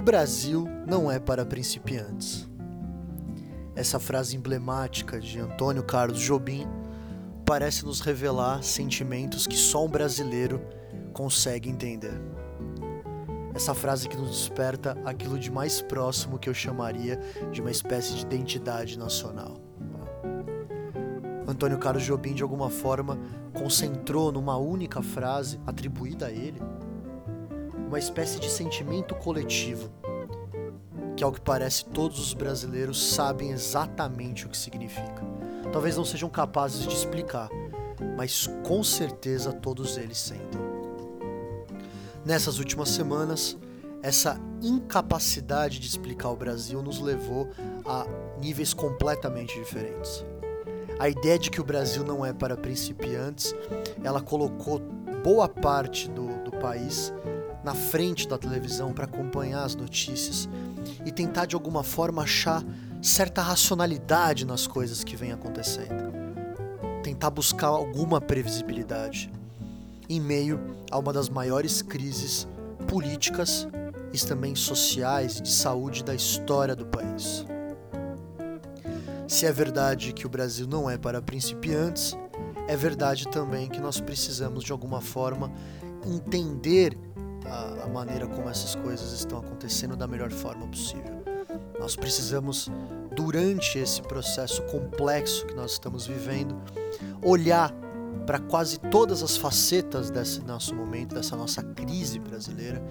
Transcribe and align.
O 0.00 0.02
Brasil 0.02 0.66
não 0.86 1.12
é 1.12 1.18
para 1.18 1.44
principiantes. 1.44 2.48
Essa 3.76 4.00
frase 4.00 4.34
emblemática 4.34 5.20
de 5.20 5.38
Antônio 5.38 5.82
Carlos 5.82 6.18
Jobim 6.18 6.66
parece 7.44 7.84
nos 7.84 8.00
revelar 8.00 8.62
sentimentos 8.62 9.46
que 9.46 9.58
só 9.58 9.84
um 9.84 9.90
brasileiro 9.90 10.58
consegue 11.12 11.68
entender. 11.68 12.18
Essa 13.52 13.74
frase 13.74 14.08
que 14.08 14.16
nos 14.16 14.30
desperta 14.30 14.96
aquilo 15.04 15.38
de 15.38 15.50
mais 15.50 15.82
próximo 15.82 16.38
que 16.38 16.48
eu 16.48 16.54
chamaria 16.54 17.20
de 17.52 17.60
uma 17.60 17.70
espécie 17.70 18.14
de 18.14 18.22
identidade 18.22 18.98
nacional. 18.98 19.60
Antônio 21.46 21.76
Carlos 21.76 22.04
Jobim, 22.04 22.32
de 22.32 22.42
alguma 22.42 22.70
forma, 22.70 23.18
concentrou 23.52 24.32
numa 24.32 24.56
única 24.56 25.02
frase 25.02 25.60
atribuída 25.66 26.28
a 26.28 26.30
ele 26.30 26.58
uma 27.90 27.98
espécie 27.98 28.38
de 28.38 28.48
sentimento 28.48 29.16
coletivo, 29.16 29.90
que 31.16 31.24
ao 31.24 31.32
que 31.32 31.40
parece 31.40 31.84
todos 31.86 32.20
os 32.20 32.32
brasileiros 32.32 33.04
sabem 33.04 33.50
exatamente 33.50 34.46
o 34.46 34.48
que 34.48 34.56
significa. 34.56 35.24
Talvez 35.72 35.96
não 35.96 36.04
sejam 36.04 36.30
capazes 36.30 36.86
de 36.86 36.94
explicar, 36.94 37.48
mas 38.16 38.46
com 38.62 38.84
certeza 38.84 39.52
todos 39.52 39.98
eles 39.98 40.18
sentem. 40.18 40.60
Nessas 42.24 42.60
últimas 42.60 42.90
semanas, 42.90 43.58
essa 44.04 44.40
incapacidade 44.62 45.80
de 45.80 45.88
explicar 45.88 46.30
o 46.30 46.36
Brasil 46.36 46.80
nos 46.82 47.00
levou 47.00 47.50
a 47.84 48.06
níveis 48.40 48.72
completamente 48.72 49.58
diferentes. 49.58 50.24
A 50.96 51.08
ideia 51.08 51.40
de 51.40 51.50
que 51.50 51.60
o 51.60 51.64
Brasil 51.64 52.04
não 52.04 52.24
é 52.24 52.32
para 52.32 52.56
principiantes, 52.56 53.52
ela 54.04 54.20
colocou 54.20 54.78
boa 55.24 55.48
parte 55.48 56.08
do, 56.08 56.44
do 56.44 56.52
país 56.52 57.12
na 57.62 57.74
frente 57.74 58.26
da 58.26 58.38
televisão 58.38 58.92
para 58.92 59.04
acompanhar 59.04 59.64
as 59.64 59.74
notícias 59.74 60.48
e 61.04 61.10
tentar 61.10 61.46
de 61.46 61.54
alguma 61.54 61.82
forma 61.82 62.22
achar 62.22 62.64
certa 63.02 63.42
racionalidade 63.42 64.44
nas 64.44 64.66
coisas 64.66 65.04
que 65.04 65.16
vêm 65.16 65.32
acontecendo. 65.32 66.10
Tentar 67.02 67.30
buscar 67.30 67.68
alguma 67.68 68.20
previsibilidade 68.20 69.30
em 70.08 70.20
meio 70.20 70.60
a 70.90 70.98
uma 70.98 71.12
das 71.12 71.28
maiores 71.28 71.82
crises 71.82 72.46
políticas 72.88 73.68
e 74.12 74.18
também 74.26 74.54
sociais 74.54 75.40
de 75.40 75.50
saúde 75.50 76.02
da 76.02 76.14
história 76.14 76.74
do 76.74 76.84
país. 76.84 77.44
Se 79.28 79.46
é 79.46 79.52
verdade 79.52 80.12
que 80.12 80.26
o 80.26 80.28
Brasil 80.28 80.66
não 80.66 80.90
é 80.90 80.98
para 80.98 81.22
principiantes, 81.22 82.16
é 82.66 82.76
verdade 82.76 83.28
também 83.28 83.68
que 83.68 83.80
nós 83.80 84.00
precisamos 84.00 84.64
de 84.64 84.72
alguma 84.72 85.00
forma 85.00 85.52
entender 86.04 86.98
a, 87.46 87.84
a 87.84 87.88
maneira 87.88 88.26
como 88.26 88.48
essas 88.48 88.74
coisas 88.74 89.12
estão 89.12 89.38
acontecendo 89.38 89.96
da 89.96 90.06
melhor 90.06 90.30
forma 90.30 90.66
possível. 90.66 91.22
Nós 91.78 91.96
precisamos, 91.96 92.70
durante 93.14 93.78
esse 93.78 94.02
processo 94.02 94.62
complexo 94.64 95.46
que 95.46 95.54
nós 95.54 95.72
estamos 95.72 96.06
vivendo, 96.06 96.60
olhar 97.22 97.72
para 98.26 98.38
quase 98.38 98.78
todas 98.78 99.22
as 99.22 99.36
facetas 99.36 100.10
desse 100.10 100.40
nosso 100.42 100.74
momento, 100.74 101.14
dessa 101.14 101.34
nossa 101.36 101.62
crise 101.62 102.18
brasileira 102.18 102.82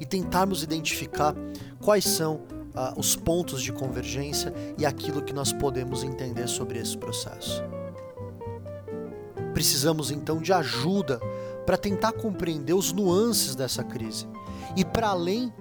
e 0.00 0.04
tentarmos 0.04 0.62
identificar 0.62 1.34
quais 1.80 2.04
são 2.04 2.36
uh, 2.74 2.98
os 2.98 3.14
pontos 3.14 3.62
de 3.62 3.72
convergência 3.72 4.52
e 4.76 4.84
aquilo 4.84 5.22
que 5.22 5.32
nós 5.32 5.52
podemos 5.52 6.02
entender 6.02 6.48
sobre 6.48 6.78
esse 6.78 6.98
processo. 6.98 7.62
Precisamos 9.54 10.10
então 10.10 10.40
de 10.40 10.52
ajuda 10.52 11.20
para 11.66 11.76
tentar 11.76 12.12
compreender 12.12 12.74
os 12.74 12.92
nuances 12.92 13.54
dessa 13.54 13.82
crise. 13.82 14.26
E 14.76 14.84
para 14.84 15.08
além 15.08 15.52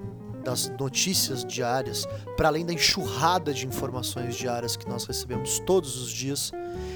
das 0.44 0.70
notícias 0.80 1.46
diárias, 1.46 2.08
para 2.36 2.48
além 2.48 2.66
da 2.66 2.74
enxurrada 2.74 3.54
de 3.54 3.68
informações 3.68 4.36
diárias 4.36 4.76
que 4.76 4.90
nós 4.90 5.06
recebemos 5.06 5.60
todos 5.60 6.02
os 6.02 6.12
dias, 6.12 6.52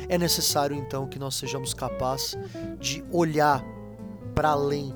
é 0.10 0.18
necessário 0.18 0.76
então 0.76 1.08
que 1.08 1.20
nós 1.20 1.36
sejamos 1.36 1.74
capazes 1.74 2.38
de 2.80 3.04
olhar 3.12 3.64
para 4.34 4.50
além 4.50 4.94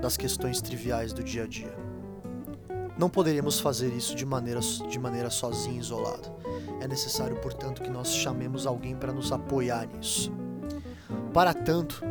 das 0.00 0.16
questões 0.16 0.60
triviais 0.60 1.12
do 1.12 1.22
dia 1.22 1.44
a 1.44 1.46
dia. 1.46 1.76
Não 2.96 3.08
poderíamos 3.08 3.60
fazer 3.60 3.92
isso 3.92 4.14
de 4.14 4.26
maneira, 4.26 4.60
de 4.60 4.98
maneira 4.98 5.30
sozinha, 5.30 5.78
isolada. 5.78 6.32
É 6.80 6.88
necessário, 6.88 7.36
portanto, 7.36 7.82
que 7.82 7.90
nós 7.90 8.12
chamemos 8.12 8.66
alguém 8.66 8.96
para 8.96 9.12
nos 9.12 9.30
apoiar 9.30 9.86
nisso. 9.86 10.32
Para 11.32 11.54
tanto, 11.54 12.02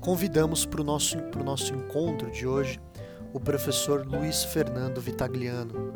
convidamos 0.00 0.64
para 0.64 0.80
o 0.80 0.84
nosso, 0.84 1.16
nosso 1.44 1.74
encontro 1.74 2.30
de 2.30 2.46
hoje 2.46 2.80
o 3.32 3.38
professor 3.38 4.06
Luiz 4.06 4.44
Fernando 4.44 5.00
Vitagliano. 5.00 5.92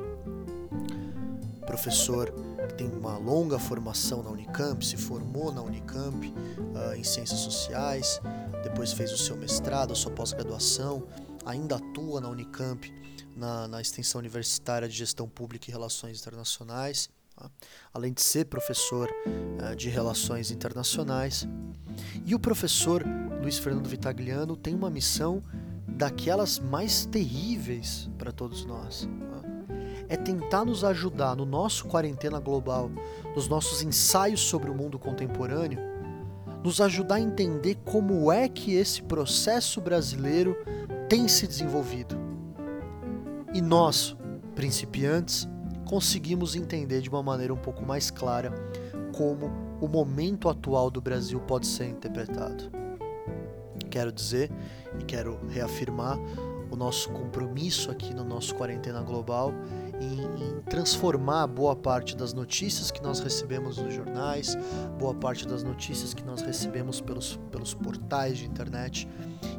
Professor 1.66 2.32
que 2.68 2.74
tem 2.74 2.86
uma 2.88 3.18
longa 3.18 3.58
formação 3.58 4.22
na 4.22 4.30
Unicamp, 4.30 4.84
se 4.84 4.96
formou 4.96 5.52
na 5.52 5.62
Unicamp 5.62 6.26
uh, 6.26 6.94
em 6.94 7.04
Ciências 7.04 7.40
Sociais, 7.40 8.20
depois 8.62 8.92
fez 8.92 9.12
o 9.12 9.18
seu 9.18 9.36
mestrado, 9.36 9.92
a 9.92 9.96
sua 9.96 10.12
pós-graduação, 10.12 11.06
ainda 11.44 11.76
atua 11.76 12.20
na 12.20 12.28
Unicamp 12.28 12.92
na, 13.36 13.68
na 13.68 13.80
extensão 13.80 14.18
universitária 14.18 14.88
de 14.88 14.94
Gestão 14.94 15.28
Pública 15.28 15.68
e 15.68 15.72
Relações 15.72 16.20
Internacionais? 16.20 17.10
Além 17.92 18.12
de 18.12 18.22
ser 18.22 18.46
professor 18.46 19.08
uh, 19.08 19.76
de 19.76 19.88
Relações 19.88 20.50
Internacionais. 20.50 21.46
E 22.24 22.34
o 22.34 22.38
professor 22.38 23.04
Luiz 23.40 23.58
Fernando 23.58 23.88
Vitagliano 23.88 24.56
tem 24.56 24.74
uma 24.74 24.90
missão 24.90 25.42
daquelas 25.86 26.58
mais 26.58 27.06
terríveis 27.06 28.10
para 28.18 28.32
todos 28.32 28.64
nós. 28.64 29.08
É 30.08 30.16
tentar 30.16 30.64
nos 30.64 30.84
ajudar 30.84 31.34
no 31.34 31.46
nosso 31.46 31.86
quarentena 31.86 32.38
global, 32.38 32.90
nos 33.34 33.48
nossos 33.48 33.82
ensaios 33.82 34.40
sobre 34.40 34.70
o 34.70 34.74
mundo 34.74 34.98
contemporâneo, 34.98 35.78
nos 36.62 36.80
ajudar 36.80 37.16
a 37.16 37.20
entender 37.20 37.76
como 37.84 38.30
é 38.32 38.48
que 38.48 38.74
esse 38.74 39.02
processo 39.02 39.80
brasileiro 39.80 40.56
tem 41.08 41.28
se 41.28 41.46
desenvolvido. 41.46 42.16
E 43.52 43.60
nós, 43.60 44.16
principiantes, 44.54 45.48
conseguimos 45.94 46.56
entender 46.56 47.00
de 47.00 47.08
uma 47.08 47.22
maneira 47.22 47.54
um 47.54 47.56
pouco 47.56 47.86
mais 47.86 48.10
clara 48.10 48.52
como 49.16 49.46
o 49.80 49.86
momento 49.86 50.48
atual 50.48 50.90
do 50.90 51.00
Brasil 51.00 51.38
pode 51.38 51.68
ser 51.68 51.86
interpretado. 51.86 52.64
Quero 53.92 54.10
dizer 54.10 54.50
e 54.98 55.04
quero 55.04 55.38
reafirmar 55.48 56.18
o 56.68 56.74
nosso 56.74 57.10
compromisso 57.10 57.92
aqui 57.92 58.12
no 58.12 58.24
nosso 58.24 58.56
Quarentena 58.56 59.02
Global 59.02 59.54
em, 60.00 60.20
em, 60.42 60.60
transformar 60.62 61.46
boa 61.46 61.76
parte 61.76 62.16
das 62.16 62.32
notícias 62.32 62.90
que 62.90 63.00
nós 63.00 63.20
recebemos 63.20 63.78
nos 63.78 63.94
jornais, 63.94 64.58
boa 64.98 65.14
parte 65.14 65.46
das 65.46 65.62
notícias 65.62 66.12
que 66.12 66.24
nós 66.24 66.42
recebemos 66.42 67.00
pelos, 67.00 67.38
pelos 67.52 67.72
portais 67.72 68.38
de 68.38 68.46
internet, 68.46 69.08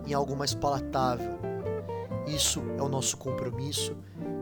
em 0.06 0.14
algo 0.14 0.36
mais 0.36 0.54
palatável. 0.54 1.55
Isso 2.28 2.64
é 2.78 2.82
o 2.82 2.90
nosso 2.90 3.18
compromisso 3.18 3.96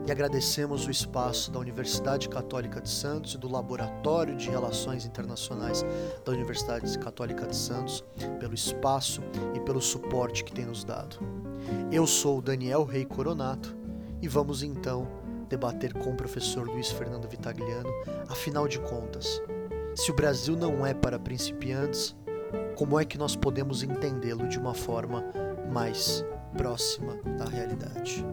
e 0.06 0.10
agradecemos 0.10 0.86
o 0.86 0.90
espaço 0.90 1.50
da 1.50 1.58
Universidade 1.58 2.28
Católica 2.28 2.80
de 2.80 2.88
Santos 2.88 3.34
e 3.34 3.38
do 3.38 3.50
Laboratório 3.50 4.36
de 4.36 4.48
Relações 4.48 5.04
Internacionais 5.04 5.84
da 6.24 6.32
Universidade 6.32 6.98
Católica 6.98 7.46
de 7.46 7.56
Santos 7.56 8.04
pelo 8.40 8.54
espaço 8.54 9.22
e 9.54 9.60
pelo 9.60 9.80
suporte 9.80 10.44
que 10.44 10.52
tem 10.52 10.64
nos 10.64 10.82
dado. 10.84 11.18
Eu 11.92 12.06
sou 12.06 12.40
Daniel 12.40 12.84
Rei 12.84 13.04
Coronato 13.04 13.76
e 14.20 14.28
vamos 14.28 14.62
então 14.62 15.06
debater 15.48 15.92
com 15.92 16.10
o 16.10 16.16
professor 16.16 16.66
Luiz 16.66 16.90
Fernando 16.90 17.28
Vitagliano, 17.28 17.90
afinal 18.28 18.66
de 18.66 18.78
contas, 18.80 19.42
se 19.94 20.10
o 20.10 20.14
Brasil 20.14 20.56
não 20.56 20.84
é 20.84 20.92
para 20.92 21.18
principiantes, 21.18 22.16
como 22.74 22.98
é 22.98 23.04
que 23.04 23.16
nós 23.16 23.36
podemos 23.36 23.82
entendê-lo 23.82 24.48
de 24.48 24.58
uma 24.58 24.74
forma 24.74 25.24
mais 25.70 26.24
próxima 26.56 27.16
da 27.36 27.44
realidade? 27.44 28.24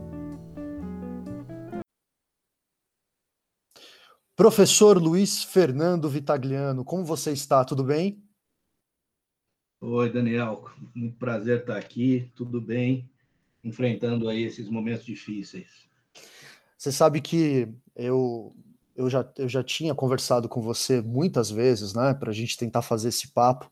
Professor 4.35 4.97
Luiz 4.97 5.43
Fernando 5.43 6.09
Vitagliano, 6.09 6.83
como 6.83 7.03
você 7.03 7.31
está? 7.31 7.63
Tudo 7.63 7.83
bem? 7.83 8.23
Oi, 9.79 10.11
Daniel. 10.11 10.69
Muito 10.95 11.17
prazer 11.17 11.61
estar 11.61 11.77
aqui. 11.77 12.31
Tudo 12.35 12.61
bem? 12.61 13.09
Enfrentando 13.63 14.29
aí 14.29 14.43
esses 14.43 14.69
momentos 14.69 15.05
difíceis. 15.05 15.67
Você 16.77 16.91
sabe 16.91 17.21
que 17.21 17.67
eu, 17.95 18.55
eu, 18.95 19.09
já, 19.09 19.27
eu 19.37 19.47
já 19.47 19.63
tinha 19.63 19.93
conversado 19.93 20.49
com 20.49 20.61
você 20.61 21.01
muitas 21.01 21.51
vezes, 21.51 21.93
né, 21.93 22.13
para 22.13 22.31
a 22.31 22.33
gente 22.33 22.57
tentar 22.57 22.81
fazer 22.81 23.09
esse 23.09 23.27
papo. 23.27 23.71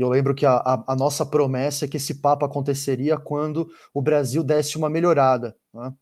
E 0.00 0.02
eu 0.02 0.08
lembro 0.08 0.34
que 0.34 0.46
a, 0.46 0.54
a, 0.54 0.84
a, 0.88 0.96
nossa 0.96 1.26
promessa 1.26 1.84
é 1.84 1.88
que 1.88 1.98
esse 1.98 2.14
papo 2.14 2.46
aconteceria 2.46 3.18
quando 3.18 3.70
o 3.92 4.00
Brasil 4.00 4.42
desse 4.42 4.78
uma 4.78 4.88
melhorada. 4.88 5.54
Né? 5.74 5.92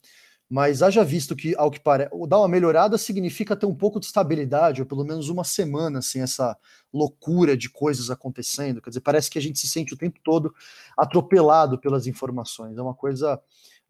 mas 0.49 0.83
haja 0.83 1.05
visto 1.05 1.35
que, 1.37 1.55
ao 1.57 1.71
que 1.71 1.81
parece, 1.81 2.11
dar 2.27 2.39
uma 2.39 2.49
melhorada 2.49 2.97
significa 2.97 3.57
ter 3.57 3.67
um 3.67 3.75
pouco 3.75 4.01
de 4.01 4.07
estabilidade, 4.07 4.81
ou 4.81 4.87
pelo 4.87 5.05
menos 5.05 5.29
uma 5.29 5.45
semana 5.45 6.01
sem 6.01 6.23
essa 6.23 6.57
loucura 6.93 7.57
de 7.57 7.69
coisas 7.69 8.09
acontecendo. 8.09 8.81
Quer 8.81 8.91
dizer, 8.91 9.01
parece 9.01 9.29
que 9.29 9.39
a 9.39 9.43
gente 9.43 9.59
se 9.59 9.69
sente 9.69 9.93
o 9.93 9.97
tempo 9.97 10.19
todo 10.25 10.55
atropelado 10.97 11.77
pelas 11.79 12.07
informações. 12.07 12.79
É 12.79 12.83
uma 12.83 12.95
coisa, 12.95 13.39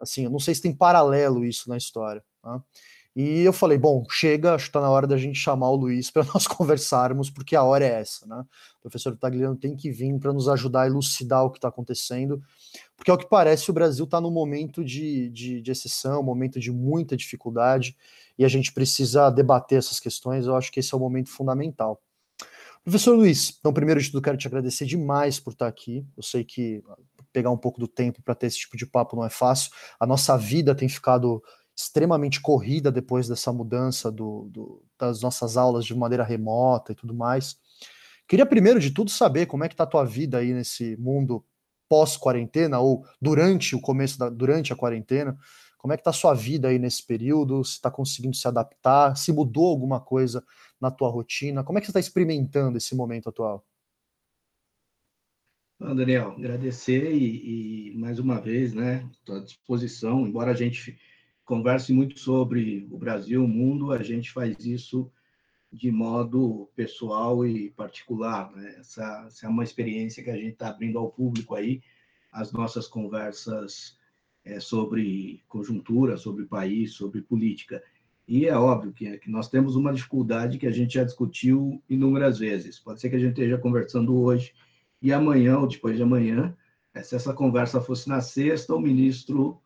assim, 0.00 0.24
eu 0.24 0.30
não 0.30 0.40
sei 0.40 0.54
se 0.54 0.62
tem 0.62 0.74
paralelo 0.74 1.44
isso 1.44 1.68
na 1.68 1.76
história. 1.76 2.24
Tá? 2.42 2.60
E 3.20 3.40
eu 3.40 3.52
falei, 3.52 3.76
bom, 3.76 4.04
chega, 4.08 4.54
acho 4.54 4.66
que 4.66 4.68
está 4.68 4.80
na 4.80 4.88
hora 4.88 5.04
da 5.04 5.16
gente 5.16 5.36
chamar 5.36 5.70
o 5.70 5.74
Luiz 5.74 6.08
para 6.08 6.22
nós 6.32 6.46
conversarmos, 6.46 7.28
porque 7.28 7.56
a 7.56 7.64
hora 7.64 7.84
é 7.84 8.00
essa, 8.00 8.24
né? 8.28 8.44
O 8.78 8.82
professor 8.82 9.16
Tagliano 9.16 9.56
tem 9.56 9.74
que 9.74 9.90
vir 9.90 10.16
para 10.20 10.32
nos 10.32 10.48
ajudar 10.48 10.82
a 10.82 10.86
elucidar 10.86 11.44
o 11.44 11.50
que 11.50 11.58
está 11.58 11.66
acontecendo, 11.66 12.40
porque 12.96 13.10
ao 13.10 13.18
que 13.18 13.28
parece 13.28 13.68
o 13.72 13.74
Brasil 13.74 14.04
está 14.04 14.20
num 14.20 14.30
momento 14.30 14.84
de, 14.84 15.30
de, 15.30 15.60
de 15.60 15.68
exceção, 15.72 16.20
um 16.20 16.22
momento 16.22 16.60
de 16.60 16.70
muita 16.70 17.16
dificuldade, 17.16 17.96
e 18.38 18.44
a 18.44 18.48
gente 18.48 18.72
precisa 18.72 19.30
debater 19.30 19.78
essas 19.78 19.98
questões, 19.98 20.46
eu 20.46 20.54
acho 20.54 20.70
que 20.70 20.78
esse 20.78 20.94
é 20.94 20.96
o 20.96 21.00
momento 21.00 21.28
fundamental. 21.28 22.00
Professor 22.84 23.16
Luiz, 23.16 23.56
então, 23.58 23.72
primeiro 23.72 24.00
de 24.00 24.12
tudo, 24.12 24.22
quero 24.22 24.38
te 24.38 24.46
agradecer 24.46 24.86
demais 24.86 25.40
por 25.40 25.54
estar 25.54 25.66
aqui. 25.66 26.06
Eu 26.16 26.22
sei 26.22 26.44
que 26.44 26.84
pegar 27.32 27.50
um 27.50 27.56
pouco 27.56 27.80
do 27.80 27.88
tempo 27.88 28.22
para 28.22 28.34
ter 28.34 28.46
esse 28.46 28.58
tipo 28.58 28.76
de 28.76 28.86
papo 28.86 29.16
não 29.16 29.24
é 29.24 29.30
fácil. 29.30 29.72
A 29.98 30.06
nossa 30.06 30.38
vida 30.38 30.74
tem 30.74 30.88
ficado 30.88 31.42
extremamente 31.78 32.40
corrida 32.40 32.90
depois 32.90 33.28
dessa 33.28 33.52
mudança 33.52 34.10
do, 34.10 34.48
do, 34.50 34.82
das 34.98 35.22
nossas 35.22 35.56
aulas 35.56 35.84
de 35.84 35.94
maneira 35.94 36.24
remota 36.24 36.90
e 36.90 36.94
tudo 36.94 37.14
mais. 37.14 37.56
Queria 38.26 38.44
primeiro 38.44 38.80
de 38.80 38.90
tudo 38.90 39.12
saber 39.12 39.46
como 39.46 39.62
é 39.62 39.68
que 39.68 39.74
está 39.74 39.84
a 39.84 39.86
tua 39.86 40.04
vida 40.04 40.38
aí 40.38 40.52
nesse 40.52 40.96
mundo 40.96 41.44
pós-quarentena 41.88 42.80
ou 42.80 43.06
durante 43.22 43.76
o 43.76 43.80
começo 43.80 44.18
da 44.18 44.28
durante 44.28 44.72
a 44.72 44.76
quarentena. 44.76 45.38
Como 45.78 45.94
é 45.94 45.96
que 45.96 46.00
está 46.00 46.10
a 46.10 46.12
sua 46.12 46.34
vida 46.34 46.66
aí 46.66 46.80
nesse 46.80 47.06
período? 47.06 47.64
Se 47.64 47.74
está 47.74 47.92
conseguindo 47.92 48.36
se 48.36 48.48
adaptar? 48.48 49.16
Se 49.16 49.32
mudou 49.32 49.68
alguma 49.68 50.00
coisa 50.00 50.44
na 50.80 50.90
tua 50.90 51.08
rotina? 51.08 51.62
Como 51.62 51.78
é 51.78 51.80
que 51.80 51.86
você 51.86 51.92
está 51.92 52.00
experimentando 52.00 52.76
esse 52.76 52.96
momento 52.96 53.28
atual? 53.28 53.64
Bom, 55.80 55.94
Daniel, 55.94 56.32
agradecer 56.32 57.14
e, 57.14 57.92
e, 57.92 57.96
mais 57.96 58.18
uma 58.18 58.40
vez, 58.40 58.74
né, 58.74 59.08
estou 59.12 59.36
à 59.36 59.40
disposição, 59.40 60.26
embora 60.26 60.50
a 60.50 60.54
gente 60.54 60.98
converse 61.48 61.94
muito 61.94 62.20
sobre 62.20 62.86
o 62.90 62.98
Brasil, 62.98 63.42
o 63.42 63.48
mundo, 63.48 63.90
a 63.90 64.02
gente 64.02 64.30
faz 64.30 64.66
isso 64.66 65.10
de 65.72 65.90
modo 65.90 66.68
pessoal 66.76 67.46
e 67.46 67.70
particular. 67.70 68.52
Né? 68.54 68.76
Essa, 68.78 69.24
essa 69.26 69.46
é 69.46 69.48
uma 69.48 69.64
experiência 69.64 70.22
que 70.22 70.28
a 70.28 70.36
gente 70.36 70.52
está 70.52 70.68
abrindo 70.68 70.98
ao 70.98 71.10
público 71.10 71.54
aí, 71.54 71.80
as 72.30 72.52
nossas 72.52 72.86
conversas 72.86 73.96
é, 74.44 74.60
sobre 74.60 75.42
conjuntura, 75.48 76.18
sobre 76.18 76.44
país, 76.44 76.92
sobre 76.92 77.22
política. 77.22 77.82
E 78.26 78.44
é 78.44 78.54
óbvio 78.54 78.92
que, 78.92 79.16
que 79.16 79.30
nós 79.30 79.48
temos 79.48 79.74
uma 79.74 79.94
dificuldade 79.94 80.58
que 80.58 80.66
a 80.66 80.70
gente 80.70 80.94
já 80.94 81.04
discutiu 81.04 81.82
inúmeras 81.88 82.38
vezes. 82.38 82.78
Pode 82.78 83.00
ser 83.00 83.08
que 83.08 83.16
a 83.16 83.18
gente 83.18 83.30
esteja 83.30 83.56
conversando 83.56 84.14
hoje 84.20 84.52
e 85.00 85.14
amanhã 85.14 85.58
ou 85.58 85.66
depois 85.66 85.96
de 85.96 86.02
amanhã, 86.02 86.54
se 87.02 87.16
essa 87.16 87.32
conversa 87.32 87.80
fosse 87.80 88.06
na 88.06 88.20
sexta, 88.20 88.74
o 88.74 88.80
ministro 88.80 89.58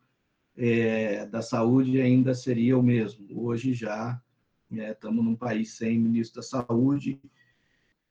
é, 0.57 1.25
da 1.25 1.41
saúde 1.41 1.99
ainda 2.01 2.33
seria 2.33 2.77
o 2.77 2.83
mesmo. 2.83 3.25
Hoje 3.31 3.73
já 3.73 4.21
é, 4.71 4.91
estamos 4.91 5.23
num 5.23 5.35
país 5.35 5.75
sem 5.75 5.99
ministro 5.99 6.41
da 6.41 6.47
saúde, 6.47 7.19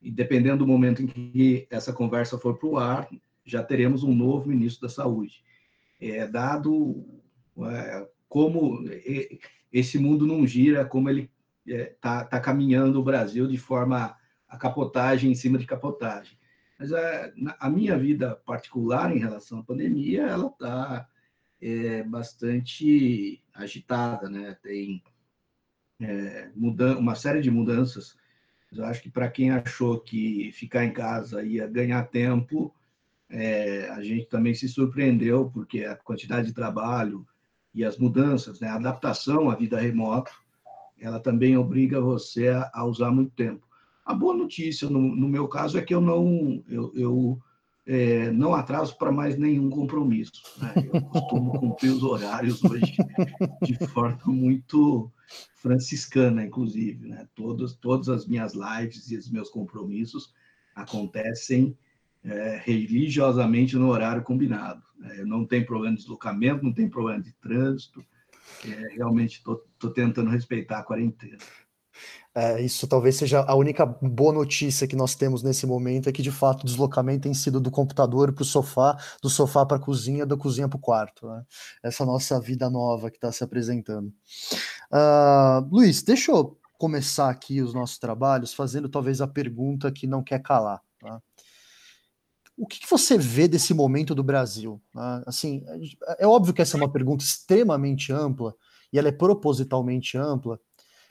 e 0.01 0.11
dependendo 0.11 0.59
do 0.59 0.67
momento 0.67 1.03
em 1.03 1.07
que 1.07 1.67
essa 1.71 1.93
conversa 1.93 2.39
for 2.39 2.59
para 2.59 2.69
o 2.69 2.77
ar, 2.77 3.09
já 3.45 3.63
teremos 3.63 4.03
um 4.03 4.15
novo 4.15 4.49
ministro 4.49 4.83
da 4.83 4.93
saúde. 4.93 5.43
É, 6.01 6.27
dado 6.27 7.05
é, 7.69 8.09
como 8.29 8.85
esse 9.73 9.99
mundo 9.99 10.27
não 10.27 10.47
gira, 10.47 10.85
como 10.85 11.09
ele 11.09 11.31
está 11.65 12.21
é, 12.21 12.25
tá 12.25 12.41
caminhando 12.41 12.99
o 12.99 13.05
Brasil 13.05 13.47
de 13.47 13.57
forma 13.57 14.17
a 14.49 14.57
capotagem 14.57 15.31
em 15.31 15.35
cima 15.35 15.59
de 15.59 15.67
capotagem. 15.67 16.37
Mas 16.79 16.93
a, 16.93 17.33
a 17.61 17.71
minha 17.71 17.97
vida 17.97 18.35
particular 18.45 19.15
em 19.15 19.21
relação 19.21 19.61
à 19.61 19.63
pandemia, 19.63 20.23
ela 20.23 20.49
está 20.49 21.09
é 21.63 22.03
bastante 22.03 23.41
agitada, 23.55 24.29
né? 24.29 24.57
Tem 24.63 25.03
é, 26.01 26.51
uma 26.99 27.15
série 27.15 27.41
de 27.41 27.51
mudanças. 27.51 28.17
Eu 28.73 28.85
acho 28.85 29.03
que 29.03 29.11
para 29.11 29.31
quem 29.31 29.51
achou 29.51 30.01
que 30.01 30.51
ficar 30.53 30.85
em 30.85 30.93
casa 30.93 31.45
ia 31.45 31.67
ganhar 31.69 32.03
tempo, 32.05 32.75
é, 33.31 33.89
a 33.91 34.03
gente 34.03 34.27
também 34.27 34.55
se 34.55 34.69
surpreendeu, 34.69 35.51
porque 35.51 35.85
a 35.85 35.95
quantidade 35.95 36.49
de 36.49 36.55
trabalho 36.55 37.27
e 37.73 37.85
as 37.85 37.97
mudanças, 37.97 38.61
né, 38.61 38.69
a 38.69 38.75
adaptação 38.75 39.49
à 39.49 39.55
vida 39.55 39.79
remota, 39.79 40.33
ela 40.99 41.21
também 41.21 41.57
obriga 41.57 42.01
você 42.01 42.49
a, 42.49 42.71
a 42.75 42.85
usar 42.85 43.11
muito 43.11 43.33
tempo. 43.33 43.67
A 44.05 44.13
boa 44.15 44.37
notícia, 44.37 44.91
no, 44.91 45.01
no, 45.01 45.29
meu 45.29 45.47
caso, 45.47 45.79
é 45.79 45.83
que 45.83 45.95
eu 45.95 46.01
não, 46.01 46.63
eu, 46.69 46.93
eu 46.95 47.43
é, 47.87 48.31
não 48.31 48.55
atraso 48.55 48.97
para 48.97 49.11
mais 49.11 49.37
nenhum 49.37 49.69
compromisso. 49.69 50.43
Né? 50.61 50.75
Eu 50.93 51.03
costumo 51.03 51.53
cumprir 51.59 51.91
os 51.91 52.03
horários 52.03 52.63
hoje 52.65 52.95
de 53.63 53.75
forma 53.89 54.21
muito 54.27 55.11
franciscana, 55.57 56.45
inclusive. 56.45 57.09
Né? 57.09 57.27
Todos, 57.35 57.75
todas 57.75 58.09
as 58.09 58.27
minhas 58.27 58.55
lives 58.55 59.11
e 59.11 59.17
os 59.17 59.31
meus 59.31 59.51
compromissos 59.51 60.33
acontecem 60.75 61.77
é, 62.25 62.61
religiosamente 62.65 63.77
no 63.77 63.89
horário 63.89 64.23
combinado. 64.23 64.83
Né? 64.99 65.25
não 65.25 65.45
tem 65.45 65.65
problema 65.65 65.97
de 65.97 66.03
deslocamento, 66.03 66.65
não 66.65 66.73
tem 66.73 66.89
problema 66.89 67.21
de 67.21 67.33
trânsito. 67.35 68.05
É, 68.65 68.95
realmente 68.95 69.39
estou 69.39 69.91
tentando 69.93 70.31
respeitar 70.31 70.79
a 70.79 70.85
quarentena. 70.85 71.39
É, 72.35 72.63
isso 72.63 72.87
talvez 72.87 73.17
seja 73.17 73.41
a 73.43 73.55
única 73.55 73.85
boa 73.85 74.33
notícia 74.33 74.87
que 74.87 74.97
nós 74.97 75.15
temos 75.15 75.43
nesse 75.43 75.67
momento, 75.67 76.09
é 76.09 76.13
que 76.13 76.23
de 76.23 76.31
fato 76.31 76.63
o 76.63 76.67
deslocamento 76.67 77.25
tem 77.25 77.35
sido 77.35 77.61
do 77.61 77.71
computador 77.71 78.33
para 78.33 78.43
o 78.43 78.45
sofá, 78.45 78.97
do 79.23 79.29
sofá 79.29 79.67
para 79.67 79.77
a 79.77 79.81
cozinha, 79.81 80.25
da 80.25 80.37
cozinha 80.37 80.69
para 80.69 80.79
o 80.79 80.81
quarto. 80.81 81.27
Né? 81.27 81.45
Essa 81.83 82.07
nossa 82.07 82.41
vida 82.41 82.71
nova 82.71 83.11
que 83.11 83.19
está 83.19 83.31
se 83.31 83.45
apresentando. 83.45 84.09
Uh, 84.91 85.69
Luiz, 85.71 86.03
deixa 86.03 86.33
eu 86.33 86.59
começar 86.79 87.29
aqui 87.29 87.61
os 87.61 87.75
nossos 87.75 87.99
trabalhos 87.99 88.55
fazendo 88.55 88.89
talvez 88.89 89.21
a 89.21 89.27
pergunta 89.27 89.93
que 89.93 90.07
não 90.07 90.23
quer 90.23 90.41
calar. 90.41 90.81
Tá? 90.99 91.21
O 92.57 92.67
que, 92.67 92.81
que, 92.81 92.91
você 92.91 93.19
vê 93.19 93.47
desse 93.47 93.75
momento 93.75 94.15
do 94.15 94.23
Brasil? 94.25 94.83
Tá? 94.93 95.23
Assim, 95.27 95.65
é 96.19 96.27
óbvio 96.27 96.55
que 96.55 96.63
essa 96.63 96.77
é 96.77 96.81
uma 96.81 96.91
pergunta 96.91 97.23
extremamente 97.23 98.13
ampla 98.13 98.55
e 98.93 98.99
ela 98.99 99.09
é 99.09 99.13
propositalmente 99.13 100.19
ampla, 100.19 100.61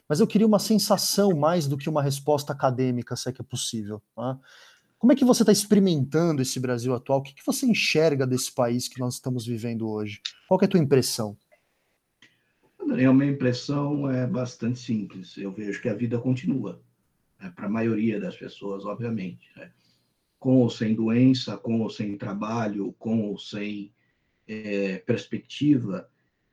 mas 0.08 0.20
eu 0.20 0.26
queria 0.26 0.46
uma 0.46 0.58
sensação 0.58 1.34
mais 1.36 1.66
do 1.66 1.76
que 1.76 1.88
uma 1.88 2.02
resposta 2.02 2.52
acadêmica, 2.52 3.16
se 3.16 3.28
é 3.28 3.32
que 3.32 3.40
é 3.40 3.44
possível. 3.44 4.02
Tá? 4.14 4.38
Como 4.98 5.12
é 5.12 5.16
que 5.16 5.24
você 5.24 5.42
está 5.42 5.50
experimentando 5.50 6.42
esse 6.42 6.60
Brasil 6.60 6.94
atual? 6.94 7.18
O 7.18 7.22
que, 7.22 7.34
que 7.34 7.44
você 7.44 7.66
enxerga 7.66 8.26
desse 8.26 8.52
país 8.52 8.88
que 8.88 9.00
nós 9.00 9.14
estamos 9.14 9.46
vivendo 9.46 9.88
hoje? 9.88 10.20
Qual 10.46 10.60
é 10.60 10.64
a 10.64 10.68
tua 10.68 10.80
impressão? 10.80 11.36
A 12.78 13.12
minha 13.12 13.30
impressão 13.30 14.10
é 14.10 14.26
bastante 14.26 14.78
simples. 14.78 15.36
Eu 15.36 15.50
vejo 15.50 15.80
que 15.80 15.88
a 15.88 15.94
vida 15.94 16.18
continua, 16.18 16.80
né? 17.40 17.50
para 17.54 17.66
a 17.66 17.70
maioria 17.70 18.20
das 18.20 18.36
pessoas, 18.36 18.84
obviamente. 18.84 19.50
Né? 19.56 19.72
Com 20.38 20.58
ou 20.58 20.70
sem 20.70 20.94
doença, 20.94 21.56
com 21.56 21.80
ou 21.80 21.90
sem 21.90 22.16
trabalho, 22.16 22.94
com 22.98 23.22
ou 23.22 23.38
sem 23.38 23.92
é, 24.46 24.98
perspectiva, 24.98 26.08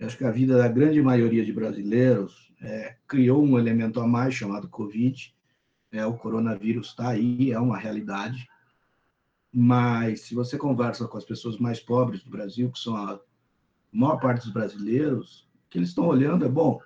acho 0.05 0.17
que 0.17 0.23
a 0.23 0.31
vida 0.31 0.57
da 0.57 0.67
grande 0.67 1.01
maioria 1.01 1.43
de 1.43 1.51
brasileiros 1.51 2.51
é, 2.61 2.95
criou 3.07 3.43
um 3.43 3.59
elemento 3.59 3.99
a 3.99 4.07
mais 4.07 4.33
chamado 4.33 4.69
Covid. 4.69 5.35
É, 5.91 6.05
o 6.05 6.13
coronavírus 6.13 6.87
está 6.87 7.09
aí, 7.09 7.51
é 7.51 7.59
uma 7.59 7.77
realidade. 7.77 8.47
Mas 9.51 10.21
se 10.21 10.35
você 10.35 10.57
conversa 10.57 11.07
com 11.07 11.17
as 11.17 11.25
pessoas 11.25 11.57
mais 11.57 11.79
pobres 11.79 12.23
do 12.23 12.29
Brasil, 12.29 12.71
que 12.71 12.79
são 12.79 12.95
a 12.95 13.19
maior 13.91 14.17
parte 14.19 14.43
dos 14.43 14.53
brasileiros, 14.53 15.47
o 15.65 15.69
que 15.69 15.79
eles 15.79 15.89
estão 15.89 16.07
olhando 16.07 16.45
é 16.45 16.49
bom. 16.49 16.79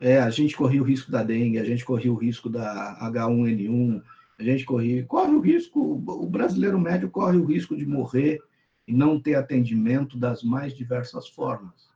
É, 0.00 0.18
a 0.18 0.30
gente 0.30 0.56
corria 0.56 0.82
o 0.82 0.84
risco 0.84 1.10
da 1.10 1.22
dengue, 1.22 1.58
a 1.58 1.64
gente 1.64 1.84
corria 1.84 2.12
o 2.12 2.16
risco 2.16 2.48
da 2.48 2.98
H1N1, 3.10 4.02
a 4.38 4.42
gente 4.42 4.64
corria, 4.64 5.04
corre 5.04 5.32
o 5.32 5.40
risco, 5.40 5.80
o 5.80 6.26
brasileiro 6.26 6.78
médio 6.78 7.10
corre 7.10 7.36
o 7.36 7.44
risco 7.44 7.76
de 7.76 7.84
morrer 7.84 8.40
e 8.86 8.92
não 8.92 9.20
ter 9.20 9.34
atendimento 9.34 10.16
das 10.16 10.42
mais 10.42 10.76
diversas 10.76 11.28
formas. 11.28 11.87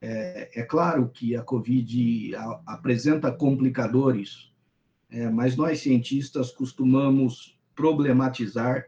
É, 0.00 0.60
é 0.60 0.62
claro 0.62 1.08
que 1.08 1.36
a 1.36 1.42
Covid 1.42 2.34
a, 2.34 2.62
apresenta 2.66 3.30
complicadores, 3.30 4.50
é, 5.10 5.28
mas 5.28 5.56
nós 5.56 5.80
cientistas 5.80 6.50
costumamos 6.50 7.58
problematizar 7.74 8.86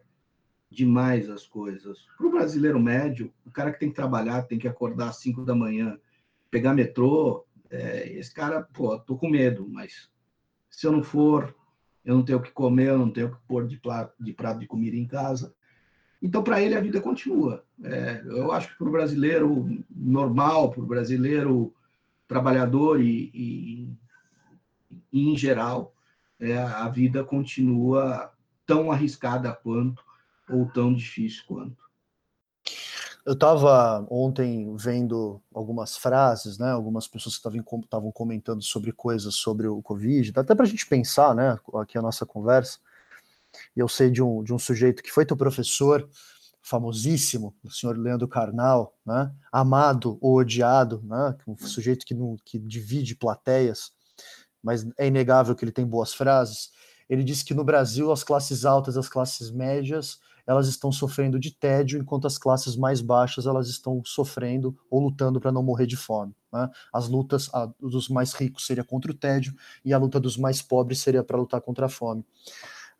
demais 0.71 1.29
as 1.29 1.47
coisas. 1.47 2.07
Para 2.17 2.27
o 2.27 2.31
brasileiro 2.31 2.81
médio, 2.81 3.33
o 3.45 3.51
cara 3.51 3.73
que 3.73 3.81
tem 3.81 3.91
que 3.91 3.95
trabalhar, 3.95 4.43
tem 4.43 4.59
que 4.59 4.69
acordar 4.69 5.11
às 5.11 5.17
5 5.17 5.45
da 5.45 5.55
manhã, 5.55 5.99
pegar 6.51 6.75
metrô, 6.75 7.45
é, 7.71 8.09
esse 8.13 8.33
cara, 8.33 8.63
pô, 8.63 8.99
tô 8.99 9.17
com 9.17 9.29
medo, 9.29 9.69
mas 9.69 10.11
se 10.71 10.87
eu 10.87 10.93
não 10.93 11.03
for, 11.03 11.55
eu 12.05 12.17
não 12.17 12.25
tenho 12.25 12.39
o 12.39 12.43
que 12.43 12.51
comer, 12.51 12.89
eu 12.89 12.99
não 12.99 13.11
tenho 13.11 13.29
o 13.29 13.31
que 13.31 13.41
pôr 13.47 13.67
de 13.67 13.81
de, 14.21 14.33
prato 14.33 14.61
de 14.61 14.67
comida 14.67 14.97
em 14.97 15.07
casa. 15.07 15.55
Então, 16.23 16.43
para 16.43 16.63
ele, 16.63 16.77
a 16.77 16.81
vida 16.81 17.01
continua. 17.01 17.65
É, 17.83 18.23
eu 18.25 18.53
acho 18.53 18.69
que 18.69 18.79
para 18.79 18.89
o 18.89 18.93
brasileiro 18.93 19.85
normal, 19.91 20.71
para 20.71 20.81
o 20.81 20.87
brasileiro 20.87 21.75
trabalhador 22.29 23.03
e, 23.03 23.31
e, 23.35 23.89
e 25.13 25.33
em 25.33 25.37
geral, 25.37 25.93
é, 26.39 26.57
a 26.57 26.89
vida 26.89 27.25
continua 27.25 28.33
tão 28.65 28.93
arriscada 28.93 29.53
quanto 29.53 30.03
ou 30.49 30.67
tão 30.67 30.95
difícil 30.95 31.43
quanto. 31.47 31.83
Eu 33.25 33.35
estava 33.35 34.05
ontem 34.11 34.75
vendo 34.77 35.41
algumas 35.55 35.97
frases, 35.97 36.59
né? 36.59 36.71
Algumas 36.71 37.07
pessoas 37.07 37.39
que 37.39 37.49
estavam 37.49 38.11
comentando 38.11 38.63
sobre 38.63 38.93
coisas 38.93 39.35
sobre 39.37 39.69
o 39.69 39.81
Covid, 39.81 40.33
até 40.37 40.55
para 40.55 40.65
a 40.65 40.69
gente 40.69 40.87
pensar, 40.87 41.35
né? 41.35 41.57
Aqui 41.75 41.97
a 41.97 42.03
nossa 42.03 42.27
conversa. 42.27 42.79
Eu 43.77 43.89
sei 43.89 44.11
de 44.11 44.23
um, 44.23 44.43
de 44.43 44.53
um 44.53 44.59
sujeito 44.59 45.03
que 45.03 45.11
foi 45.11 45.27
teu 45.27 45.37
professor, 45.37 46.09
famosíssimo, 46.63 47.55
o 47.65 47.71
senhor 47.71 47.99
Leandro 47.99 48.29
Carnal, 48.29 48.97
né? 49.05 49.33
Amado 49.51 50.17
ou 50.21 50.37
odiado, 50.37 51.03
né? 51.05 51.37
Um 51.47 51.57
sujeito 51.57 52.07
que, 52.07 52.15
não, 52.15 52.37
que 52.45 52.59
divide 52.59 53.17
plateias, 53.17 53.91
mas 54.63 54.87
é 54.97 55.09
inegável 55.09 55.55
que 55.57 55.65
ele 55.65 55.73
tem 55.73 55.85
boas 55.85 56.15
frases. 56.15 56.71
Ele 57.11 57.25
disse 57.25 57.45
que 57.45 57.53
no 57.53 57.65
Brasil 57.65 58.13
as 58.13 58.23
classes 58.23 58.65
altas, 58.65 58.97
as 58.97 59.09
classes 59.09 59.51
médias 59.51 60.21
elas 60.47 60.67
estão 60.67 60.91
sofrendo 60.91 61.39
de 61.39 61.53
tédio, 61.53 62.01
enquanto 62.01 62.27
as 62.27 62.37
classes 62.37 62.77
mais 62.77 63.01
baixas 63.01 63.47
elas 63.47 63.69
estão 63.69 64.03
sofrendo 64.05 64.77
ou 64.91 65.01
lutando 65.01 65.41
para 65.41 65.53
não 65.53 65.63
morrer 65.63 65.87
de 65.87 65.97
fome. 65.97 66.35
Né? 66.53 66.69
As 66.93 67.09
lutas 67.09 67.51
dos 67.81 68.09
mais 68.09 68.33
ricos 68.33 68.67
seria 68.67 68.85
contra 68.85 69.11
o 69.11 69.15
tédio 69.15 69.55
e 69.85 69.93
a 69.93 69.99
luta 69.99 70.19
dos 70.19 70.37
mais 70.37 70.61
pobres 70.61 71.01
seria 71.01 71.23
para 71.23 71.39
lutar 71.39 71.61
contra 71.61 71.87
a 71.87 71.89
fome. 71.89 72.25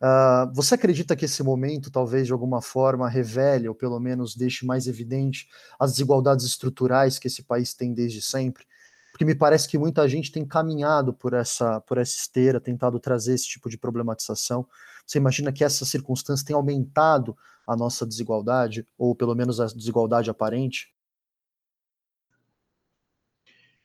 Uh, 0.03 0.53
você 0.53 0.75
acredita 0.75 1.15
que 1.15 1.23
esse 1.23 1.41
momento, 1.41 1.89
talvez 1.89 2.27
de 2.27 2.33
alguma 2.33 2.61
forma, 2.61 3.07
revele 3.07 3.69
ou 3.69 3.73
pelo 3.73 3.97
menos 4.01 4.35
deixe 4.35 4.65
mais 4.65 4.85
evidente 4.85 5.47
as 5.79 5.93
desigualdades 5.93 6.45
estruturais 6.45 7.17
que 7.17 7.27
esse 7.27 7.43
país 7.43 7.73
tem 7.73 7.93
desde 7.93 8.21
sempre? 8.21 8.65
Porque 9.13 9.23
me 9.23 9.33
parece 9.33 9.65
que 9.69 9.77
muita 9.77 10.05
gente 10.09 10.29
tem 10.29 10.45
caminhado 10.45 11.13
por 11.13 11.33
essa, 11.33 11.79
por 11.79 11.97
essa 11.97 12.17
esteira, 12.17 12.59
tentado 12.59 12.99
trazer 12.99 13.35
esse 13.35 13.47
tipo 13.47 13.69
de 13.69 13.77
problematização. 13.77 14.67
Você 15.05 15.19
imagina 15.19 15.53
que 15.53 15.63
essa 15.63 15.85
circunstância 15.85 16.45
tem 16.45 16.55
aumentado 16.55 17.37
a 17.65 17.73
nossa 17.73 18.05
desigualdade, 18.05 18.85
ou 18.97 19.15
pelo 19.15 19.33
menos 19.33 19.61
a 19.61 19.67
desigualdade 19.67 20.29
aparente? 20.29 20.93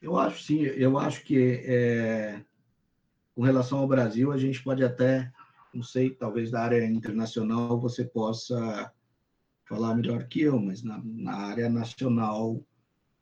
Eu 0.02 0.16
acho 0.16 0.42
sim, 0.42 0.62
eu 0.62 0.98
acho 0.98 1.22
que 1.22 1.62
é, 1.64 2.40
com 3.37 3.42
relação 3.42 3.78
ao 3.78 3.87
Brasil, 3.87 4.32
a 4.32 4.38
gente 4.38 4.60
pode 4.64 4.82
até, 4.82 5.30
não 5.75 5.82
sei, 5.82 6.10
talvez 6.10 6.50
da 6.50 6.62
área 6.62 6.84
internacional 6.87 7.80
você 7.80 8.04
possa 8.04 8.92
falar 9.66 9.94
melhor 9.94 10.26
que 10.26 10.40
eu, 10.40 10.58
mas 10.58 10.82
na, 10.82 11.00
na 11.04 11.34
área 11.34 11.68
nacional, 11.68 12.64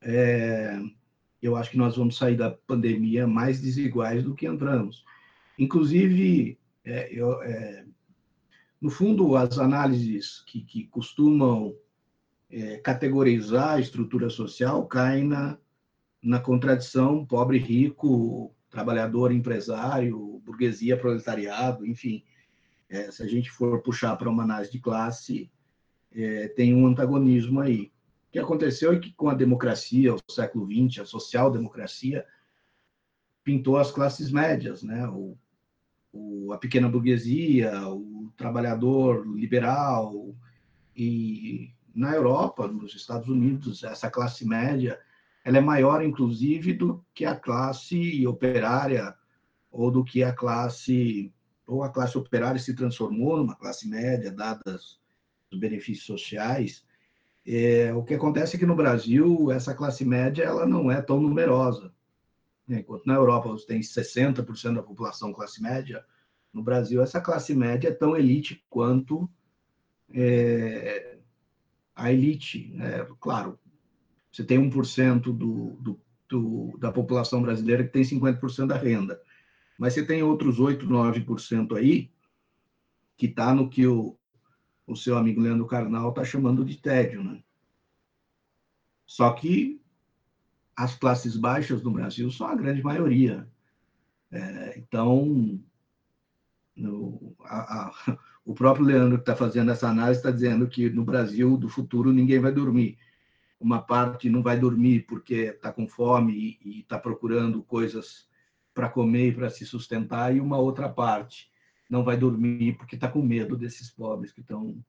é, 0.01 0.81
eu 1.43 1.57
acho 1.57 1.73
que 1.73 1.79
nós 1.79 1.97
vamos 1.97 2.17
sair 2.17 2.37
da 2.37 2.51
pandemia 2.51 3.27
mais 3.27 3.61
desiguais 3.61 4.23
do 4.23 4.35
que 4.35 4.47
entramos. 4.47 5.05
Inclusive, 5.59 6.59
é, 6.85 7.13
eu, 7.13 7.43
é, 7.43 7.85
no 8.81 8.91
fundo, 8.91 9.37
as 9.37 9.59
análises 9.59 10.43
que, 10.47 10.61
que 10.61 10.85
costumam 10.85 11.75
é, 12.51 12.77
categorizar 12.79 13.75
a 13.75 13.81
estrutura 13.81 14.31
social 14.31 14.87
caem 14.87 15.25
na, 15.25 15.59
na 16.23 16.39
contradição 16.39 17.25
pobre-rico, 17.25 18.55
trabalhador-empresário, 18.71 20.43
burguesia-proletariado, 20.45 21.87
enfim. 21.87 22.23
É, 22.89 23.11
se 23.11 23.23
a 23.23 23.27
gente 23.27 23.51
for 23.51 23.83
puxar 23.83 24.17
para 24.17 24.31
uma 24.31 24.43
análise 24.43 24.71
de 24.71 24.79
classe, 24.79 25.51
é, 26.13 26.49
tem 26.49 26.75
um 26.75 26.87
antagonismo 26.87 27.61
aí. 27.61 27.93
O 28.29 28.33
que 28.33 28.39
aconteceu 28.39 28.93
é 28.93 28.99
que 28.99 29.13
com 29.13 29.29
a 29.29 29.35
democracia, 29.35 30.15
o 30.15 30.19
século 30.31 30.67
XX, 30.67 31.01
a 31.01 31.07
social-democracia, 31.07 32.25
pintou 33.43 33.77
as 33.77 33.91
classes 33.91 34.31
médias, 34.31 34.83
né? 34.83 35.09
O 35.09 35.37
o, 36.17 36.53
a 36.53 36.59
pequena 36.59 36.89
burguesia, 36.89 37.89
o 37.89 38.33
trabalhador 38.37 39.27
liberal, 39.27 40.35
e 40.97 41.71
na 41.95 42.15
Europa, 42.15 42.67
nos 42.67 42.95
Estados 42.95 43.29
Unidos, 43.29 43.85
essa 43.85 44.11
classe 44.11 44.47
média 44.47 44.99
ela 45.45 45.59
é 45.59 45.61
maior, 45.61 46.03
inclusive, 46.05 46.73
do 46.73 47.05
que 47.15 47.25
a 47.25 47.37
classe 47.37 48.27
operária 48.27 49.15
ou 49.71 49.93
do 49.93 50.03
que 50.03 50.25
a 50.25 50.33
classe 50.33 51.33
ou 51.67 51.83
a 51.83 51.89
classe 51.89 52.17
operária 52.17 52.61
se 52.61 52.75
transformou 52.75 53.37
numa 53.37 53.57
classe 53.57 53.89
média, 53.89 54.31
dadas 54.31 55.01
os 55.51 55.59
benefícios 55.59 56.07
sociais. 56.07 56.85
É, 57.47 57.93
o 57.95 58.03
que 58.03 58.15
acontece 58.15 58.57
é 58.57 58.59
que 58.59 58.67
no 58.67 58.77
Brasil 58.77 59.51
essa 59.53 59.75
classe 59.75 60.05
média 60.05 60.45
ela 60.45 60.67
não 60.67 60.91
é 60.91 61.01
tão 61.01 61.21
numerosa. 61.21 61.93
Né? 62.67 62.81
Enquanto 62.81 63.07
na 63.07 63.15
Europa 63.15 63.49
você 63.49 63.67
tem 63.67 63.81
60% 63.81 64.75
da 64.75 64.83
população 64.83 65.33
classe 65.33 65.63
média, 65.63 66.05
no 66.53 66.63
Brasil 66.63 67.03
essa 67.03 67.21
classe 67.21 67.55
média 67.55 67.89
é 67.89 67.93
tão 67.93 68.17
elite 68.17 68.65
quanto 68.69 69.29
é, 70.13 71.19
a 71.95 72.13
elite. 72.13 72.73
Né? 72.75 73.07
Claro, 73.21 73.59
você 74.33 74.45
tem 74.45 74.59
1% 74.59 75.21
do, 75.21 75.33
do, 75.81 76.01
do, 76.29 76.79
da 76.79 76.91
população 76.91 77.41
brasileira 77.41 77.85
que 77.85 77.93
tem 77.93 78.03
50% 78.03 78.67
da 78.67 78.77
renda, 78.77 79.21
mas 79.79 79.95
você 79.95 80.05
tem 80.05 80.23
outros 80.23 80.59
8, 80.59 80.87
9% 80.87 81.77
aí 81.77 82.11
que 83.17 83.27
está 83.27 83.55
no 83.55 83.69
que 83.69 83.87
o, 83.87 84.17
o 84.87 84.95
seu 84.95 85.17
amigo 85.17 85.41
Leandro 85.41 85.67
Carnal 85.67 86.11
está 86.11 86.25
chamando 86.25 86.65
de 86.65 86.77
tédio. 86.77 87.23
Né? 87.25 87.43
Só 89.07 89.33
que 89.33 89.81
as 90.77 90.95
classes 90.95 91.37
baixas 91.37 91.83
no 91.83 91.91
Brasil 91.91 92.31
são 92.31 92.47
a 92.47 92.55
grande 92.55 92.83
maioria. 92.83 93.49
É, 94.31 94.79
então, 94.79 95.59
no, 96.75 97.35
a, 97.45 97.87
a, 97.87 98.19
o 98.45 98.55
próprio 98.55 98.85
Leandro 98.87 99.17
que 99.17 99.23
está 99.23 99.35
fazendo 99.35 99.71
essa 99.71 99.89
análise 99.89 100.21
está 100.21 100.31
dizendo 100.31 100.69
que 100.69 100.91
no 100.91 101.05
Brasil 101.05 101.57
do 101.57 101.69
futuro 101.69 102.13
ninguém 102.13 102.39
vai 102.39 102.53
dormir. 102.53 102.99
Uma 103.59 103.81
parte 103.81 104.29
não 104.29 104.43
vai 104.43 104.59
dormir 104.59 105.07
porque 105.07 105.35
está 105.35 105.73
com 105.73 105.89
fome 105.89 106.59
e 106.63 106.81
está 106.81 106.99
procurando 106.99 107.63
coisas 107.63 108.29
para 108.77 108.91
comer 108.91 109.29
e 109.29 109.33
para 109.33 109.49
se 109.49 109.65
sustentar, 109.65 110.37
e 110.37 110.39
uma 110.39 110.59
outra 110.59 110.87
parte 110.87 111.51
não 111.89 112.05
vai 112.05 112.15
dormir 112.15 112.77
porque 112.77 112.95
está 112.95 113.09
com 113.09 113.23
medo 113.23 113.57
desses 113.57 113.91
pobres 113.91 114.33
que 114.33 114.43
estão 114.43 114.85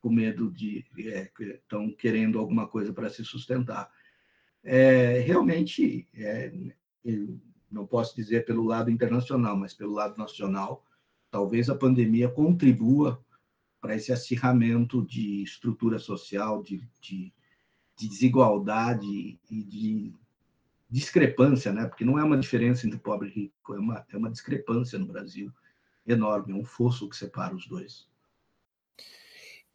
com 0.00 0.08
medo 0.08 0.48
de 0.48 0.84
estão 0.96 1.86
é, 1.86 1.90
querendo 1.98 2.38
alguma 2.38 2.68
coisa 2.68 2.92
para 2.92 3.10
se 3.10 3.24
sustentar. 3.24 3.90
É, 4.62 5.18
realmente, 5.18 6.06
é, 6.14 6.52
não 7.68 7.84
posso 7.84 8.14
dizer 8.14 8.44
pelo 8.44 8.62
lado 8.62 8.92
internacional, 8.92 9.56
mas 9.56 9.74
pelo 9.74 9.92
lado 9.92 10.16
nacional, 10.16 10.84
talvez 11.28 11.68
a 11.68 11.74
pandemia 11.74 12.28
contribua 12.28 13.20
para 13.80 13.96
esse 13.96 14.12
acirramento 14.12 15.04
de 15.04 15.42
estrutura 15.42 15.98
social, 15.98 16.62
de, 16.62 16.80
de, 17.00 17.32
de 17.98 18.08
desigualdade 18.08 19.40
e 19.50 19.64
de 19.64 20.14
discrepância, 20.88 21.72
né? 21.72 21.86
porque 21.86 22.04
não 22.04 22.18
é 22.18 22.24
uma 22.24 22.38
diferença 22.38 22.86
entre 22.86 22.98
pobre 22.98 23.28
e 23.28 23.32
rico, 23.32 23.74
é 23.74 23.78
uma, 23.78 24.06
é 24.12 24.16
uma 24.16 24.30
discrepância 24.30 24.98
no 24.98 25.06
Brasil 25.06 25.52
enorme, 26.06 26.52
é 26.52 26.56
um 26.56 26.64
fosso 26.64 27.08
que 27.08 27.16
separa 27.16 27.54
os 27.54 27.66
dois. 27.66 28.06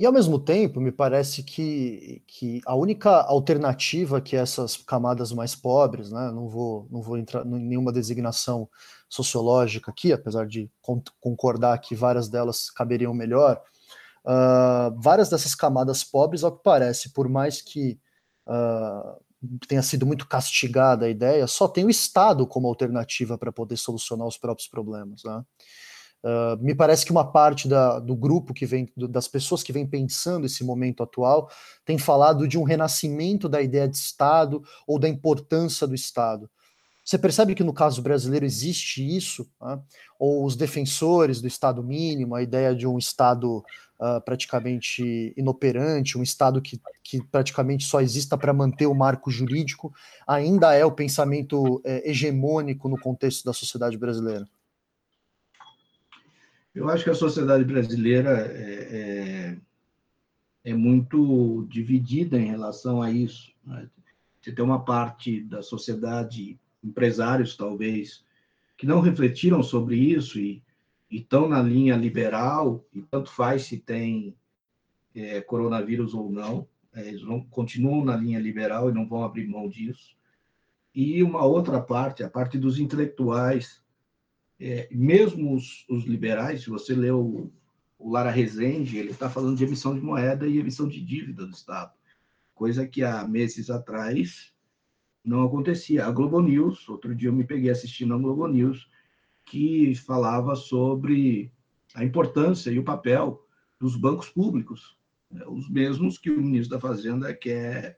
E 0.02 0.06
ao 0.06 0.12
mesmo 0.12 0.40
tempo, 0.40 0.82
me 0.82 0.92
parece 0.92 1.44
que, 1.44 2.24
que 2.26 2.60
a 2.66 2.74
única 2.74 3.22
alternativa 3.22 4.20
que 4.20 4.36
essas 4.36 4.76
camadas 4.76 5.32
mais 5.32 5.54
pobres, 5.54 6.12
né, 6.12 6.32
não 6.32 6.48
vou, 6.48 6.88
não 6.90 7.04
vou 7.04 7.20
entrar 7.20 7.46
em 7.46 7.60
nenhuma 7.60 7.92
designação 7.92 8.68
sociológica 9.08 9.92
aqui, 9.92 10.12
apesar 10.12 10.48
de 10.48 10.72
concordar 11.20 11.78
que 11.78 11.94
várias 11.94 12.28
delas 12.28 12.72
caberiam 12.72 13.14
melhor, 13.14 13.62
uh, 14.26 15.00
várias 15.00 15.30
dessas 15.30 15.54
camadas 15.54 16.04
pobres, 16.04 16.44
ao 16.44 16.58
que 16.58 16.64
parece, 16.64 17.14
por 17.14 17.30
mais 17.30 17.62
que 17.62 18.00
uh, 18.48 19.22
tenha 19.68 19.82
sido 19.82 20.06
muito 20.06 20.28
castigada 20.28 21.06
a 21.06 21.10
ideia, 21.10 21.48
só 21.48 21.68
tem 21.68 21.86
o 21.86 21.90
Estado 21.90 22.46
como 22.46 22.68
alternativa 22.68 23.38
para 23.38 23.52
poder 23.52 23.78
solucionar 23.78 24.28
os 24.28 24.38
próprios 24.38 24.68
problemas. 24.68 25.24
Né? 25.24 25.44
Uh, 26.24 26.64
me 26.64 26.76
parece 26.76 27.04
que 27.04 27.12
uma 27.12 27.32
parte 27.32 27.68
da, 27.68 28.00
do 28.00 28.16
grupo 28.16 28.54
que 28.54 28.66
vem, 28.66 28.92
do, 28.96 29.08
das 29.08 29.28
pessoas 29.28 29.64
que 29.64 29.74
vem 29.74 29.88
pensando 29.88 30.46
esse 30.46 30.64
momento 30.64 31.02
atual, 31.02 31.50
tem 31.84 31.98
falado 31.98 32.48
de 32.48 32.58
um 32.60 32.64
renascimento 32.64 33.50
da 33.50 33.62
ideia 33.62 33.88
de 33.88 33.98
Estado 33.98 34.64
ou 34.86 35.00
da 35.00 35.10
importância 35.10 35.88
do 35.88 35.96
Estado. 35.96 36.50
Você 37.04 37.18
percebe 37.18 37.56
que 37.56 37.64
no 37.64 37.74
caso 37.74 38.02
brasileiro 38.02 38.46
existe 38.46 39.04
isso? 39.04 39.50
Né? 39.60 39.82
Ou 40.20 40.46
os 40.46 40.56
defensores 40.56 41.42
do 41.42 41.48
Estado 41.48 41.84
mínimo, 41.84 42.36
a 42.36 42.44
ideia 42.44 42.76
de 42.76 42.86
um 42.86 43.00
Estado 43.00 43.64
uh, 44.02 44.20
praticamente 44.26 45.34
inoperante, 45.38 46.18
um 46.18 46.24
Estado 46.24 46.62
que, 46.62 46.82
que 47.04 47.24
praticamente 47.24 47.86
só 47.86 48.02
exista 48.02 48.38
para 48.38 48.52
manter 48.52 48.88
o 48.88 48.96
marco 48.96 49.30
jurídico, 49.30 49.94
ainda 50.28 50.74
é 50.74 50.84
o 50.84 50.92
pensamento 50.92 51.80
é, 51.86 52.10
hegemônico 52.10 52.90
no 52.90 53.00
contexto 53.00 53.46
da 53.46 53.54
sociedade 53.54 53.98
brasileira? 53.98 54.48
Eu 56.74 56.90
acho 56.90 57.04
que 57.04 57.10
a 57.10 57.16
sociedade 57.16 57.64
brasileira 57.66 58.48
é, 58.48 59.58
é, 60.64 60.72
é 60.72 60.74
muito 60.74 61.68
dividida 61.70 62.40
em 62.40 62.46
relação 62.46 63.02
a 63.02 63.12
isso. 63.12 63.52
Né? 63.66 63.88
Você 64.42 64.52
tem 64.52 64.64
uma 64.64 64.84
parte 64.84 65.42
da 65.42 65.62
sociedade, 65.62 66.58
empresários 66.84 67.56
talvez, 67.56 68.24
que 68.78 68.88
não 68.88 69.02
refletiram 69.02 69.62
sobre 69.62 69.96
isso 69.96 70.40
e 70.40 70.64
estão 71.18 71.48
na 71.48 71.62
linha 71.62 71.96
liberal, 71.96 72.86
e 72.94 73.02
tanto 73.02 73.32
faz 73.32 73.64
se 73.64 73.78
tem 73.78 74.36
é, 75.14 75.42
coronavírus 75.42 76.14
ou 76.14 76.32
não, 76.32 76.68
é, 76.94 77.08
eles 77.08 77.24
não, 77.24 77.42
continuam 77.42 78.04
na 78.04 78.16
linha 78.16 78.40
liberal 78.40 78.90
e 78.90 78.94
não 78.94 79.08
vão 79.08 79.24
abrir 79.24 79.48
mão 79.48 79.68
disso. 79.68 80.16
E 80.94 81.24
uma 81.24 81.44
outra 81.44 81.82
parte, 81.82 82.24
a 82.24 82.30
parte 82.30 82.58
dos 82.58 82.80
intelectuais, 82.80 83.82
é, 84.60 84.88
mesmo 84.92 85.56
os, 85.56 85.86
os, 85.90 86.06
liberais, 86.06 86.64
se 86.64 86.70
você 86.70 86.94
lê 86.94 87.12
o, 87.12 87.50
o 87.98 88.10
Lara 88.10 88.30
Rezende, 88.30 88.98
ele 88.98 89.12
está 89.12 89.30
falando 89.30 89.58
de 89.58 89.64
emissão 89.64 89.96
de 89.96 90.02
moeda 90.02 90.46
e 90.48 90.60
emissão 90.60 90.88
de 90.88 91.02
dívida 91.02 91.46
do 91.46 91.54
Estado, 91.54 91.92
coisa 92.54 92.88
que 92.88 93.04
há 93.04 93.26
meses 93.28 93.70
atrás 93.70 94.54
não 95.24 95.44
acontecia. 95.44 96.06
A 96.06 96.12
Globo 96.12 96.42
News, 96.42 96.88
outro 96.90 97.16
dia 97.16 97.30
eu 97.30 97.34
me 97.34 97.44
peguei 97.44 97.70
assistindo 97.70 98.14
a 98.14 98.18
Globo 98.18 98.48
News, 98.48 98.90
que 99.52 99.94
falava 99.96 100.56
sobre 100.56 101.52
a 101.94 102.06
importância 102.06 102.72
e 102.72 102.80
o 102.80 102.86
papel 102.86 103.46
dos 103.78 103.98
bancos 103.98 104.30
públicos, 104.30 104.98
né, 105.30 105.44
os 105.46 105.70
mesmos 105.70 106.18
que 106.18 106.32
o 106.32 106.42
ministro 106.42 106.78
da 106.78 106.80
Fazenda 106.80 107.34
quer 107.34 107.98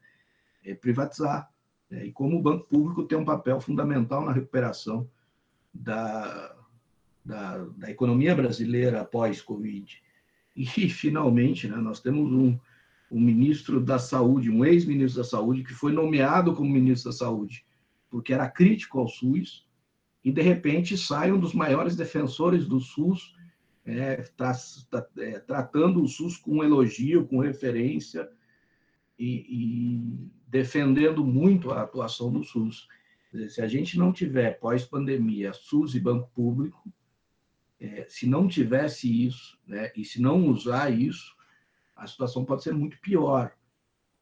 é, 0.65 0.73
privatizar, 0.73 1.47
né, 1.91 2.07
e 2.07 2.11
como 2.11 2.39
o 2.39 2.41
banco 2.41 2.65
público 2.65 3.03
tem 3.03 3.19
um 3.19 3.23
papel 3.23 3.61
fundamental 3.61 4.25
na 4.25 4.31
recuperação 4.31 5.07
da, 5.71 6.55
da, 7.23 7.59
da 7.77 7.91
economia 7.91 8.33
brasileira 8.33 9.01
após 9.01 9.39
Covid. 9.39 10.01
E, 10.55 10.65
finalmente, 10.89 11.67
né, 11.67 11.77
nós 11.77 11.99
temos 11.99 12.31
um, 12.31 12.57
um 13.11 13.21
ministro 13.21 13.79
da 13.79 13.99
Saúde, 13.99 14.49
um 14.49 14.65
ex-ministro 14.65 15.21
da 15.21 15.29
Saúde, 15.29 15.63
que 15.63 15.73
foi 15.75 15.91
nomeado 15.91 16.55
como 16.55 16.67
ministro 16.71 17.11
da 17.11 17.15
Saúde, 17.15 17.63
porque 18.09 18.33
era 18.33 18.49
crítico 18.49 18.97
ao 18.97 19.07
SUS, 19.07 19.67
e, 20.23 20.31
de 20.31 20.41
repente, 20.41 20.97
sai 20.97 21.31
um 21.31 21.39
dos 21.39 21.53
maiores 21.53 21.95
defensores 21.95 22.67
do 22.67 22.79
SUS, 22.79 23.35
é, 23.85 24.23
é, 25.17 25.39
tratando 25.39 26.01
o 26.01 26.07
SUS 26.07 26.37
com 26.37 26.63
elogio, 26.63 27.27
com 27.27 27.39
referência, 27.39 28.29
e, 29.19 29.45
e 29.49 30.29
defendendo 30.47 31.25
muito 31.25 31.71
a 31.71 31.81
atuação 31.81 32.31
do 32.31 32.43
SUS. 32.43 32.87
Se 33.49 33.61
a 33.61 33.67
gente 33.67 33.97
não 33.97 34.13
tiver, 34.13 34.59
pós-pandemia, 34.59 35.53
SUS 35.53 35.95
e 35.95 35.99
banco 35.99 36.29
público, 36.33 36.91
é, 37.79 38.05
se 38.07 38.27
não 38.27 38.47
tivesse 38.47 39.25
isso, 39.25 39.59
né, 39.67 39.91
e 39.95 40.05
se 40.05 40.21
não 40.21 40.47
usar 40.47 40.89
isso, 40.89 41.35
a 41.95 42.07
situação 42.07 42.45
pode 42.45 42.63
ser 42.63 42.73
muito 42.73 42.97
pior. 43.01 43.51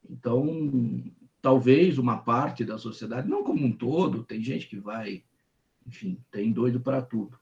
Então, 0.10 1.04
talvez 1.42 1.98
uma 1.98 2.18
parte 2.18 2.66
da 2.66 2.78
sociedade, 2.78 3.30
não 3.30 3.44
como 3.44 3.64
um 3.66 3.72
todo, 3.72 4.24
tem 4.24 4.42
gente 4.42 4.68
que 4.68 4.78
vai, 4.78 5.24
enfim, 5.92 6.18
tem 6.32 6.54
doido 6.54 6.80
para 6.80 7.02
tudo, 7.02 7.38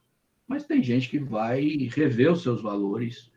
mas 0.48 0.66
tem 0.66 0.82
gente 0.82 1.08
que 1.08 1.20
vai 1.20 1.62
rever 1.94 2.32
os 2.32 2.42
seus 2.42 2.64
valores 2.64 3.32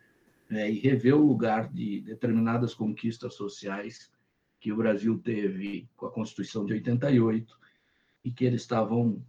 né, 0.48 0.70
e 0.70 0.78
rever 0.78 1.14
o 1.14 1.26
lugar 1.26 1.70
de 1.70 2.00
determinadas 2.00 2.74
conquistas 2.74 3.34
sociais 3.34 4.10
que 4.58 4.72
o 4.72 4.76
Brasil 4.76 5.18
teve 5.18 5.86
com 5.96 6.06
a 6.06 6.10
Constituição 6.10 6.64
de 6.64 6.72
88 6.72 7.58
e 8.24 8.30
que 8.30 8.44
eles 8.44 8.62
estavam 8.62 9.22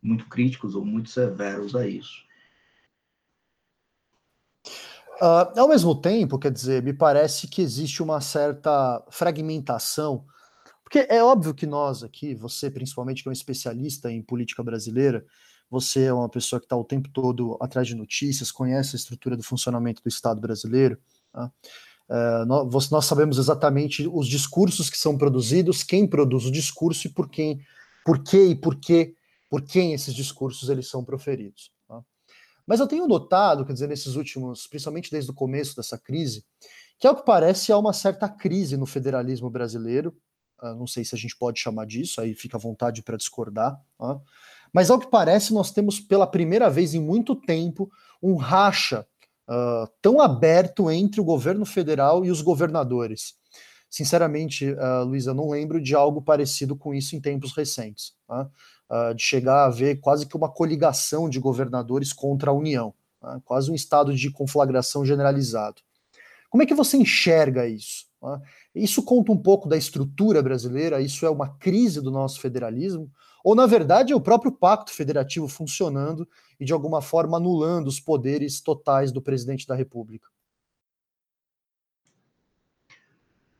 muito 0.00 0.28
críticos 0.28 0.76
ou 0.76 0.84
muito 0.84 1.10
severos 1.10 1.74
a 1.74 1.88
isso. 1.88 2.24
Uh, 5.20 5.58
ao 5.58 5.68
mesmo 5.68 6.00
tempo, 6.00 6.38
quer 6.38 6.52
dizer, 6.52 6.82
me 6.82 6.92
parece 6.92 7.48
que 7.48 7.62
existe 7.62 8.02
uma 8.02 8.20
certa 8.20 9.04
fragmentação, 9.10 10.24
porque 10.86 11.04
é 11.10 11.20
óbvio 11.20 11.52
que 11.52 11.66
nós 11.66 12.04
aqui, 12.04 12.32
você 12.32 12.70
principalmente 12.70 13.20
que 13.24 13.28
é 13.28 13.30
um 13.30 13.32
especialista 13.32 14.08
em 14.08 14.22
política 14.22 14.62
brasileira, 14.62 15.26
você 15.68 16.04
é 16.04 16.12
uma 16.12 16.28
pessoa 16.28 16.60
que 16.60 16.66
está 16.66 16.76
o 16.76 16.84
tempo 16.84 17.08
todo 17.08 17.58
atrás 17.60 17.88
de 17.88 17.96
notícias, 17.96 18.52
conhece 18.52 18.94
a 18.94 18.98
estrutura 18.98 19.36
do 19.36 19.42
funcionamento 19.42 20.00
do 20.00 20.08
Estado 20.08 20.40
brasileiro. 20.40 20.96
Tá? 21.32 21.50
Uh, 22.08 22.46
nós, 22.46 22.88
nós, 22.88 23.04
sabemos 23.04 23.36
exatamente 23.36 24.06
os 24.06 24.28
discursos 24.28 24.88
que 24.88 24.96
são 24.96 25.18
produzidos, 25.18 25.82
quem 25.82 26.06
produz 26.06 26.44
o 26.44 26.52
discurso 26.52 27.08
e 27.08 27.10
por 27.10 27.28
quem, 27.28 27.60
por 28.04 28.22
que 28.22 28.50
e 28.50 28.54
por 28.54 28.76
que, 28.76 29.16
por 29.50 29.62
quem 29.62 29.92
esses 29.92 30.14
discursos 30.14 30.68
eles 30.68 30.88
são 30.88 31.04
proferidos. 31.04 31.72
Mas 32.64 32.80
eu 32.80 32.86
tenho 32.86 33.06
notado, 33.06 33.64
quer 33.64 33.72
dizer, 33.72 33.88
nesses 33.88 34.16
últimos, 34.16 34.66
principalmente 34.66 35.10
desde 35.10 35.30
o 35.30 35.34
começo 35.34 35.74
dessa 35.76 35.96
crise, 35.96 36.44
que 36.98 37.06
ao 37.06 37.14
que 37.14 37.24
parece 37.24 37.70
há 37.70 37.78
uma 37.78 37.92
certa 37.92 38.28
crise 38.28 38.76
no 38.76 38.86
federalismo 38.86 39.48
brasileiro. 39.48 40.16
Uh, 40.62 40.74
não 40.74 40.86
sei 40.86 41.04
se 41.04 41.14
a 41.14 41.18
gente 41.18 41.36
pode 41.36 41.60
chamar 41.60 41.86
disso, 41.86 42.20
aí 42.20 42.34
fica 42.34 42.56
à 42.56 42.60
vontade 42.60 43.02
para 43.02 43.16
discordar. 43.16 43.80
Mas 44.72 44.90
ao 44.90 44.98
que 44.98 45.08
parece, 45.08 45.52
nós 45.52 45.70
temos 45.70 46.00
pela 46.00 46.26
primeira 46.26 46.68
vez 46.68 46.94
em 46.94 47.00
muito 47.00 47.34
tempo 47.34 47.90
um 48.22 48.36
racha 48.36 49.06
uh, 49.48 49.88
tão 50.02 50.20
aberto 50.20 50.90
entre 50.90 51.20
o 51.20 51.24
governo 51.24 51.64
federal 51.64 52.24
e 52.24 52.30
os 52.30 52.42
governadores. 52.42 53.34
Sinceramente, 53.88 54.70
uh, 54.72 55.34
não 55.34 55.50
lembro 55.50 55.80
de 55.80 55.94
algo 55.94 56.20
parecido 56.20 56.76
com 56.76 56.92
isso 56.92 57.14
em 57.14 57.20
tempos 57.20 57.54
recentes. 57.54 58.14
Tá? 58.26 58.50
uh, 58.90 59.14
de 59.14 59.22
chegar 59.22 59.64
a 59.64 59.70
ver 59.70 60.00
quase 60.00 60.26
que 60.26 60.36
uma 60.36 60.48
coligação 60.48 61.28
de 61.28 61.38
governadores 61.38 62.12
contra 62.12 62.50
a 62.50 62.54
União, 62.54 62.94
uh, 63.22 63.40
quase 63.44 63.70
um 63.70 63.74
estado 63.74 64.14
de 64.14 64.30
conflagração 64.30 65.04
generalizado. 65.04 65.82
Como 66.48 66.62
é 66.62 66.66
que 66.66 66.74
você 66.74 66.96
enxerga 66.96 67.66
isso? 67.66 68.05
Uh, 68.20 68.40
isso 68.74 69.02
conta 69.02 69.30
um 69.30 69.36
pouco 69.36 69.68
da 69.68 69.76
estrutura 69.76 70.42
brasileira? 70.42 71.00
Isso 71.00 71.26
é 71.26 71.30
uma 71.30 71.48
crise 71.48 72.00
do 72.00 72.10
nosso 72.10 72.40
federalismo? 72.40 73.10
Ou, 73.44 73.54
na 73.54 73.66
verdade, 73.66 74.12
é 74.12 74.16
o 74.16 74.20
próprio 74.20 74.50
pacto 74.50 74.92
federativo 74.92 75.46
funcionando 75.46 76.28
e, 76.58 76.64
de 76.64 76.72
alguma 76.72 77.00
forma, 77.00 77.36
anulando 77.36 77.86
os 77.86 78.00
poderes 78.00 78.60
totais 78.60 79.12
do 79.12 79.22
presidente 79.22 79.66
da 79.66 79.74
República? 79.74 80.28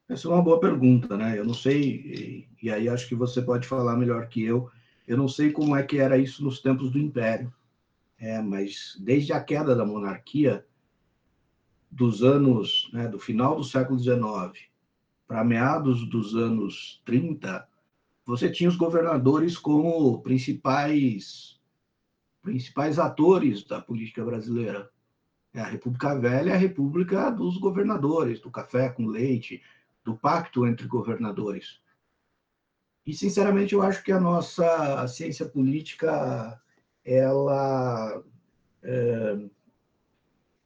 Essa 0.09 0.29
é 0.29 0.31
uma 0.31 0.43
boa 0.43 0.61
pergunta, 0.61 1.17
né? 1.17 1.39
Eu 1.39 1.45
não 1.45 1.55
sei, 1.55 2.49
e 2.63 2.71
aí 2.71 2.89
acho 2.89 3.09
que 3.09 3.15
você 3.15 3.43
pode 3.43 3.67
falar 3.67 3.97
melhor 3.97 4.29
que 4.29 4.43
eu, 4.45 4.71
eu 5.07 5.17
não 5.17 5.29
sei 5.29 5.53
como 5.53 5.77
é 5.77 5.83
que 5.83 5.99
era 5.99 6.17
isso 6.17 6.45
nos 6.45 6.61
tempos 6.61 6.91
do 6.91 6.99
Império, 6.99 7.53
é, 8.19 8.41
mas 8.41 8.97
desde 9.01 9.33
a 9.33 9.41
queda 9.41 9.75
da 9.75 9.85
monarquia, 9.85 10.65
dos 11.91 12.23
anos, 12.23 12.91
né, 12.93 13.09
do 13.09 13.19
final 13.19 13.57
do 13.57 13.65
século 13.65 13.99
XIX 13.99 14.69
para 15.27 15.45
meados 15.45 16.09
dos 16.09 16.35
anos 16.37 17.03
30, 17.05 17.67
você 18.25 18.51
tinha 18.51 18.69
os 18.69 18.77
governadores 18.77 19.57
como 19.59 20.21
principais 20.23 21.57
principais 22.43 22.97
atores 22.97 23.65
da 23.65 23.81
política 23.81 24.25
brasileira. 24.25 24.89
É 25.53 25.61
a 25.61 25.67
República 25.67 26.17
Velha 26.17 26.53
é 26.53 26.55
a 26.55 26.59
República 26.59 27.29
dos 27.29 27.59
governadores, 27.59 28.41
do 28.41 28.53
café 28.53 28.89
com 28.89 29.07
leite, 29.07 29.61
do 30.05 30.17
pacto 30.17 30.65
entre 30.65 30.87
governadores. 30.87 31.81
E, 33.05 33.13
sinceramente, 33.13 33.75
eu 33.75 33.83
acho 33.83 34.03
que 34.05 34.13
a 34.13 34.21
nossa 34.21 35.09
ciência 35.09 35.47
política 35.47 36.61
ela 37.05 38.23
é, 38.83 39.39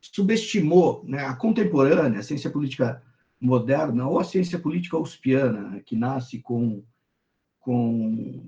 subestimou 0.00 1.04
né, 1.06 1.24
a 1.24 1.34
contemporânea, 1.34 2.20
a 2.20 2.22
ciência 2.22 2.50
política 2.50 3.02
moderna, 3.40 4.06
ou 4.06 4.18
a 4.18 4.24
ciência 4.24 4.58
política 4.58 4.98
uspiana, 4.98 5.80
que 5.80 5.96
nasce 5.96 6.40
com, 6.40 6.82
com 7.58 8.46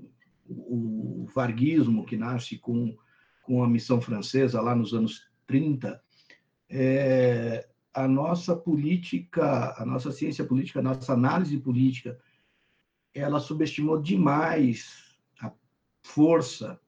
o 0.49 1.27
varguismo, 1.33 2.05
que 2.05 2.17
nasce 2.17 2.57
com, 2.57 2.95
com 3.43 3.63
a 3.63 3.69
missão 3.69 3.99
francesa 4.01 4.61
lá 4.61 4.75
nos 4.75 4.93
anos 4.93 5.27
30, 5.47 6.01
é, 6.69 7.67
a 7.93 8.07
nossa 8.07 8.55
política, 8.55 9.75
a 9.77 9.85
nossa 9.85 10.11
ciência 10.11 10.43
política, 10.43 10.79
a 10.79 10.83
nossa 10.83 11.13
análise 11.13 11.57
política 11.57 12.19
ela 13.13 13.39
subestimou 13.39 14.01
demais 14.01 15.15
a 15.39 15.51
força 16.01 16.79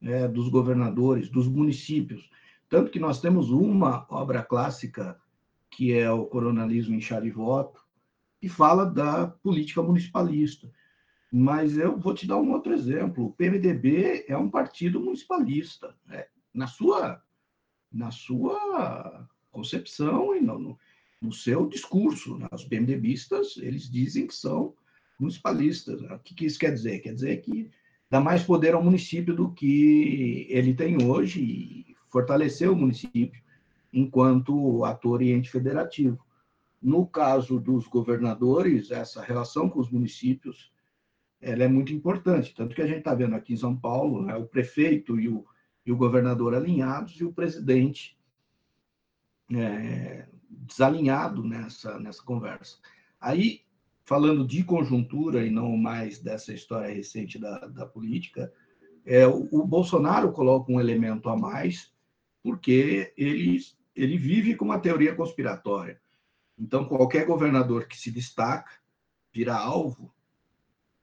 né, 0.00 0.26
dos 0.26 0.48
governadores, 0.48 1.28
dos 1.28 1.46
municípios. 1.46 2.30
Tanto 2.68 2.90
que 2.90 2.98
nós 2.98 3.20
temos 3.20 3.50
uma 3.50 4.06
obra 4.10 4.42
clássica, 4.42 5.20
que 5.70 5.92
é 5.92 6.10
o 6.10 6.26
Coronalismo 6.26 6.94
em 6.94 7.00
Chave 7.00 7.28
e 7.28 7.30
Voto, 7.30 7.84
que 8.40 8.48
fala 8.48 8.84
da 8.84 9.26
política 9.26 9.82
municipalista. 9.82 10.70
Mas 11.32 11.76
eu 11.76 11.98
vou 11.98 12.14
te 12.14 12.26
dar 12.26 12.36
um 12.36 12.52
outro 12.52 12.72
exemplo. 12.72 13.26
O 13.26 13.32
PMDB 13.32 14.24
é 14.28 14.36
um 14.36 14.50
partido 14.50 15.00
municipalista, 15.00 15.94
né? 16.06 16.26
na, 16.52 16.66
sua, 16.66 17.22
na 17.92 18.10
sua 18.10 19.28
concepção 19.50 20.34
e 20.34 20.40
no, 20.40 20.78
no 21.20 21.32
seu 21.32 21.68
discurso. 21.68 22.38
Né? 22.38 22.48
Os 22.52 22.64
PMDBistas, 22.64 23.56
eles 23.58 23.90
dizem 23.90 24.26
que 24.26 24.34
são 24.34 24.74
municipalistas. 25.18 26.00
O 26.02 26.18
que, 26.20 26.34
que 26.34 26.46
isso 26.46 26.58
quer 26.58 26.72
dizer? 26.72 27.00
Quer 27.00 27.14
dizer 27.14 27.36
que 27.42 27.70
dá 28.10 28.20
mais 28.20 28.42
poder 28.42 28.74
ao 28.74 28.82
município 28.82 29.34
do 29.34 29.52
que 29.52 30.46
ele 30.48 30.74
tem 30.74 31.02
hoje 31.02 31.40
e 31.42 31.95
fortalecer 32.16 32.70
o 32.70 32.74
município 32.74 33.42
enquanto 33.92 34.86
ator 34.86 35.20
e 35.20 35.32
ente 35.32 35.50
federativo. 35.50 36.18
No 36.80 37.06
caso 37.06 37.60
dos 37.60 37.86
governadores, 37.86 38.90
essa 38.90 39.20
relação 39.20 39.68
com 39.68 39.80
os 39.80 39.90
municípios 39.90 40.72
ela 41.42 41.64
é 41.64 41.68
muito 41.68 41.92
importante, 41.92 42.54
tanto 42.54 42.74
que 42.74 42.80
a 42.80 42.86
gente 42.86 43.00
está 43.00 43.14
vendo 43.14 43.34
aqui 43.34 43.52
em 43.52 43.58
São 43.58 43.76
Paulo 43.76 44.22
né, 44.22 44.34
o 44.34 44.46
prefeito 44.46 45.20
e 45.20 45.28
o, 45.28 45.44
e 45.84 45.92
o 45.92 45.96
governador 45.96 46.54
alinhados 46.54 47.20
e 47.20 47.24
o 47.24 47.32
presidente 47.34 48.18
é, 49.52 50.26
desalinhado 50.48 51.44
nessa, 51.44 52.00
nessa 52.00 52.22
conversa. 52.22 52.78
Aí, 53.20 53.60
falando 54.04 54.46
de 54.46 54.64
conjuntura 54.64 55.46
e 55.46 55.50
não 55.50 55.76
mais 55.76 56.18
dessa 56.18 56.54
história 56.54 56.94
recente 56.94 57.38
da, 57.38 57.66
da 57.66 57.84
política, 57.84 58.50
é, 59.04 59.26
o, 59.26 59.46
o 59.52 59.66
Bolsonaro 59.66 60.32
coloca 60.32 60.72
um 60.72 60.80
elemento 60.80 61.28
a 61.28 61.36
mais, 61.36 61.94
porque 62.46 63.12
ele, 63.16 63.58
ele 63.96 64.16
vive 64.16 64.54
com 64.54 64.66
uma 64.66 64.78
teoria 64.78 65.12
conspiratória. 65.12 66.00
Então, 66.56 66.84
qualquer 66.84 67.26
governador 67.26 67.88
que 67.88 67.98
se 67.98 68.08
destaca 68.08 68.70
vira 69.34 69.56
alvo 69.56 70.14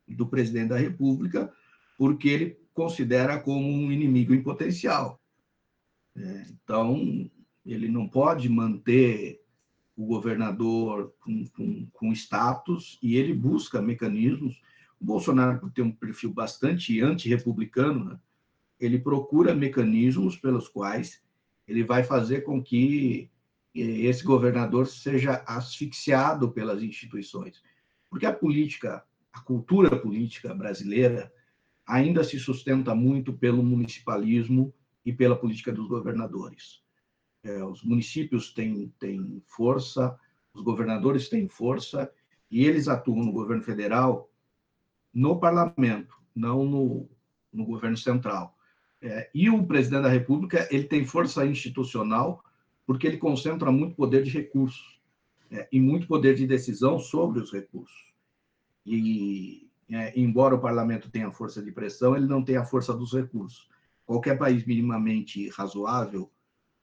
do 0.08 0.25
presidente 0.25 0.69
da 0.69 0.77
República, 0.77 1.53
porque 1.97 2.29
ele 2.29 2.58
considera 2.73 3.38
como 3.38 3.67
um 3.67 3.91
inimigo 3.91 4.34
em 4.34 4.41
potencial. 4.41 5.21
É, 6.15 6.45
então, 6.49 7.29
ele 7.65 7.89
não 7.89 8.08
pode 8.08 8.47
manter 8.47 9.41
o 9.97 10.06
governador 10.06 11.13
com, 11.19 11.45
com, 11.47 11.86
com, 11.91 12.13
status 12.13 12.97
e 13.03 13.17
ele 13.17 13.34
busca 13.34 13.82
mecanismos. 13.82 14.62
O 14.97 15.03
Bolsonaro 15.03 15.69
tem 15.71 15.84
um 15.84 15.91
perfil 15.91 16.34
bastante 16.34 17.01
antirrepublicano, 17.01 18.06
né? 18.06 18.19
ele 18.79 18.97
procura 18.97 19.53
mecanismos 19.53 20.38
pelos 20.38 20.69
quais 20.69 21.21
ele 21.67 21.84
vai 21.84 22.04
fazer 22.04 22.41
com 22.41 22.62
que 22.62 23.30
eh, 23.76 23.82
esse 23.82 24.23
governador 24.23 24.88
seja 24.88 25.43
asfixiado 25.47 26.52
pelas 26.52 26.82
instituições. 26.82 27.62
Porque 28.10 28.26
a 28.26 28.34
política, 28.34 29.04
a 29.32 29.39
cultura 29.41 29.95
política 29.99 30.54
brasileira 30.54 31.32
ainda 31.86 32.23
se 32.23 32.39
sustenta 32.39 32.95
muito 32.95 33.34
pelo 33.34 33.63
municipalismo 33.63 34.73
e 35.06 35.12
pela 35.12 35.36
política 35.36 35.71
dos 35.71 35.88
governadores. 35.88 36.82
É, 37.43 37.63
os 37.63 37.84
municípios 37.84 38.54
têm, 38.54 38.93
têm 38.99 39.43
força, 39.45 40.17
os 40.54 40.62
governadores 40.62 41.28
têm 41.28 41.49
força, 41.49 42.10
e 42.49 42.65
eles 42.65 42.88
atuam 42.88 43.26
no 43.26 43.32
governo 43.32 43.63
federal, 43.63 44.30
no 45.13 45.39
parlamento, 45.39 46.15
não 46.36 46.63
no, 46.63 47.10
no 47.52 47.65
governo 47.65 47.97
central. 47.97 48.53
É, 49.06 49.30
e 49.36 49.50
o 49.50 49.68
presidente 49.68 50.04
da 50.04 50.10
República 50.10 50.66
ele 50.72 50.86
tem 50.86 51.06
força 51.06 51.46
institucional 51.46 52.42
porque 52.86 53.06
ele 53.06 53.18
concentra 53.18 53.70
muito 53.70 53.96
poder 53.96 54.24
de 54.24 54.30
recursos 54.30 54.98
é, 55.52 55.68
e 55.70 55.80
muito 55.80 56.08
poder 56.08 56.36
de 56.36 56.48
decisão 56.48 56.98
sobre 56.98 57.42
os 57.42 57.52
recursos. 57.52 58.13
E, 58.86 59.70
é, 59.89 60.18
embora 60.18 60.56
o 60.56 60.60
parlamento 60.60 61.10
tenha 61.10 61.30
força 61.34 61.62
de 61.62 61.70
pressão, 61.70 62.16
ele 62.16 62.28
não 62.28 62.42
tem 62.42 62.56
a 62.56 62.63
força 62.63 62.94
dos 62.94 63.13
recursos. 63.13 63.68
Qualquer 64.06 64.38
país 64.38 64.66
minimamente 64.66 65.50
razoável 65.50 66.32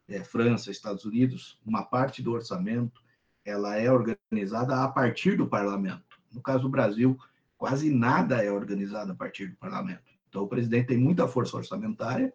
é, 0.06 0.22
França, 0.22 0.70
Estados 0.70 1.06
Unidos, 1.06 1.58
uma 1.64 1.84
parte 1.84 2.22
do 2.22 2.32
orçamento 2.32 3.00
ela 3.46 3.76
é 3.76 3.90
organizada 3.90 4.84
a 4.84 4.88
partir 4.88 5.38
do 5.38 5.46
parlamento. 5.46 6.20
No 6.30 6.42
caso 6.42 6.64
do 6.64 6.68
Brasil, 6.68 7.18
quase 7.56 7.90
nada 7.90 8.44
é 8.44 8.52
organizado 8.52 9.12
a 9.12 9.14
partir 9.14 9.46
do 9.46 9.56
parlamento. 9.56 10.19
Então, 10.30 10.44
o 10.44 10.48
presidente 10.48 10.86
tem 10.86 10.96
muita 10.96 11.28
força 11.28 11.56
orçamentária, 11.56 12.32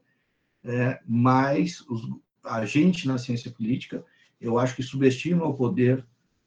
é, 0.63 0.99
mas 1.07 1.81
os, 1.89 2.01
gente 2.65 3.07
na 3.07 3.17
ciência 3.17 3.49
política, 3.49 4.05
eu 4.39 4.59
acho 4.59 4.75
que 4.75 4.83
subestima 4.83 5.45
o 5.45 5.55
poder 5.55 6.05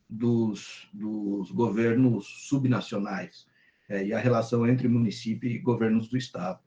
dos, 0.08 0.88
dos 0.92 1.50
governos 1.50 2.26
subnacionais 2.48 3.46
é, 3.88 4.04
e 4.04 4.12
a 4.12 4.18
relação 4.18 4.66
entre 4.66 4.86
município 4.86 5.50
e 5.50 5.58
governos 5.58 6.08
do 6.08 6.16
Estado. 6.16 6.60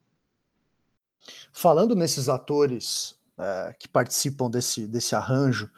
Falando 1.54 1.96
nesses 1.96 2.28
atores 2.28 3.20
é, 3.38 3.76
que 3.78 3.88
participam 3.88 4.50
desse, 4.50 4.88
desse 4.88 5.16
arranjo, 5.16 5.70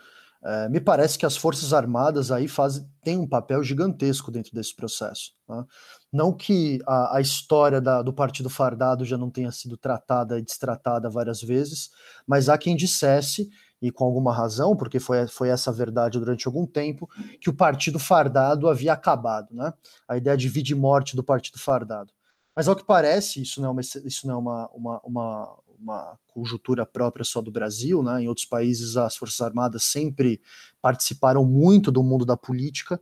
é, 0.45 0.67
me 0.67 0.81
parece 0.81 1.17
que 1.17 1.25
as 1.25 1.37
Forças 1.37 1.71
Armadas 1.71 2.29
aí 2.29 2.49
fazem, 2.49 2.85
têm 3.01 3.17
um 3.17 3.27
papel 3.27 3.63
gigantesco 3.63 4.29
dentro 4.29 4.53
desse 4.53 4.75
processo. 4.75 5.31
Tá? 5.47 5.65
Não 6.11 6.33
que 6.33 6.79
a, 6.85 7.17
a 7.17 7.21
história 7.21 7.79
da, 7.79 8.01
do 8.01 8.11
Partido 8.11 8.49
Fardado 8.49 9.05
já 9.05 9.17
não 9.17 9.29
tenha 9.29 9.51
sido 9.51 9.77
tratada 9.77 10.37
e 10.37 10.41
destratada 10.41 11.09
várias 11.09 11.41
vezes, 11.41 11.91
mas 12.27 12.49
há 12.49 12.57
quem 12.57 12.75
dissesse, 12.75 13.49
e 13.81 13.89
com 13.89 14.03
alguma 14.03 14.33
razão, 14.33 14.75
porque 14.75 14.99
foi, 14.99 15.27
foi 15.27 15.49
essa 15.49 15.71
verdade 15.71 16.19
durante 16.19 16.45
algum 16.45 16.65
tempo, 16.65 17.09
que 17.39 17.49
o 17.49 17.53
Partido 17.53 17.97
Fardado 17.97 18.69
havia 18.69 18.93
acabado, 18.93 19.53
né? 19.53 19.73
A 20.07 20.17
ideia 20.17 20.37
de 20.37 20.49
vida 20.49 20.71
e 20.71 20.75
morte 20.75 21.15
do 21.15 21.23
Partido 21.23 21.59
Fardado. 21.59 22.11
Mas 22.55 22.67
ao 22.67 22.75
que 22.75 22.85
parece, 22.85 23.41
isso 23.41 23.59
não 23.61 23.69
é 23.69 23.71
uma, 23.71 23.81
isso 23.81 24.27
não 24.27 24.35
é 24.35 24.37
uma, 24.37 24.69
uma, 24.73 25.01
uma, 25.03 25.59
uma 25.79 26.17
conjuntura 26.27 26.85
própria 26.85 27.25
só 27.25 27.41
do 27.41 27.51
Brasil, 27.51 28.01
né? 28.01 28.23
Em 28.23 28.27
outros 28.27 28.45
países 28.45 28.97
as 28.97 29.15
Forças 29.15 29.41
Armadas 29.41 29.83
sempre 29.83 30.41
participaram 30.81 31.45
muito 31.45 31.91
do 31.91 32.03
mundo 32.03 32.25
da 32.25 32.37
política, 32.37 32.99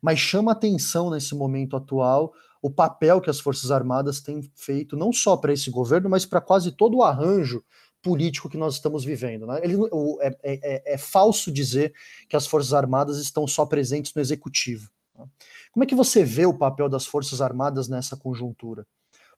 mas 0.00 0.18
chama 0.18 0.52
atenção 0.52 1.10
nesse 1.10 1.34
momento 1.34 1.76
atual 1.76 2.32
o 2.62 2.70
papel 2.70 3.20
que 3.20 3.28
as 3.28 3.38
Forças 3.38 3.70
Armadas 3.70 4.20
têm 4.20 4.40
feito 4.54 4.96
não 4.96 5.12
só 5.12 5.36
para 5.36 5.52
esse 5.52 5.70
governo, 5.70 6.08
mas 6.08 6.24
para 6.24 6.40
quase 6.40 6.72
todo 6.72 6.96
o 6.96 7.02
arranjo 7.02 7.62
político 8.00 8.48
que 8.48 8.56
nós 8.56 8.74
estamos 8.74 9.04
vivendo. 9.04 9.46
Né? 9.46 9.60
Ele, 9.62 9.76
o, 9.76 10.18
é, 10.22 10.28
é, 10.28 10.34
é, 10.42 10.94
é, 10.94 10.98
falso 10.98 11.52
dizer 11.52 11.92
que 12.28 12.36
as 12.36 12.46
Forças 12.46 12.72
Armadas 12.72 13.18
estão 13.18 13.46
só 13.46 13.66
presentes 13.66 14.14
no 14.14 14.20
executivo. 14.20 14.90
Né? 15.14 15.26
Como 15.72 15.84
é 15.84 15.86
que 15.86 15.94
você 15.94 16.24
vê 16.24 16.46
o 16.46 16.56
papel 16.56 16.88
das 16.88 17.04
Forças 17.04 17.40
Armadas 17.40 17.88
nessa 17.88 18.16
conjuntura? 18.16 18.86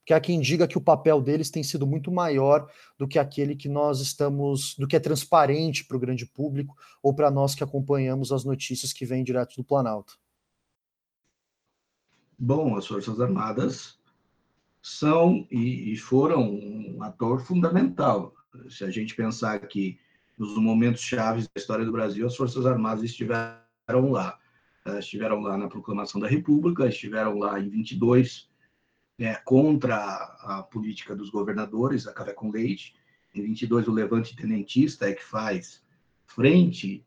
Que 0.06 0.14
há 0.14 0.20
quem 0.20 0.40
diga 0.40 0.68
que 0.68 0.78
o 0.78 0.80
papel 0.80 1.20
deles 1.20 1.50
tem 1.50 1.64
sido 1.64 1.84
muito 1.84 2.12
maior 2.12 2.70
do 2.96 3.08
que 3.08 3.18
aquele 3.18 3.56
que 3.56 3.68
nós 3.68 4.00
estamos, 4.00 4.76
do 4.78 4.86
que 4.86 4.94
é 4.94 5.00
transparente 5.00 5.84
para 5.84 5.96
o 5.96 6.00
grande 6.00 6.24
público 6.24 6.76
ou 7.02 7.12
para 7.12 7.28
nós 7.28 7.56
que 7.56 7.64
acompanhamos 7.64 8.30
as 8.30 8.44
notícias 8.44 8.92
que 8.92 9.04
vêm 9.04 9.24
direto 9.24 9.56
do 9.56 9.64
Planalto. 9.64 10.16
Bom, 12.38 12.76
as 12.76 12.86
Forças 12.86 13.20
Armadas 13.20 13.98
são 14.80 15.44
e, 15.50 15.96
foram 15.96 16.52
um 16.52 17.02
ator 17.02 17.40
fundamental. 17.40 18.32
Se 18.70 18.84
a 18.84 18.90
gente 18.90 19.16
pensar 19.16 19.58
que 19.66 19.98
nos 20.38 20.56
momentos 20.56 21.02
chaves 21.02 21.46
da 21.48 21.60
história 21.60 21.84
do 21.84 21.90
Brasil, 21.90 22.24
as 22.24 22.36
Forças 22.36 22.64
Armadas 22.64 23.02
estiveram 23.02 23.58
lá. 24.12 24.38
Estiveram 25.00 25.40
lá 25.40 25.58
na 25.58 25.66
proclamação 25.66 26.20
da 26.20 26.28
República, 26.28 26.86
estiveram 26.86 27.38
lá 27.38 27.58
em 27.58 27.68
22, 27.68 28.48
é, 29.18 29.34
contra 29.34 29.96
a, 29.96 30.58
a, 30.58 30.62
política 30.62 31.14
dos 31.14 31.30
governadores, 31.30 32.06
a 32.06 32.12
café 32.12 32.32
com 32.32 32.50
leite. 32.50 32.94
Em 33.34 33.42
22, 33.42 33.88
o 33.88 33.92
levante 33.92 34.36
tenentista 34.36 35.08
é 35.08 35.14
que 35.14 35.24
faz 35.24 35.82
frente 36.26 37.04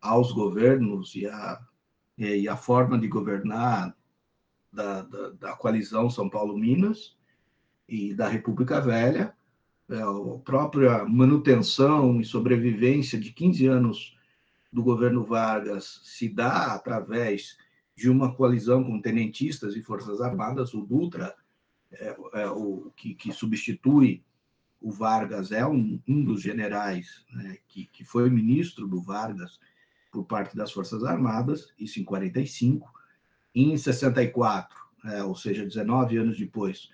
aos 0.00 0.32
governos 0.32 1.14
e 1.14 1.26
a, 1.26 1.60
e 2.18 2.48
a 2.48 2.56
forma 2.56 2.98
de 2.98 3.06
governar 3.06 3.96
da, 4.72 5.02
da, 5.02 5.30
da 5.30 5.56
coalizão 5.56 6.10
São 6.10 6.28
Paulo-Minas 6.28 7.16
e 7.88 8.14
da 8.14 8.28
República 8.28 8.80
Velha, 8.80 9.34
é, 9.88 10.00
a 10.00 10.38
própria 10.44 11.04
manutenção 11.04 12.20
e 12.20 12.24
sobrevivência 12.24 13.20
de 13.20 13.32
15 13.32 13.66
anos 13.66 14.16
do 14.72 14.82
governo 14.82 15.24
Vargas 15.24 16.00
se 16.04 16.28
dá 16.28 16.72
através 16.74 17.58
de 17.94 18.08
uma 18.08 18.34
coalizão 18.34 18.82
com 18.82 19.00
tenentistas 19.00 19.76
e 19.76 19.82
forças 19.82 20.20
armadas, 20.20 20.72
o 20.72 20.80
Dutra 20.80 21.36
é, 21.94 22.16
é, 22.34 22.46
o 22.48 22.90
que, 22.96 23.14
que, 23.14 23.32
substitui 23.32 24.24
o 24.80 24.90
Vargas 24.90 25.52
é 25.52 25.66
um, 25.66 26.00
um 26.08 26.24
dos 26.24 26.42
generais 26.42 27.24
né, 27.32 27.58
que, 27.68 27.86
que 27.86 28.04
foi 28.04 28.28
ministro 28.30 28.86
do 28.86 29.00
Vargas 29.00 29.60
por 30.10 30.24
parte 30.24 30.56
das 30.56 30.72
Forças 30.72 31.04
Armadas, 31.04 31.72
isso 31.78 32.00
em 32.00 32.04
45. 32.04 32.90
Em 33.54 33.76
64, 33.76 34.76
é, 35.06 35.22
ou 35.22 35.34
seja, 35.34 35.64
19 35.64 36.16
anos 36.18 36.38
depois, 36.38 36.90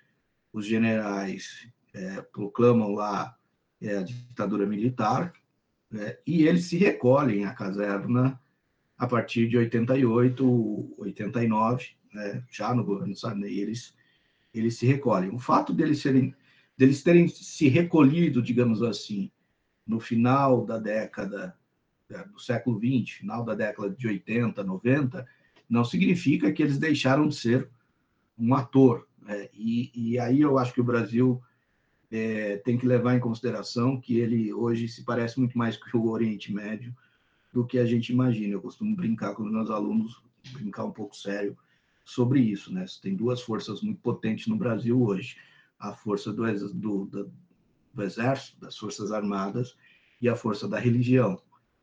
os 0.53 0.67
generais 0.67 1.69
é, 1.95 2.21
proclamam 2.21 2.93
lá 2.93 3.37
é, 3.81 3.99
a 3.99 4.03
ditadura 4.03 4.67
militar 4.67 5.33
né, 5.91 6.19
e 6.27 6.47
eles 6.47 6.67
se 6.67 6.77
recolhem 6.77 7.45
à 7.45 7.55
caserna 7.55 8.41
a 8.97 9.07
partir 9.07 9.49
de 9.49 9.57
88, 9.57 10.95
89, 10.99 11.87
né, 12.13 12.45
já 12.51 12.75
no 12.75 12.85
governo 12.85 13.15
Sarney, 13.15 13.61
eles 13.61 13.95
eles 14.53 14.77
se 14.77 14.87
recolhem. 14.87 15.31
O 15.31 15.39
fato 15.39 15.73
deles 15.73 16.01
serem 16.01 16.35
deles 16.77 17.03
terem 17.03 17.27
se 17.27 17.67
recolhido, 17.67 18.41
digamos 18.41 18.85
assim, 18.85 19.33
no 19.85 19.99
final 19.99 20.65
da 20.65 20.79
década 20.79 21.57
é, 22.09 22.25
do 22.25 22.39
século 22.39 22.79
XX, 22.79 23.17
final 23.19 23.45
da 23.45 23.55
década 23.55 23.91
de 23.91 24.07
80, 24.07 24.63
90, 24.63 25.27
não 25.69 25.85
significa 25.85 26.53
que 26.53 26.63
eles 26.63 26.79
deixaram 26.79 27.27
de 27.27 27.35
ser 27.35 27.69
um 28.39 28.55
ator. 28.55 29.09
Né? 29.21 29.49
E, 29.53 29.91
e, 29.95 30.19
aí 30.19 30.41
eu 30.41 30.57
acho 30.57 30.73
que 30.73 30.81
o 30.81 30.85
Brasil 30.85 31.43
é, 32.11 32.59
tem 32.59 32.79
que 32.79 32.87
levar 32.87 33.17
em 33.17 33.21
consideração 33.21 34.01
que 34.01 34.19
ele 34.19 34.53
hoje 34.53 34.89
se 34.89 35.05
parece 35.05 35.39
muito 35.39 35.59
mais 35.59 35.77
com 35.77 35.99
o 35.99 36.11
Oriente 36.11 36.55
Médio 36.55 36.95
do 37.53 37.67
que 37.67 37.79
a 37.79 37.85
gente 37.85 38.13
imagina. 38.13 38.55
Eu 38.55 38.63
costumo 38.63 38.95
brincar 38.95 39.35
com 39.35 39.43
os 39.43 39.51
meus 39.51 39.69
alunos, 39.69 40.23
brincar 40.53 40.85
um 40.85 40.93
pouco 40.93 41.17
sério, 41.17 41.59
sobre 42.09 42.41
isso. 42.41 42.73
Né? 42.73 42.87
Tem 43.03 43.15
duas 43.15 43.43
forças 43.43 43.83
muito 43.83 44.01
potentes 44.01 44.47
no 44.47 44.57
Brasil 44.57 45.01
hoje: 45.03 45.37
a 45.79 45.93
força 45.93 46.33
do, 46.33 46.45
do, 46.75 47.31
do, 47.93 48.03
Exército, 48.03 48.59
das 48.61 48.79
Forças 48.79 49.13
Armadas, 49.13 49.77
e 50.21 50.29
a 50.29 50.35
força 50.35 50.67
da 50.67 50.79
religião. 50.79 51.41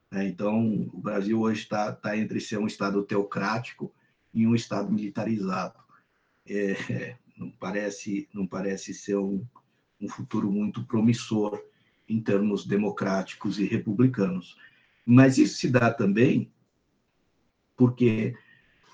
Né? 0.10 0.28
Então, 0.28 0.90
o 0.92 1.00
Brasil 1.00 1.40
hoje 1.40 1.62
está 1.62 1.92
tá 1.92 2.18
entre 2.18 2.40
ser 2.40 2.58
um 2.58 2.66
Estado 2.66 3.04
teocrático 3.04 3.94
em 4.34 4.48
um 4.48 4.56
Estado 4.56 4.92
militarizado. 4.92 5.78
É, 6.48 7.18
não, 7.38 7.52
parece, 7.52 8.28
não 8.34 8.48
parece 8.48 8.96
ser 8.96 9.18
um, 9.18 9.46
um 10.02 10.10
futuro 10.10 10.52
muito 10.52 10.84
promissor 10.86 11.62
em 12.10 12.20
termos 12.20 12.66
democráticos 12.66 13.60
e 13.60 13.66
republicanos. 13.66 14.58
Mas 15.06 15.38
isso 15.38 15.58
se 15.58 15.70
dá 15.70 15.94
também 15.94 16.52
porque 17.78 18.36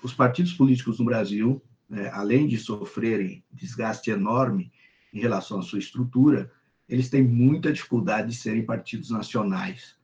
os 0.02 0.12
partidos 0.12 0.52
políticos 0.52 0.98
no 0.98 1.04
Brasil, 1.04 1.62
né, 1.88 2.10
além 2.12 2.48
de 2.48 2.58
sofrerem 2.58 3.44
desgaste 3.52 4.10
enorme 4.10 4.72
em 5.12 5.20
relação 5.20 5.60
à 5.60 5.62
sua 5.62 5.78
estrutura, 5.78 6.50
eles 6.88 7.08
têm 7.08 7.22
muita 7.22 7.72
dificuldade 7.72 8.30
de 8.30 8.36
serem 8.36 8.64
partidos 8.64 9.10
nacionais. 9.10 9.96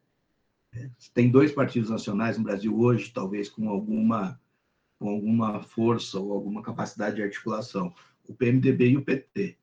Tem 1.13 1.31
dois 1.31 1.53
partidos 1.53 1.91
nacionais 1.91 2.39
no 2.39 2.45
Brasil 2.45 2.79
hoje, 2.79 3.11
talvez 3.13 3.49
com 3.49 3.69
alguma, 3.69 4.41
com 4.99 5.09
alguma 5.09 5.61
força 5.61 6.19
ou 6.19 6.33
alguma 6.33 6.63
capacidade 6.63 7.17
de 7.17 7.23
articulação, 7.23 7.93
o 8.29 8.35
PMDB 8.35 8.91
e 8.91 8.97
o 8.97 9.05
PT. 9.05 9.57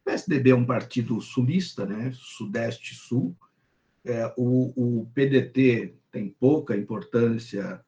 O 0.00 0.04
PSDB 0.04 0.50
é 0.50 0.54
um 0.54 0.64
partido 0.64 1.20
sulista, 1.20 1.84
né, 1.86 2.10
sudeste-sul. 2.14 3.36
É, 4.04 4.32
o, 4.36 5.00
o 5.00 5.06
PDT 5.14 5.94
tem 6.10 6.28
pouca 6.28 6.76
importância 6.76 7.84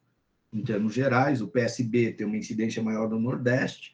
em 0.51 0.63
termos 0.63 0.93
gerais, 0.93 1.41
o 1.41 1.47
PSB 1.47 2.13
tem 2.13 2.25
uma 2.25 2.37
incidência 2.37 2.81
maior 2.81 3.09
no 3.09 3.19
Nordeste, 3.19 3.93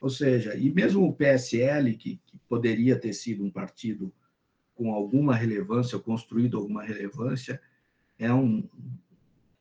ou 0.00 0.10
seja, 0.10 0.56
e 0.56 0.68
mesmo 0.70 1.06
o 1.06 1.14
PSL, 1.14 1.96
que, 1.96 2.20
que 2.26 2.38
poderia 2.48 2.98
ter 2.98 3.12
sido 3.12 3.44
um 3.44 3.50
partido 3.50 4.12
com 4.74 4.92
alguma 4.92 5.34
relevância, 5.34 5.98
construído 5.98 6.58
alguma 6.58 6.82
relevância, 6.82 7.60
é 8.18 8.32
um, 8.32 8.68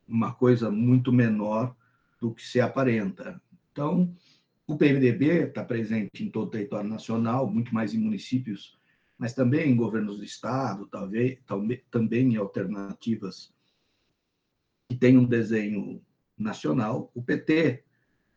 uma 0.08 0.34
coisa 0.34 0.72
muito 0.72 1.12
menor 1.14 1.76
do 2.20 2.34
que 2.34 2.44
se 2.44 2.60
aparenta. 2.60 3.40
Então, 3.72 4.16
o 4.66 4.78
PMDB 4.78 5.48
está 5.48 5.64
presente 5.64 6.24
em 6.24 6.30
todo 6.30 6.48
o 6.48 6.52
território 6.52 6.90
nacional, 6.90 7.50
muito 7.50 7.74
mais 7.74 7.94
em 7.94 8.00
municípios, 8.00 8.80
mas 9.18 9.34
também 9.34 9.70
em 9.70 9.76
governos 9.76 10.18
do 10.18 10.24
Estado, 10.24 10.88
talvez, 10.88 11.38
também 11.92 12.34
em 12.34 12.38
alternativas 12.38 13.54
que 14.90 14.98
têm 14.98 15.18
um 15.18 15.26
desenho 15.26 16.02
nacional. 16.42 17.12
O 17.14 17.22
PT 17.22 17.84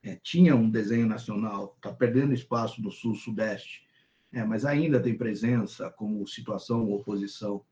é, 0.02 0.16
tinha 0.16 0.54
um 0.54 0.70
desenho 0.70 1.06
nacional, 1.06 1.74
está 1.76 1.92
perdendo 1.92 2.34
espaço 2.34 2.82
no 2.82 2.90
sul-sudeste, 2.90 3.84
é, 4.32 4.44
mas 4.44 4.64
ainda 4.64 5.00
tem 5.00 5.16
presença 5.16 5.90
como 5.90 6.26
situação 6.26 6.84
ou 6.84 6.96
oposição 7.00 7.64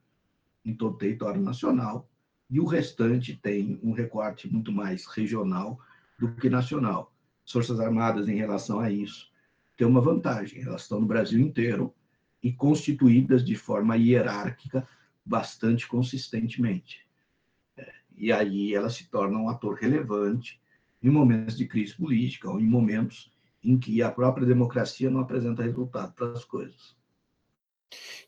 em 0.64 0.75
todo 0.75 0.95
o 0.95 0.99
território 0.99 1.40
nacional, 1.40 2.09
e 2.49 2.61
o 2.61 2.64
restante 2.64 3.35
tem 3.35 3.81
um 3.83 3.92
recorte 3.92 4.51
muito 4.51 4.71
mais 4.71 5.07
regional 5.07 5.79
do 6.18 6.33
que 6.35 6.49
nacional. 6.49 7.12
As 7.45 7.53
Forças 7.53 7.81
Armadas, 7.81 8.29
em 8.29 8.37
relação 8.37 8.79
a 8.79 8.90
isso, 8.90 9.31
têm 9.77 9.87
uma 9.87 10.01
vantagem, 10.01 10.62
elas 10.62 10.83
estão 10.83 11.01
no 11.01 11.07
Brasil 11.07 11.40
inteiro 11.40 11.95
e 12.42 12.53
constituídas 12.53 13.45
de 13.45 13.57
forma 13.57 13.97
hierárquica 13.97 14.87
bastante 15.25 15.87
consistentemente. 15.88 17.07
É, 18.16 18.25
e 18.25 18.33
aí 18.33 18.75
ela 18.75 18.90
se 18.90 19.09
torna 19.11 19.38
um 19.38 19.48
ator 19.48 19.75
relevante 19.75 20.61
em 21.03 21.11
momentos 21.11 21.57
de 21.57 21.66
crise 21.66 21.94
política 21.96 22.51
ou 22.51 22.61
em 22.61 22.66
momentos 22.66 23.33
em 23.62 23.79
que 23.79 24.03
a 24.03 24.11
própria 24.11 24.46
democracia 24.46 25.11
não 25.11 25.20
apresenta 25.20 25.62
resultado 25.62 26.12
para 26.12 26.33
as 26.33 26.44
coisas. 26.44 26.96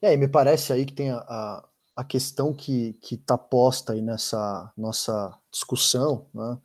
E 0.01 0.07
aí, 0.07 0.17
me 0.17 0.29
parece 0.29 0.73
aí 0.73 0.85
que 0.85 0.93
tem 0.93 1.11
a, 1.11 1.65
a, 1.97 2.05
questão 2.05 2.53
que 2.53 2.97
está 3.11 3.39
posta 3.39 3.95
aí 3.95 4.03
nessa 4.03 4.73
nossa 4.77 5.37
discussão, 5.51 6.27
né? 6.35 6.59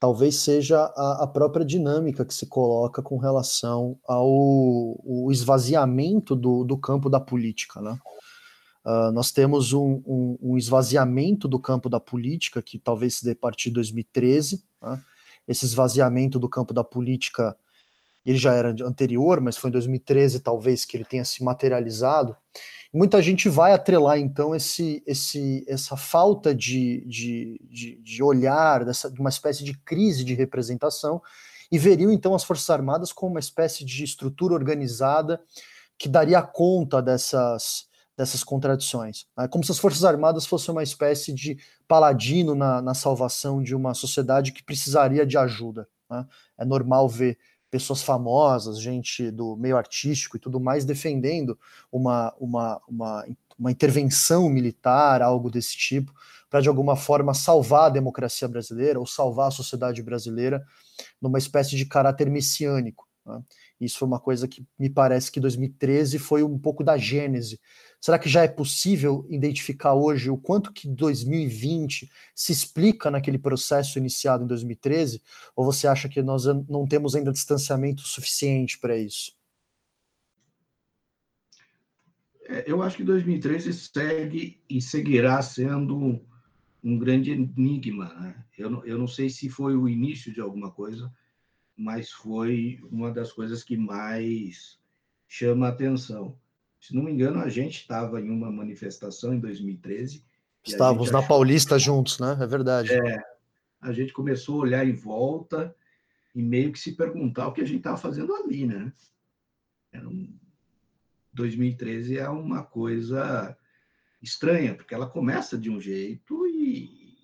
talvez 0.00 0.36
seja 0.36 0.80
a, 0.96 1.22
a, 1.22 1.26
própria 1.26 1.64
dinâmica 1.64 2.24
que 2.24 2.34
se 2.34 2.46
coloca 2.46 3.02
com 3.02 3.18
relação 3.18 3.96
ao 4.04 5.30
esvaziamento 5.30 6.34
do, 6.34 6.64
do 6.64 6.76
campo 6.76 7.08
da 7.08 7.20
política. 7.20 7.80
Né? 7.80 7.96
Uh, 8.84 9.12
nós 9.12 9.30
temos 9.30 9.72
um, 9.72 10.02
um, 10.04 10.38
um, 10.42 10.58
esvaziamento 10.58 11.46
do 11.46 11.58
campo 11.58 11.88
da 11.88 12.00
política, 12.00 12.60
que 12.60 12.78
talvez 12.78 13.16
se 13.16 13.24
dê 13.24 13.30
a 13.30 13.36
partir 13.36 13.68
de 13.68 13.74
2013. 13.74 14.64
Né? 14.82 15.00
Esse 15.46 15.64
esvaziamento 15.64 16.38
do 16.38 16.48
campo 16.48 16.74
da 16.74 16.82
política, 16.82 17.56
ele 18.26 18.38
já 18.38 18.54
era 18.54 18.74
anterior, 18.84 19.40
mas 19.40 19.56
foi 19.56 19.70
em 19.70 19.72
2013 19.72 20.40
talvez 20.40 20.84
que 20.84 20.96
ele 20.96 21.04
tenha 21.04 21.24
se 21.24 21.44
materializado. 21.44 22.36
Muita 22.92 23.22
gente 23.22 23.48
vai 23.48 23.72
atrelar 23.72 24.18
então 24.18 24.54
esse, 24.54 25.02
esse, 25.06 25.64
essa 25.66 25.96
falta 25.96 26.54
de, 26.54 27.06
de, 27.06 27.60
de, 27.70 27.96
de 28.02 28.22
olhar, 28.22 28.84
dessa, 28.84 29.10
de 29.10 29.20
uma 29.20 29.30
espécie 29.30 29.64
de 29.64 29.78
crise 29.78 30.24
de 30.24 30.34
representação, 30.34 31.22
e 31.70 31.78
veriam 31.78 32.12
então 32.12 32.34
as 32.34 32.44
Forças 32.44 32.68
Armadas 32.68 33.12
como 33.12 33.32
uma 33.32 33.40
espécie 33.40 33.84
de 33.84 34.04
estrutura 34.04 34.52
organizada 34.52 35.40
que 35.96 36.08
daria 36.08 36.42
conta 36.42 37.00
dessas, 37.00 37.86
dessas 38.16 38.44
contradições. 38.44 39.26
É 39.38 39.48
como 39.48 39.64
se 39.64 39.72
as 39.72 39.78
Forças 39.78 40.04
Armadas 40.04 40.46
fossem 40.46 40.72
uma 40.72 40.82
espécie 40.82 41.32
de 41.32 41.58
paladino 41.88 42.54
na, 42.54 42.82
na 42.82 42.94
salvação 42.94 43.62
de 43.62 43.74
uma 43.74 43.94
sociedade 43.94 44.52
que 44.52 44.62
precisaria 44.62 45.26
de 45.26 45.38
ajuda. 45.38 45.88
Né? 46.10 46.26
É 46.58 46.64
normal 46.64 47.08
ver 47.08 47.38
pessoas 47.70 48.02
famosas, 48.02 48.80
gente 48.80 49.30
do 49.30 49.56
meio 49.56 49.78
artístico 49.78 50.36
e 50.36 50.40
tudo 50.40 50.60
mais, 50.60 50.84
defendendo 50.84 51.58
uma, 51.90 52.34
uma, 52.38 52.82
uma, 52.86 53.26
uma 53.58 53.72
intervenção 53.72 54.48
militar, 54.50 55.22
algo 55.22 55.50
desse 55.50 55.74
tipo, 55.74 56.12
para 56.50 56.60
de 56.60 56.68
alguma 56.68 56.96
forma 56.96 57.32
salvar 57.32 57.84
a 57.86 57.88
democracia 57.88 58.46
brasileira 58.46 59.00
ou 59.00 59.06
salvar 59.06 59.48
a 59.48 59.50
sociedade 59.50 60.02
brasileira 60.02 60.62
numa 61.18 61.38
espécie 61.38 61.74
de 61.74 61.86
caráter 61.86 62.28
messiânico. 62.28 63.08
Né? 63.24 63.42
Isso 63.80 63.98
foi 63.98 64.06
uma 64.06 64.20
coisa 64.20 64.46
que 64.46 64.66
me 64.78 64.90
parece 64.90 65.32
que 65.32 65.40
2013 65.40 66.18
foi 66.18 66.42
um 66.42 66.58
pouco 66.58 66.84
da 66.84 66.98
gênese 66.98 67.58
Será 68.02 68.18
que 68.18 68.28
já 68.28 68.42
é 68.42 68.48
possível 68.48 69.24
identificar 69.30 69.94
hoje 69.94 70.28
o 70.28 70.36
quanto 70.36 70.72
que 70.72 70.88
2020 70.88 72.10
se 72.34 72.50
explica 72.50 73.12
naquele 73.12 73.38
processo 73.38 73.96
iniciado 73.96 74.42
em 74.42 74.46
2013? 74.48 75.22
Ou 75.54 75.64
você 75.64 75.86
acha 75.86 76.08
que 76.08 76.20
nós 76.20 76.44
não 76.68 76.84
temos 76.84 77.14
ainda 77.14 77.30
distanciamento 77.30 78.02
suficiente 78.02 78.76
para 78.80 78.98
isso? 78.98 79.38
É, 82.46 82.64
eu 82.66 82.82
acho 82.82 82.96
que 82.96 83.04
2013 83.04 83.72
segue 83.72 84.60
e 84.68 84.82
seguirá 84.82 85.40
sendo 85.40 86.20
um 86.82 86.98
grande 86.98 87.30
enigma. 87.30 88.12
Né? 88.14 88.44
Eu, 88.58 88.68
não, 88.68 88.84
eu 88.84 88.98
não 88.98 89.06
sei 89.06 89.30
se 89.30 89.48
foi 89.48 89.76
o 89.76 89.88
início 89.88 90.32
de 90.32 90.40
alguma 90.40 90.72
coisa, 90.72 91.08
mas 91.76 92.10
foi 92.10 92.80
uma 92.90 93.12
das 93.12 93.32
coisas 93.32 93.62
que 93.62 93.76
mais 93.76 94.76
chama 95.28 95.66
a 95.66 95.70
atenção. 95.70 96.36
Se 96.82 96.96
não 96.96 97.04
me 97.04 97.12
engano, 97.12 97.38
a 97.38 97.48
gente 97.48 97.76
estava 97.76 98.20
em 98.20 98.28
uma 98.28 98.50
manifestação 98.50 99.32
em 99.32 99.38
2013. 99.38 100.24
Estávamos 100.66 101.12
na 101.12 101.20
achou... 101.20 101.28
Paulista 101.28 101.78
juntos, 101.78 102.18
né? 102.18 102.36
É 102.40 102.46
verdade. 102.46 102.92
É, 102.92 103.22
a 103.80 103.92
gente 103.92 104.12
começou 104.12 104.56
a 104.56 104.62
olhar 104.64 104.84
em 104.84 104.92
volta 104.92 105.72
e 106.34 106.42
meio 106.42 106.72
que 106.72 106.80
se 106.80 106.96
perguntar 106.96 107.46
o 107.46 107.52
que 107.52 107.60
a 107.60 107.64
gente 107.64 107.78
estava 107.78 107.96
fazendo 107.96 108.34
ali, 108.34 108.66
né? 108.66 108.92
Um... 109.94 110.36
2013 111.32 112.18
é 112.18 112.28
uma 112.28 112.64
coisa 112.64 113.56
estranha, 114.20 114.74
porque 114.74 114.92
ela 114.92 115.08
começa 115.08 115.56
de 115.56 115.70
um 115.70 115.80
jeito 115.80 116.46
e, 116.48 117.16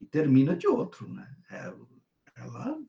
e 0.00 0.06
termina 0.06 0.56
de 0.56 0.66
outro, 0.66 1.06
né? 1.06 1.36
É, 1.50 1.72
ela 2.34 2.80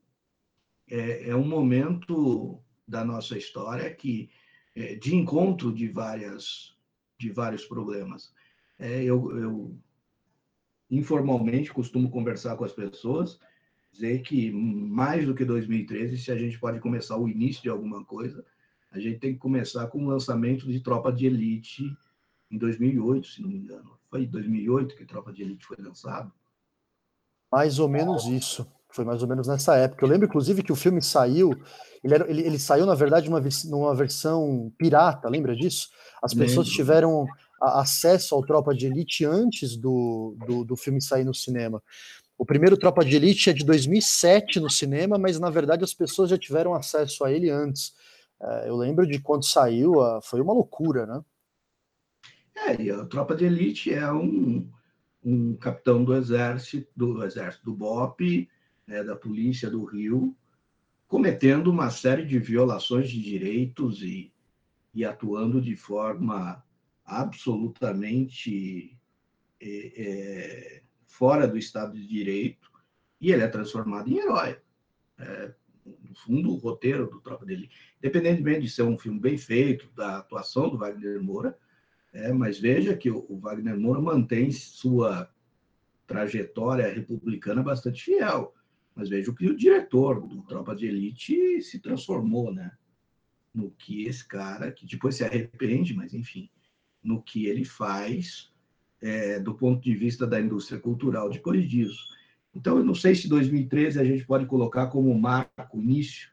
é, 0.88 1.30
é 1.30 1.36
um 1.36 1.46
momento 1.46 2.64
da 2.88 3.04
nossa 3.04 3.38
história 3.38 3.94
que 3.94 4.32
de 4.76 5.16
encontro 5.16 5.74
de 5.74 5.88
várias 5.88 6.74
de 7.18 7.32
vários 7.32 7.66
problemas. 7.66 8.34
É, 8.78 9.04
eu, 9.04 9.38
eu 9.38 9.78
informalmente 10.90 11.72
costumo 11.72 12.10
conversar 12.10 12.56
com 12.58 12.66
as 12.66 12.74
pessoas, 12.74 13.40
dizer 13.92 14.22
que 14.22 14.52
mais 14.52 15.26
do 15.26 15.34
que 15.34 15.46
2013, 15.46 16.18
se 16.18 16.32
a 16.32 16.38
gente 16.38 16.60
pode 16.60 16.80
começar 16.80 17.18
o 17.18 17.30
início 17.30 17.62
de 17.62 17.70
alguma 17.70 18.04
coisa, 18.04 18.46
a 18.92 19.00
gente 19.00 19.20
tem 19.20 19.34
que 19.34 19.40
começar 19.40 19.88
com 19.88 20.04
o 20.04 20.08
lançamento 20.08 20.68
de 20.68 20.80
Tropa 20.80 21.12
de 21.12 21.26
Elite 21.26 21.84
em 22.52 22.58
2008, 22.58 23.28
se 23.28 23.42
não 23.42 23.50
me 23.50 23.58
engano. 23.58 23.98
Foi 24.10 24.24
em 24.24 24.28
2008 24.28 24.96
que 24.96 25.06
Tropa 25.06 25.34
de 25.34 25.42
Elite 25.42 25.66
foi 25.66 25.78
lançado. 25.78 26.32
Mais 27.52 27.80
ou 27.80 27.88
menos 27.88 28.26
isso. 28.26 28.68
Foi 28.94 29.04
mais 29.04 29.24
ou 29.24 29.28
menos 29.28 29.48
nessa 29.48 29.76
época. 29.76 30.06
Eu 30.06 30.10
lembro, 30.10 30.28
inclusive, 30.28 30.62
que 30.62 30.72
o 30.72 30.76
filme 30.76 31.02
saiu. 31.02 31.52
Ele, 32.04 32.14
era, 32.14 32.30
ele, 32.30 32.42
ele 32.42 32.60
saiu, 32.60 32.86
na 32.86 32.94
verdade, 32.94 33.30
numa, 33.30 33.42
numa 33.66 33.96
versão 33.96 34.72
pirata, 34.78 35.28
lembra 35.28 35.56
disso? 35.56 35.90
As 36.22 36.34
pessoas 36.34 36.68
lembro. 36.68 36.76
tiveram 36.76 37.28
acesso 37.60 38.36
ao 38.36 38.46
Tropa 38.46 38.74
de 38.74 38.86
Elite 38.86 39.26
antes 39.26 39.76
do, 39.76 40.36
do, 40.46 40.64
do, 40.64 40.76
filme 40.76 41.02
sair 41.02 41.24
no 41.24 41.34
cinema. 41.34 41.82
O 42.38 42.46
primeiro 42.46 42.78
Tropa 42.78 43.04
de 43.04 43.16
Elite 43.16 43.50
é 43.50 43.54
de 43.54 43.66
2007 43.66 44.60
no 44.60 44.70
cinema, 44.70 45.18
mas 45.18 45.40
na 45.40 45.50
verdade 45.50 45.84
as 45.84 45.94
pessoas 45.94 46.30
já 46.30 46.38
tiveram 46.38 46.74
acesso 46.74 47.24
a 47.24 47.32
ele 47.32 47.50
antes. 47.50 47.94
É, 48.42 48.70
eu 48.70 48.76
lembro 48.76 49.08
de 49.08 49.20
quando 49.20 49.46
saiu, 49.46 49.96
foi 50.22 50.42
uma 50.42 50.54
loucura, 50.54 51.06
né? 51.06 51.22
É, 52.56 52.82
e 52.82 52.92
a 52.92 53.06
Tropa 53.06 53.36
de 53.36 53.46
Elite 53.46 53.94
é 53.94 54.12
um, 54.12 54.70
um 55.24 55.56
capitão 55.56 56.04
do 56.04 56.14
exército, 56.16 56.88
do 56.96 57.24
exército 57.24 57.66
do 57.66 57.74
BOP, 57.74 58.48
né, 58.88 59.04
da 59.04 59.16
polícia 59.16 59.70
do 59.70 59.84
Rio, 59.84 60.36
cometendo 61.08 61.70
uma 61.70 61.90
série 61.90 62.26
de 62.26 62.40
violações 62.40 63.10
de 63.10 63.22
direitos 63.22 64.02
e, 64.02 64.34
e 64.94 65.06
atuando 65.06 65.62
de 65.62 65.76
forma 65.76 66.64
absolutamente 67.06 68.98
é, 69.62 69.94
é, 69.96 70.82
fora 71.06 71.48
do 71.48 71.58
Estado 71.58 71.94
de 71.94 72.08
Direito, 72.08 72.72
e 73.20 73.32
ele 73.32 73.44
é 73.44 73.48
transformado 73.48 74.10
em 74.10 74.18
herói. 74.18 74.58
É, 75.18 75.54
no 75.86 76.16
fundo, 76.16 76.52
o 76.52 76.58
roteiro 76.58 77.10
do 77.10 77.22
Tropa 77.22 77.46
dele, 77.46 77.70
independentemente 78.00 78.62
de 78.62 78.70
ser 78.70 78.84
um 78.84 78.98
filme 78.98 79.20
bem 79.20 79.38
feito, 79.38 79.90
da 79.96 80.18
atuação 80.18 80.70
do 80.70 80.78
Wagner 80.78 81.22
Moura, 81.22 81.58
é, 82.14 82.32
mas 82.32 82.60
veja 82.60 82.96
que 82.96 83.10
o, 83.10 83.26
o 83.30 83.40
Wagner 83.40 83.78
Moura 83.78 84.02
mantém 84.02 84.52
sua 84.52 85.30
trajetória 86.06 86.94
republicana 86.94 87.64
bastante 87.64 88.04
fiel. 88.04 88.54
Mas 88.96 89.10
veja 89.10 89.34
que 89.34 89.48
o 89.48 89.56
diretor 89.56 90.26
do 90.26 90.44
Tropa 90.44 90.76
de 90.76 90.86
Elite 90.86 91.62
se 91.62 91.80
transformou, 91.80 92.54
né? 92.54 92.72
No 93.54 93.72
que 93.72 94.04
esse 94.04 94.28
cara, 94.28 94.72
que 94.72 94.86
depois 94.86 95.16
se 95.16 95.24
arrepende, 95.24 95.94
mas 95.94 96.14
enfim, 96.14 96.50
no 97.04 97.22
que 97.22 97.46
ele 97.46 97.66
faz 97.66 98.52
é, 99.02 99.40
do 99.40 99.54
ponto 99.54 99.82
de 99.82 99.94
vista 99.94 100.26
da 100.26 100.40
indústria 100.40 100.80
cultural 100.80 101.30
de 101.30 101.40
Corridiço. 101.40 102.08
Então, 102.56 102.78
eu 102.78 102.84
não 102.84 102.96
sei 102.96 103.16
se 103.16 103.28
2013 103.28 104.00
a 104.00 104.04
gente 104.04 104.26
pode 104.26 104.46
colocar 104.46 104.88
como 104.88 105.14
marco, 105.18 105.80
início 105.80 106.32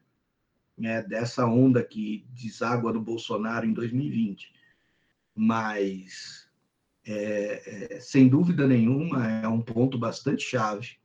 né, 0.76 1.02
dessa 1.02 1.46
onda 1.46 1.82
que 1.82 2.26
deságua 2.30 2.92
no 2.92 3.02
Bolsonaro 3.02 3.66
em 3.66 3.72
2020. 3.72 4.52
Mas, 5.34 6.48
é, 7.06 7.94
é, 7.96 8.00
sem 8.00 8.28
dúvida 8.28 8.66
nenhuma, 8.66 9.26
é 9.26 9.48
um 9.48 9.60
ponto 9.60 9.98
bastante 9.98 10.42
chave 10.42 11.00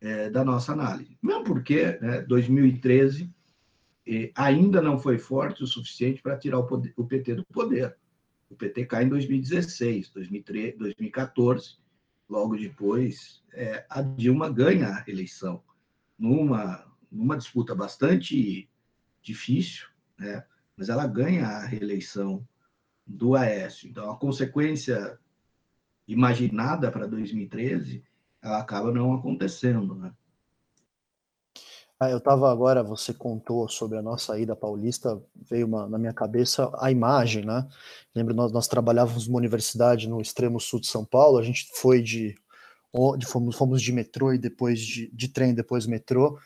é, 0.00 0.30
da 0.30 0.44
nossa 0.44 0.72
análise. 0.72 1.16
Mesmo 1.22 1.44
porque 1.44 1.98
né, 2.00 2.22
2013 2.22 3.32
é, 4.06 4.30
ainda 4.34 4.80
não 4.80 4.98
foi 4.98 5.18
forte 5.18 5.62
o 5.62 5.66
suficiente 5.66 6.22
para 6.22 6.38
tirar 6.38 6.58
o, 6.58 6.66
poder, 6.66 6.92
o 6.96 7.04
PT 7.04 7.34
do 7.34 7.44
poder. 7.46 7.96
O 8.50 8.54
PT 8.54 8.86
cai 8.86 9.04
em 9.04 9.08
2016, 9.08 10.10
2013, 10.10 10.78
2014 10.78 11.76
logo 12.28 12.56
depois, 12.56 13.42
é, 13.52 13.86
a 13.88 14.02
Dilma 14.02 14.50
ganha 14.50 14.88
a 14.88 15.04
eleição 15.10 15.62
numa, 16.18 16.84
numa 17.10 17.38
disputa 17.38 17.74
bastante 17.74 18.68
difícil, 19.22 19.88
né? 20.18 20.44
mas 20.76 20.88
ela 20.88 21.06
ganha 21.06 21.46
a 21.46 21.66
reeleição 21.66 22.46
do 23.06 23.34
Aécio. 23.34 23.88
Então, 23.88 24.10
a 24.10 24.16
consequência 24.16 25.18
imaginada 26.06 26.90
para 26.92 27.06
2013, 27.06 28.04
ela 28.42 28.58
acaba 28.58 28.92
não 28.92 29.14
acontecendo. 29.14 29.94
Né? 29.94 30.12
Ah, 32.00 32.10
eu 32.10 32.18
estava 32.18 32.50
agora, 32.50 32.82
você 32.82 33.12
contou 33.12 33.68
sobre 33.68 33.98
a 33.98 34.02
nossa 34.02 34.38
ida 34.38 34.54
paulista, 34.54 35.20
veio 35.34 35.66
uma, 35.66 35.88
na 35.88 35.98
minha 35.98 36.12
cabeça 36.12 36.70
a 36.78 36.92
imagem, 36.92 37.44
né? 37.44 37.66
Lembro, 38.14 38.34
nós, 38.34 38.52
nós 38.52 38.68
trabalhávamos 38.68 39.26
numa 39.26 39.38
universidade 39.38 40.08
no 40.08 40.20
extremo 40.20 40.60
sul 40.60 40.80
de 40.80 40.86
São 40.86 41.04
Paulo, 41.04 41.38
a 41.38 41.42
gente 41.42 41.68
foi 41.74 42.00
de, 42.00 42.36
fomos, 43.26 43.56
fomos 43.56 43.82
de 43.82 43.92
metrô 43.92 44.32
e 44.32 44.38
depois 44.38 44.80
de, 44.80 45.10
de 45.12 45.28
trem, 45.28 45.52
depois 45.52 45.86
metrô, 45.86 46.38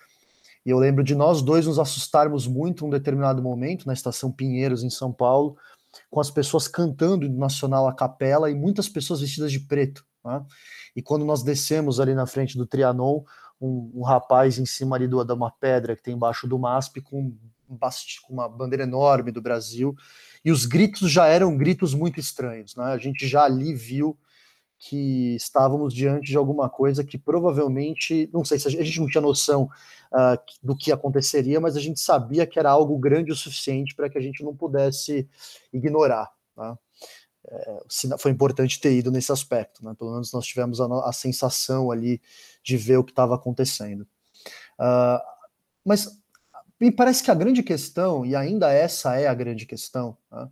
e 0.64 0.70
eu 0.70 0.78
lembro 0.78 1.02
de 1.02 1.14
nós 1.14 1.42
dois 1.42 1.66
nos 1.66 1.78
assustarmos 1.78 2.46
muito 2.46 2.85
em 2.85 2.88
um 2.88 2.90
determinado 2.90 3.42
momento, 3.42 3.87
na 3.87 3.92
estação 3.92 4.31
Pinheiros, 4.31 4.83
em 4.83 4.90
São 4.90 5.12
Paulo, 5.12 5.57
com 6.09 6.20
as 6.20 6.31
pessoas 6.31 6.68
cantando 6.68 7.28
Nacional 7.28 7.87
a 7.88 7.94
capela 7.94 8.50
e 8.50 8.55
muitas 8.55 8.88
pessoas 8.88 9.20
vestidas 9.20 9.50
de 9.50 9.61
preto. 9.61 10.07
Né? 10.24 10.44
E 10.94 11.02
quando 11.02 11.24
nós 11.24 11.42
descemos 11.42 12.00
ali 12.00 12.14
na 12.14 12.26
frente 12.26 12.56
do 12.56 12.66
Trianon, 12.66 13.22
um, 13.61 13.90
um 13.94 14.02
rapaz 14.02 14.58
em 14.58 14.66
cima 14.66 14.96
ali 14.96 15.06
do, 15.06 15.22
de 15.24 15.32
uma 15.32 15.50
pedra 15.50 15.94
que 15.94 16.02
tem 16.02 16.14
embaixo 16.14 16.48
do 16.48 16.58
MASP 16.58 17.00
com, 17.00 17.37
com 17.68 18.32
uma 18.32 18.48
bandeira 18.48 18.82
enorme 18.82 19.30
do 19.30 19.40
Brasil, 19.40 19.96
e 20.44 20.50
os 20.50 20.66
gritos 20.66 21.11
já 21.11 21.26
eram 21.26 21.56
gritos 21.56 21.94
muito 21.94 22.18
estranhos, 22.18 22.74
né? 22.74 22.85
A 22.85 22.98
gente 22.98 23.26
já 23.28 23.44
ali 23.44 23.72
viu 23.72 24.18
que 24.85 25.37
estávamos 25.37 25.94
diante 25.94 26.26
de 26.26 26.37
alguma 26.37 26.68
coisa 26.68 27.04
que 27.04 27.16
provavelmente, 27.16 28.28
não 28.32 28.44
sei 28.44 28.58
se 28.58 28.66
a 28.66 28.70
gente 28.70 28.98
não 28.98 29.06
tinha 29.06 29.20
noção 29.20 29.70
uh, 30.12 30.37
do 30.61 30.76
que 30.76 30.90
aconteceria, 30.90 31.61
mas 31.61 31.76
a 31.76 31.80
gente 31.80 32.00
sabia 32.00 32.44
que 32.44 32.58
era 32.58 32.68
algo 32.68 32.98
grande 32.98 33.30
o 33.30 33.37
suficiente 33.37 33.94
para 33.94 34.11
que 34.11 34.18
a 34.18 34.20
gente 34.20 34.42
não 34.42 34.56
pudesse 34.56 35.28
ignorar. 35.72 36.28
Tá? 36.56 36.76
É, 37.48 37.83
foi 38.18 38.31
importante 38.31 38.81
ter 38.81 38.92
ido 38.96 39.11
nesse 39.11 39.33
aspecto, 39.33 39.85
né? 39.85 39.94
pelo 39.98 40.12
menos 40.12 40.33
nós 40.33 40.46
tivemos 40.46 40.81
a, 40.81 41.09
a 41.09 41.12
sensação 41.12 41.90
ali 41.90 42.20
de 42.62 42.76
ver 42.76 42.98
o 42.98 43.05
que 43.05 43.12
estava 43.12 43.35
acontecendo. 43.35 44.07
Uh, 44.78 45.20
mas 45.85 46.09
me 46.81 46.90
parece 46.90 47.22
que 47.22 47.31
a 47.31 47.35
grande 47.35 47.62
questão, 47.62 48.24
e 48.24 48.35
ainda 48.35 48.72
essa 48.72 49.16
é 49.16 49.26
a 49.26 49.35
grande 49.35 49.66
questão, 49.66 50.16
né? 50.31 50.48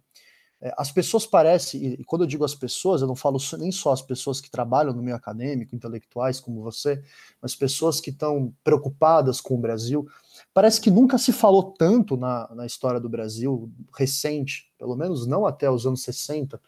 é, 0.61 0.75
as 0.77 0.93
pessoas 0.93 1.27
parecem, 1.27 1.95
e 1.99 2.05
quando 2.05 2.23
eu 2.23 2.27
digo 2.27 2.45
as 2.45 2.55
pessoas, 2.55 3.01
eu 3.01 3.09
não 3.09 3.17
falo 3.17 3.39
nem 3.59 3.73
só 3.73 3.93
as 3.93 4.03
pessoas 4.03 4.41
que 4.41 4.51
trabalham 4.51 4.93
no 4.93 5.03
meio 5.03 5.17
acadêmico, 5.17 5.75
intelectuais 5.75 6.39
como 6.39 6.63
você, 6.63 7.03
mas 7.41 7.57
pessoas 7.57 8.01
que 8.01 8.11
estão 8.11 8.55
preocupadas 8.63 9.41
com 9.41 9.55
o 9.55 9.61
Brasil. 9.61 10.07
Parece 10.53 10.81
que 10.81 10.91
nunca 10.91 11.17
se 11.17 11.33
falou 11.33 11.73
tanto 11.73 12.17
na, 12.17 12.49
na 12.55 12.67
história 12.67 13.01
do 13.01 13.09
Brasil 13.09 13.73
recente, 13.97 14.71
pelo 14.79 14.97
menos 14.97 15.27
não 15.27 15.47
até 15.47 15.71
os 15.71 15.87
anos 15.87 16.03
60, 16.03 16.61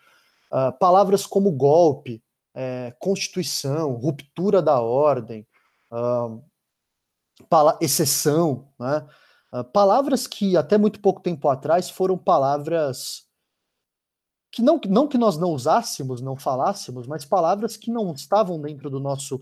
ah, 0.53 0.71
palavras 0.71 1.27
como 1.27 1.51
golpe, 1.51 2.23
é, 2.55 2.95
Constituição, 2.99 3.93
ruptura 3.95 4.61
da 4.61 4.79
ordem, 4.81 5.47
uh, 5.91 6.45
exceção, 7.81 8.69
né? 8.79 9.07
Uh, 9.51 9.65
palavras 9.65 10.27
que 10.27 10.57
até 10.57 10.77
muito 10.77 11.01
pouco 11.01 11.23
tempo 11.23 11.49
atrás 11.49 11.89
foram 11.89 12.17
palavras 12.19 13.27
que 14.51 14.61
não, 14.61 14.79
não 14.87 15.09
que 15.09 15.17
nós 15.17 15.39
não 15.39 15.51
usássemos, 15.53 16.21
não 16.21 16.37
falássemos, 16.37 17.07
mas 17.07 17.25
palavras 17.25 17.77
que 17.77 17.91
não 17.91 18.13
estavam 18.13 18.61
dentro 18.61 18.91
do 18.91 19.01
nosso 19.01 19.41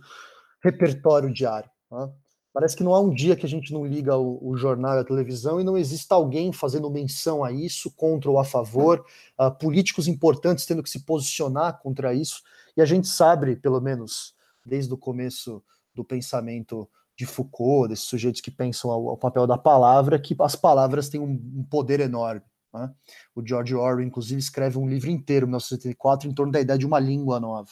repertório 0.63 1.33
diário. 1.33 1.71
Né? 1.91 2.13
Parece 2.53 2.77
que 2.77 2.83
não 2.83 2.95
há 2.95 3.01
um 3.01 3.15
dia 3.15 3.37
que 3.37 3.47
a 3.47 3.49
gente 3.49 3.73
não 3.73 3.87
liga 3.87 4.17
o, 4.17 4.39
o, 4.43 4.57
jornal 4.57 4.97
e 4.97 5.01
a 5.01 5.05
televisão 5.05 5.61
e 5.61 5.65
não 5.65 5.79
exista 5.79 6.17
alguém 6.17 6.53
fazendo 6.53 6.91
menção 6.91 7.45
a 7.45 7.53
isso, 7.53 7.93
contra 7.93 8.29
ou 8.29 8.39
a 8.39 8.45
favor, 8.45 9.05
uh, 9.39 9.51
políticos 9.53 10.09
importantes 10.09 10.67
tendo 10.67 10.83
que 10.83 10.91
se 10.91 11.05
posicionar 11.05 11.79
contra 11.81 12.13
isso. 12.13 12.43
E 12.77 12.83
a 12.83 12.85
gente 12.85 13.07
sabe, 13.07 13.55
pelo 13.55 13.81
menos 13.81 14.35
desde 14.67 14.93
o 14.93 14.99
começo 14.99 15.63
do 15.95 16.05
pensamento 16.05 16.89
de 17.17 17.25
Foucault, 17.25 17.89
desses 17.89 18.07
sujeitos 18.07 18.41
que 18.41 18.51
pensam 18.51 18.91
ao, 18.91 19.11
ao 19.11 19.17
papel 19.17 19.47
da 19.47 19.59
palavra, 19.59 20.19
que 20.19 20.35
as 20.41 20.57
palavras 20.57 21.09
têm 21.09 21.21
um, 21.21 21.41
um 21.57 21.65
poder 21.65 22.01
enorme. 22.01 22.43
Né? 22.73 22.93
O 23.35 23.47
George 23.47 23.75
Orwell, 23.75 24.07
inclusive, 24.07 24.41
escreve 24.41 24.79
um 24.79 24.89
livro 24.89 25.11
inteiro, 25.11 25.45
em 25.45 25.51
1974, 25.51 26.29
em 26.29 26.35
torno 26.35 26.53
da 26.53 26.61
ideia 26.61 26.79
de 26.79 26.87
uma 26.87 26.99
língua 26.99 27.39
nova. 27.39 27.71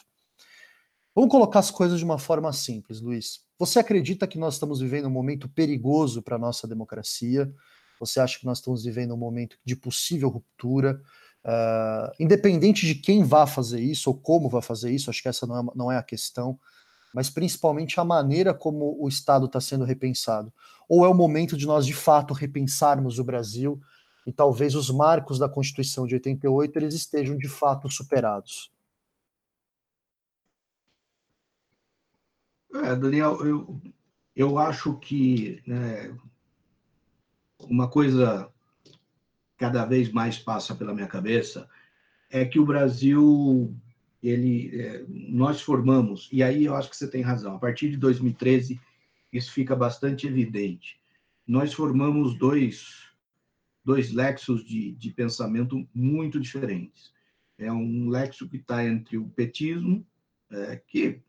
Vamos 1.14 1.30
colocar 1.30 1.58
as 1.58 1.70
coisas 1.70 1.98
de 1.98 2.04
uma 2.04 2.18
forma 2.18 2.52
simples, 2.52 3.00
Luiz. 3.00 3.47
Você 3.58 3.80
acredita 3.80 4.26
que 4.26 4.38
nós 4.38 4.54
estamos 4.54 4.80
vivendo 4.80 5.08
um 5.08 5.10
momento 5.10 5.48
perigoso 5.48 6.22
para 6.22 6.36
a 6.36 6.38
nossa 6.38 6.68
democracia? 6.68 7.52
Você 7.98 8.20
acha 8.20 8.38
que 8.38 8.46
nós 8.46 8.58
estamos 8.58 8.84
vivendo 8.84 9.12
um 9.14 9.16
momento 9.16 9.58
de 9.64 9.74
possível 9.74 10.28
ruptura? 10.28 11.02
Uh, 11.44 12.12
independente 12.20 12.86
de 12.86 12.94
quem 12.94 13.24
vá 13.24 13.46
fazer 13.48 13.80
isso 13.80 14.10
ou 14.10 14.16
como 14.16 14.48
vai 14.48 14.62
fazer 14.62 14.92
isso, 14.92 15.10
acho 15.10 15.20
que 15.20 15.28
essa 15.28 15.44
não 15.44 15.58
é, 15.58 15.72
não 15.74 15.92
é 15.92 15.96
a 15.96 16.02
questão, 16.02 16.58
mas 17.12 17.30
principalmente 17.30 17.98
a 17.98 18.04
maneira 18.04 18.54
como 18.54 18.96
o 19.00 19.08
Estado 19.08 19.46
está 19.46 19.60
sendo 19.60 19.84
repensado. 19.84 20.52
Ou 20.88 21.04
é 21.04 21.08
o 21.08 21.14
momento 21.14 21.56
de 21.56 21.66
nós, 21.66 21.84
de 21.84 21.94
fato, 21.94 22.32
repensarmos 22.34 23.18
o 23.18 23.24
Brasil 23.24 23.80
e 24.24 24.32
talvez 24.32 24.76
os 24.76 24.88
marcos 24.88 25.36
da 25.36 25.48
Constituição 25.48 26.06
de 26.06 26.14
88 26.14 26.78
eles 26.78 26.94
estejam 26.94 27.36
de 27.36 27.48
fato 27.48 27.90
superados? 27.90 28.70
É, 32.74 32.94
Daniel, 32.94 33.44
eu, 33.46 33.80
eu 34.36 34.58
acho 34.58 34.98
que 34.98 35.62
né, 35.66 36.14
uma 37.60 37.88
coisa 37.88 38.52
cada 39.56 39.84
vez 39.84 40.10
mais 40.10 40.38
passa 40.38 40.74
pela 40.74 40.94
minha 40.94 41.06
cabeça 41.06 41.68
é 42.30 42.44
que 42.44 42.58
o 42.58 42.66
Brasil, 42.66 43.74
ele, 44.22 44.70
é, 44.80 45.04
nós 45.08 45.60
formamos, 45.60 46.28
e 46.30 46.42
aí 46.42 46.66
eu 46.66 46.76
acho 46.76 46.90
que 46.90 46.96
você 46.96 47.08
tem 47.08 47.22
razão, 47.22 47.56
a 47.56 47.58
partir 47.58 47.90
de 47.90 47.96
2013 47.96 48.80
isso 49.32 49.52
fica 49.52 49.74
bastante 49.74 50.26
evidente. 50.26 51.00
Nós 51.46 51.72
formamos 51.72 52.38
dois, 52.38 53.08
dois 53.84 54.12
lexos 54.12 54.64
de, 54.64 54.92
de 54.92 55.10
pensamento 55.10 55.86
muito 55.94 56.38
diferentes. 56.38 57.12
É 57.58 57.72
um 57.72 58.08
lexo 58.08 58.48
que 58.48 58.56
está 58.56 58.84
entre 58.84 59.18
o 59.18 59.28
petismo, 59.28 60.06
é, 60.50 60.76
que 60.76 61.20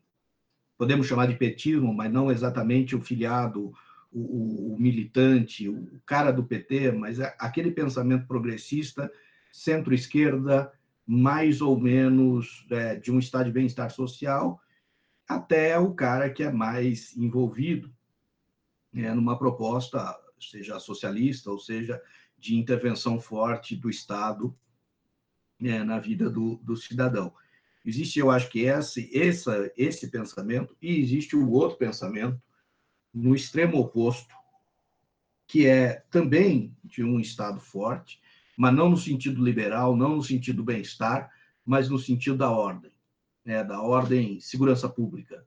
podemos 0.80 1.06
chamar 1.06 1.26
de 1.26 1.36
petismo, 1.36 1.92
mas 1.92 2.10
não 2.10 2.32
exatamente 2.32 2.96
o 2.96 3.02
filiado, 3.02 3.70
o, 4.10 4.72
o, 4.72 4.76
militante, 4.80 5.68
o 5.68 6.00
cara 6.06 6.32
do 6.32 6.42
PT, 6.42 6.92
mas 6.92 7.20
aquele 7.20 7.70
pensamento 7.70 8.26
progressista, 8.26 9.12
centro-esquerda, 9.52 10.72
mais 11.06 11.60
ou 11.60 11.78
menos 11.78 12.66
é, 12.70 12.96
de 12.96 13.12
um 13.12 13.18
estado 13.18 13.44
de 13.44 13.52
bem-estar 13.52 13.90
social, 13.90 14.58
até 15.28 15.78
o 15.78 15.92
cara 15.92 16.30
que 16.30 16.42
é 16.42 16.50
mais 16.50 17.14
envolvido 17.14 17.92
é, 18.94 19.12
numa 19.12 19.38
proposta, 19.38 20.18
seja 20.40 20.80
socialista 20.80 21.50
ou 21.50 21.58
seja 21.58 22.00
de 22.38 22.56
intervenção 22.56 23.20
forte 23.20 23.76
do 23.76 23.90
Estado 23.90 24.56
é, 25.62 25.84
na 25.84 25.98
vida 25.98 26.30
do, 26.30 26.56
do, 26.62 26.74
cidadão. 26.74 27.34
Existe, 27.84 28.18
eu 28.18 28.30
acho 28.30 28.50
que 28.50 28.60
esse, 28.60 29.10
essa, 29.16 29.72
esse 29.76 30.08
pensamento, 30.08 30.76
e 30.82 31.00
existe 31.00 31.34
o 31.34 31.50
outro 31.50 31.78
pensamento 31.78 32.40
no 33.12 33.34
extremo 33.34 33.78
oposto, 33.78 34.34
que 35.46 35.66
é 35.66 36.04
também 36.10 36.76
de 36.84 37.02
um 37.02 37.18
Estado 37.18 37.58
forte, 37.58 38.20
mas 38.56 38.74
não 38.74 38.90
no 38.90 38.96
sentido 38.96 39.42
liberal, 39.42 39.96
não 39.96 40.16
no 40.16 40.22
sentido 40.22 40.62
bem-estar, 40.62 41.30
mas 41.64 41.88
no 41.88 41.98
sentido 41.98 42.36
da 42.36 42.50
ordem, 42.50 42.92
né, 43.44 43.64
da 43.64 43.80
ordem 43.80 44.38
segurança 44.40 44.88
pública. 44.88 45.44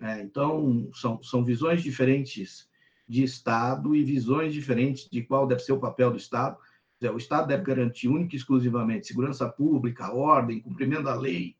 É, 0.00 0.20
então, 0.20 0.90
são, 0.94 1.22
são 1.22 1.44
visões 1.44 1.82
diferentes 1.82 2.68
de 3.08 3.22
Estado 3.22 3.94
e 3.94 4.02
visões 4.02 4.52
diferentes 4.52 5.08
de 5.10 5.22
qual 5.22 5.46
deve 5.46 5.62
ser 5.62 5.72
o 5.72 5.80
papel 5.80 6.10
do 6.10 6.16
Estado. 6.16 6.56
O 7.12 7.18
Estado 7.18 7.46
deve 7.46 7.62
garantir 7.62 8.08
única 8.08 8.34
e 8.34 8.38
exclusivamente 8.38 9.06
segurança 9.06 9.48
pública, 9.48 10.12
ordem, 10.12 10.60
cumprimento 10.60 11.04
da 11.04 11.14
lei, 11.14 11.56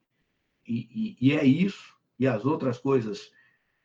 e, 0.66 1.16
e, 1.20 1.32
é 1.32 1.44
isso, 1.44 1.94
e 2.18 2.26
as 2.26 2.44
outras 2.44 2.78
coisas 2.78 3.30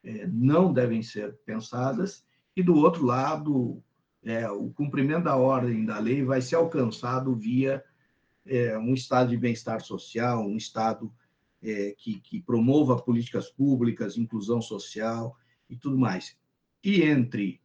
é, 0.03 0.27
não 0.27 0.73
devem 0.73 1.01
ser 1.01 1.37
pensadas, 1.45 2.25
e 2.55 2.63
do 2.63 2.75
outro 2.75 3.05
lado, 3.05 3.81
é, 4.23 4.49
o 4.49 4.69
cumprimento 4.71 5.25
da 5.25 5.35
ordem 5.35 5.85
da 5.85 5.99
lei 5.99 6.23
vai 6.23 6.41
ser 6.41 6.55
alcançado 6.55 7.35
via 7.35 7.83
é, 8.45 8.77
um 8.77 8.93
estado 8.93 9.29
de 9.29 9.37
bem-estar 9.37 9.81
social, 9.81 10.45
um 10.45 10.57
estado 10.57 11.13
é, 11.61 11.93
que, 11.97 12.19
que 12.19 12.41
promova 12.41 13.01
políticas 13.01 13.49
públicas, 13.49 14.17
inclusão 14.17 14.61
social 14.61 15.37
e 15.69 15.75
tudo 15.75 15.97
mais. 15.97 16.35
E 16.83 17.03
entre 17.03 17.61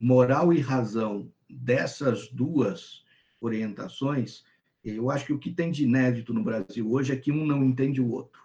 moral 0.00 0.52
e 0.52 0.60
razão 0.60 1.30
dessas 1.48 2.28
duas 2.28 3.04
orientações, 3.40 4.44
eu 4.84 5.10
acho 5.10 5.26
que 5.26 5.32
o 5.32 5.38
que 5.38 5.52
tem 5.52 5.70
de 5.70 5.84
inédito 5.84 6.32
no 6.32 6.42
Brasil 6.42 6.90
hoje 6.90 7.12
é 7.12 7.16
que 7.16 7.32
um 7.32 7.44
não 7.44 7.64
entende 7.64 8.00
o 8.00 8.10
outro. 8.10 8.40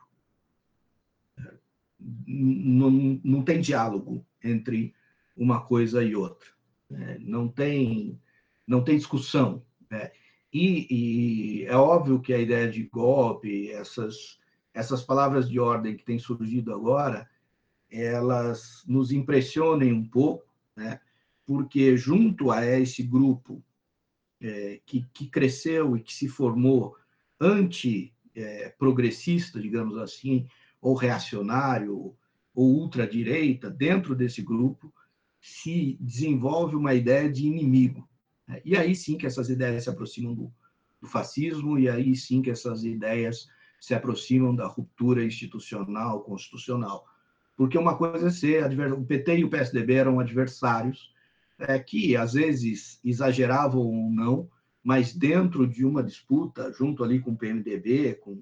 Não, 2.28 3.20
não 3.24 3.44
tem 3.44 3.62
diálogo 3.62 4.26
entre 4.44 4.94
uma 5.36 5.62
coisa 5.62 6.04
e 6.04 6.16
outra. 6.16 6.48
Né? 6.90 7.18
Não 7.20 7.48
tem, 7.48 8.20
não 8.68 8.84
tem 8.84 8.98
discussão. 8.98 9.64
Né? 9.90 10.12
E, 10.54 10.88
e, 10.90 11.66
é 11.66 11.76
óbvio 11.76 12.20
que 12.20 12.34
a 12.34 12.40
ideia 12.40 12.70
de 12.70 12.84
golpe, 12.84 13.72
essas, 13.72 14.38
essas 14.74 15.02
palavras 15.02 15.50
de 15.50 15.60
ordem 15.60 15.96
que 15.96 16.04
têm 16.04 16.20
surgido 16.20 16.74
agora, 16.74 17.30
elas 17.90 18.84
nos 18.88 19.12
impressionem 19.12 19.94
um 19.94 20.06
pouco, 20.06 20.46
né? 20.76 21.00
porque 21.46 21.96
junto 21.98 22.52
a 22.52 22.66
esse 22.66 23.04
grupo 23.04 23.64
é, 24.42 24.80
que, 24.86 25.06
que 25.14 25.28
cresceu 25.28 25.96
e 25.96 26.02
que 26.02 26.14
se 26.14 26.28
formou 26.28 26.98
anti-progressista, 27.40 29.60
é, 29.60 29.62
digamos 29.62 29.98
assim, 29.98 30.48
ou 30.82 30.96
reacionário, 30.96 32.16
ou 32.54 32.66
ultradireita, 32.82 33.70
dentro 33.70 34.16
desse 34.16 34.42
grupo 34.42 34.94
se 35.40 35.98
desenvolve 36.00 36.76
uma 36.76 36.94
ideia 36.94 37.32
de 37.32 37.48
inimigo. 37.48 38.08
Né? 38.48 38.62
E 38.66 38.76
aí 38.76 38.96
sim 38.96 39.18
que 39.18 39.26
essas 39.26 39.50
ideias 39.50 39.84
se 39.84 39.90
aproximam 39.90 40.34
do, 40.34 40.52
do 41.02 41.08
fascismo, 41.08 41.80
e 41.80 41.90
aí 41.90 42.16
sim 42.16 42.42
que 42.42 42.52
essas 42.52 42.84
ideias 42.84 43.48
se 43.80 43.96
aproximam 43.96 44.56
da 44.56 44.68
ruptura 44.68 45.24
institucional, 45.24 46.22
constitucional. 46.22 47.06
Porque 47.58 47.78
uma 47.78 47.98
coisa 47.98 48.28
é 48.28 48.32
ser, 48.32 48.64
o 48.92 49.06
PT 49.06 49.38
e 49.38 49.44
o 49.44 49.50
PSDB 49.50 49.94
eram 49.96 50.20
adversários, 50.20 51.12
é, 51.58 51.78
que 51.80 52.16
às 52.16 52.34
vezes 52.34 53.00
exageravam 53.04 53.82
ou 53.82 54.12
não, 54.12 54.50
mas 54.84 55.14
dentro 55.14 55.68
de 55.68 55.86
uma 55.86 56.04
disputa, 56.04 56.72
junto 56.72 57.04
ali 57.04 57.20
com 57.20 57.32
o 57.32 57.38
PMDB, 57.38 58.16
com, 58.16 58.42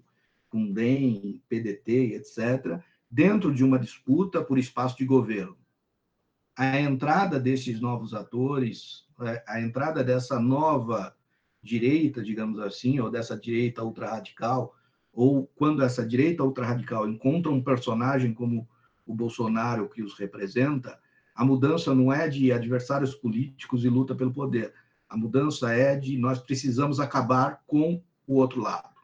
com 0.49 0.71
DEM, 0.71 1.41
PDT, 1.47 2.15
etc., 2.15 2.81
dentro 3.09 3.53
de 3.53 3.63
uma 3.63 3.79
disputa 3.79 4.43
por 4.43 4.57
espaço 4.57 4.97
de 4.97 5.05
governo. 5.05 5.57
A 6.55 6.79
entrada 6.79 7.39
desses 7.39 7.79
novos 7.79 8.13
atores, 8.13 9.05
é, 9.21 9.43
a 9.47 9.61
entrada 9.61 10.03
dessa 10.03 10.39
nova 10.39 11.15
direita, 11.61 12.21
digamos 12.21 12.59
assim, 12.59 12.99
ou 12.99 13.09
dessa 13.09 13.37
direita 13.37 13.83
ultrarradical, 13.83 14.75
ou 15.11 15.47
quando 15.55 15.83
essa 15.83 16.05
direita 16.05 16.43
ultrarradical 16.43 17.07
encontra 17.07 17.51
um 17.51 17.63
personagem 17.63 18.33
como 18.33 18.67
o 19.05 19.13
Bolsonaro 19.13 19.89
que 19.89 20.03
os 20.03 20.17
representa, 20.17 20.99
a 21.33 21.43
mudança 21.45 21.95
não 21.95 22.11
é 22.11 22.27
de 22.27 22.51
adversários 22.51 23.15
políticos 23.15 23.83
e 23.83 23.89
luta 23.89 24.13
pelo 24.13 24.33
poder. 24.33 24.73
A 25.07 25.17
mudança 25.17 25.73
é 25.73 25.95
de 25.95 26.17
nós 26.17 26.39
precisamos 26.39 26.99
acabar 26.99 27.63
com 27.65 28.01
o 28.27 28.35
outro 28.35 28.61
lado. 28.61 28.98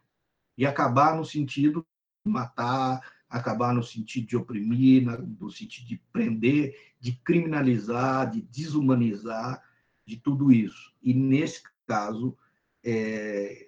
E 0.58 0.66
acabar 0.66 1.16
no 1.16 1.26
sentido 1.26 1.86
de 2.26 2.32
matar, 2.32 3.02
acabar 3.30 3.74
no 3.74 3.84
sentido 3.84 4.28
de 4.28 4.38
oprimir, 4.38 5.04
no 5.40 5.50
sentido 5.52 5.88
de 5.88 5.98
prender, 6.12 6.94
de 7.00 7.14
criminalizar, 7.14 8.32
de 8.32 8.42
desumanizar, 8.42 9.62
de 10.06 10.18
tudo 10.18 10.52
isso. 10.52 10.94
E 11.02 11.14
nesse 11.14 11.64
caso, 11.86 12.38
é, 12.84 13.68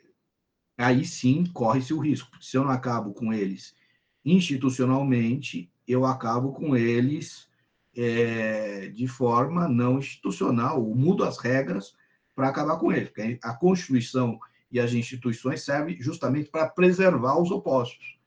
aí 0.78 1.06
sim 1.06 1.46
corre-se 1.54 1.94
o 1.94 2.00
risco. 2.00 2.42
Se 2.42 2.58
eu 2.58 2.64
não 2.64 2.72
acabo 2.72 3.14
com 3.14 3.34
eles 3.34 3.76
institucionalmente, 4.24 5.72
eu 5.88 6.06
acabo 6.06 6.52
com 6.52 6.76
eles 6.76 7.48
é, 7.96 8.90
de 8.90 9.08
forma 9.08 9.68
não 9.68 10.00
institucional, 10.00 10.82
mudo 10.82 11.24
as 11.24 11.38
regras 11.40 11.96
para 12.36 12.50
acabar 12.50 12.78
com 12.78 12.92
ele. 12.92 13.08
Porque 13.08 13.40
a 13.42 13.54
Constituição 13.54 14.40
e 14.72 14.80
as 14.80 14.94
instituições 14.94 15.64
servem 15.64 16.02
justamente 16.02 16.50
para 16.50 16.68
preservar 16.68 17.40
os 17.40 17.52
opostos. 17.52 18.18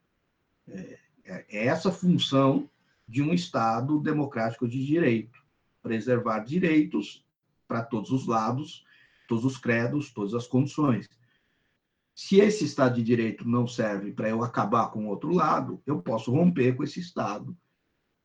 É, 0.68 0.98
é 1.24 1.66
essa 1.66 1.92
função 1.92 2.68
de 3.06 3.22
um 3.22 3.34
Estado 3.34 3.98
democrático 4.00 4.68
de 4.68 4.84
direito, 4.84 5.42
preservar 5.82 6.40
direitos 6.40 7.24
para 7.66 7.82
todos 7.82 8.10
os 8.10 8.26
lados, 8.26 8.84
todos 9.28 9.44
os 9.44 9.56
credos, 9.56 10.12
todas 10.12 10.34
as 10.34 10.46
condições. 10.46 11.08
Se 12.14 12.40
esse 12.40 12.64
Estado 12.64 12.96
de 12.96 13.02
Direito 13.02 13.48
não 13.48 13.66
serve 13.66 14.12
para 14.12 14.28
eu 14.28 14.42
acabar 14.42 14.90
com 14.90 15.06
o 15.06 15.08
outro 15.08 15.32
lado, 15.32 15.80
eu 15.86 16.02
posso 16.02 16.30
romper 16.30 16.74
com 16.76 16.84
esse 16.84 17.00
Estado 17.00 17.56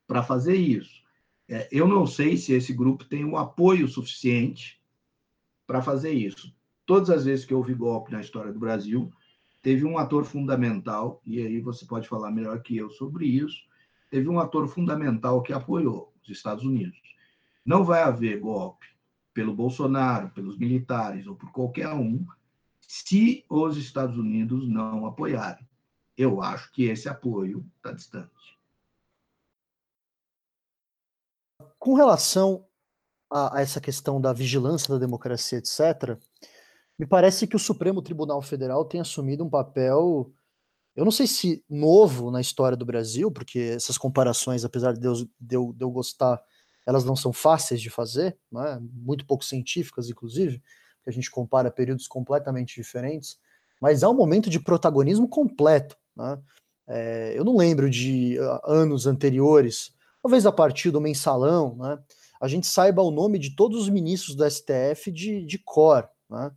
para 0.07 0.23
fazer 0.23 0.55
isso. 0.55 1.03
É, 1.47 1.67
eu 1.71 1.87
não 1.87 2.05
sei 2.05 2.37
se 2.37 2.53
esse 2.53 2.73
grupo 2.73 3.05
tem 3.05 3.23
o 3.23 3.37
apoio 3.37 3.87
suficiente 3.87 4.81
para 5.65 5.81
fazer 5.81 6.11
isso. 6.11 6.53
Todas 6.85 7.09
as 7.09 7.25
vezes 7.25 7.45
que 7.45 7.53
houve 7.53 7.73
golpe 7.73 8.11
na 8.11 8.21
história 8.21 8.53
do 8.53 8.59
Brasil, 8.59 9.11
teve 9.61 9.83
um 9.83 9.97
ator 9.97 10.23
fundamental, 10.23 11.21
e 11.25 11.39
aí 11.39 11.59
você 11.59 11.85
pode 11.85 12.07
falar 12.07 12.31
melhor 12.31 12.61
que 12.61 12.77
eu 12.77 12.89
sobre 12.91 13.25
isso, 13.25 13.57
teve 14.11 14.29
um 14.29 14.39
ator 14.39 14.67
fundamental 14.67 15.41
que 15.41 15.51
apoiou 15.51 16.13
os 16.21 16.29
Estados 16.29 16.63
Unidos. 16.63 16.97
Não 17.65 17.83
vai 17.83 18.03
haver 18.03 18.39
golpe 18.39 18.85
pelo 19.33 19.55
Bolsonaro, 19.55 20.29
pelos 20.29 20.57
militares 20.57 21.25
ou 21.27 21.35
por 21.35 21.51
qualquer 21.51 21.89
um, 21.89 22.25
se 22.79 23.43
os 23.49 23.75
Estados 23.75 24.17
Unidos 24.17 24.67
não 24.69 25.05
apoiarem. 25.05 25.67
Eu 26.15 26.41
acho 26.41 26.71
que 26.71 26.85
esse 26.85 27.09
apoio 27.09 27.65
está 27.77 27.91
distante. 27.91 28.31
Com 31.77 31.95
relação 31.95 32.65
a, 33.29 33.57
a, 33.57 33.61
essa 33.61 33.81
questão 33.81 34.21
da 34.21 34.31
vigilância 34.31 34.93
da 34.93 34.99
democracia, 34.99 35.57
etc., 35.57 36.17
me 36.97 37.05
parece 37.05 37.47
que 37.47 37.55
o 37.55 37.59
Supremo 37.59 38.01
Tribunal 38.01 38.41
Federal 38.41 38.85
tem 38.85 39.01
assumido 39.01 39.43
um 39.43 39.49
papel, 39.49 40.31
eu 40.95 41.03
não 41.03 41.11
sei 41.11 41.27
se 41.27 41.63
novo 41.69 42.31
na 42.31 42.39
história 42.39 42.77
do 42.77 42.85
Brasil, 42.85 43.31
porque 43.31 43.59
essas 43.75 43.97
comparações, 43.97 44.63
apesar 44.63 44.93
de 44.93 45.05
eu, 45.05 45.13
de 45.13 45.55
eu, 45.55 45.73
de 45.73 45.83
eu 45.83 45.91
gostar, 45.91 46.41
elas 46.85 47.03
não 47.03 47.15
são 47.15 47.33
fáceis 47.33 47.81
de 47.81 47.89
fazer, 47.89 48.37
né? 48.51 48.79
muito 48.81 49.25
pouco 49.25 49.43
científicas, 49.43 50.09
inclusive, 50.09 50.61
que 51.03 51.09
a 51.09 51.13
gente 51.13 51.29
compara 51.29 51.69
períodos 51.69 52.07
completamente 52.07 52.75
diferentes, 52.75 53.37
mas 53.81 54.03
há 54.03 54.09
um 54.09 54.13
momento 54.13 54.49
de 54.49 54.59
protagonismo 54.59 55.27
completo. 55.27 55.97
Né? 56.15 56.39
É, 56.87 57.33
eu 57.35 57.43
não 57.43 57.57
lembro 57.57 57.89
de 57.89 58.39
uh, 58.39 58.59
anos 58.71 59.05
anteriores 59.05 59.95
talvez 60.25 60.43
a 60.47 60.51
partir 60.51 60.89
do 60.89 60.99
mensalão, 60.99 61.75
né, 61.75 61.99
a 62.41 62.47
gente 62.47 62.65
saiba 62.65 62.99
o 63.03 63.11
nome 63.11 63.37
de 63.37 63.55
todos 63.55 63.83
os 63.83 63.89
ministros 63.89 64.35
do 64.35 64.43
STF 64.49 65.11
de, 65.11 65.45
de 65.45 65.59
cor. 65.59 66.09
Né? 66.27 66.51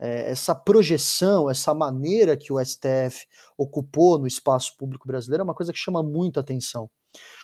É, 0.00 0.30
essa 0.30 0.54
projeção, 0.54 1.50
essa 1.50 1.74
maneira 1.74 2.34
que 2.34 2.50
o 2.50 2.64
STF 2.64 3.26
ocupou 3.56 4.18
no 4.18 4.26
espaço 4.26 4.74
público 4.78 5.06
brasileiro 5.06 5.42
é 5.42 5.44
uma 5.44 5.54
coisa 5.54 5.72
que 5.72 5.78
chama 5.78 6.02
muita 6.02 6.40
atenção. 6.40 6.90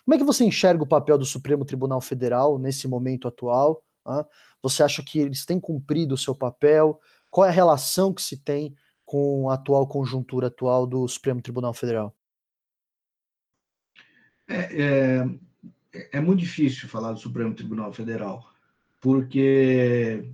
Como 0.03 0.15
é 0.15 0.17
que 0.17 0.23
você 0.23 0.43
enxerga 0.43 0.83
o 0.83 0.87
papel 0.87 1.19
do 1.19 1.25
Supremo 1.25 1.63
Tribunal 1.63 2.01
Federal 2.01 2.57
nesse 2.57 2.87
momento 2.87 3.27
atual? 3.27 3.83
Né? 4.05 4.25
Você 4.63 4.81
acha 4.81 5.03
que 5.03 5.19
eles 5.19 5.45
têm 5.45 5.59
cumprido 5.59 6.15
o 6.15 6.17
seu 6.17 6.33
papel? 6.33 6.99
Qual 7.29 7.45
é 7.45 7.49
a 7.49 7.53
relação 7.53 8.11
que 8.11 8.21
se 8.23 8.37
tem 8.37 8.73
com 9.05 9.49
a 9.49 9.53
atual 9.53 9.87
conjuntura 9.87 10.47
atual 10.47 10.87
do 10.87 11.07
Supremo 11.07 11.41
Tribunal 11.41 11.73
Federal? 11.73 12.15
É, 14.47 14.81
é, 15.93 16.09
é 16.13 16.19
muito 16.19 16.39
difícil 16.39 16.89
falar 16.89 17.11
do 17.11 17.19
Supremo 17.19 17.53
Tribunal 17.53 17.93
Federal, 17.93 18.49
porque 18.99 20.31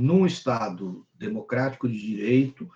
num 0.00 0.24
Estado 0.24 1.06
democrático 1.14 1.86
de 1.86 2.00
direito 2.00 2.66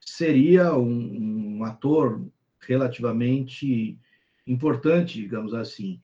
seria 0.00 0.72
um, 0.76 1.56
um 1.58 1.64
ator 1.64 2.24
relativamente 2.60 3.98
importante, 4.46 5.20
digamos 5.20 5.54
assim. 5.54 6.00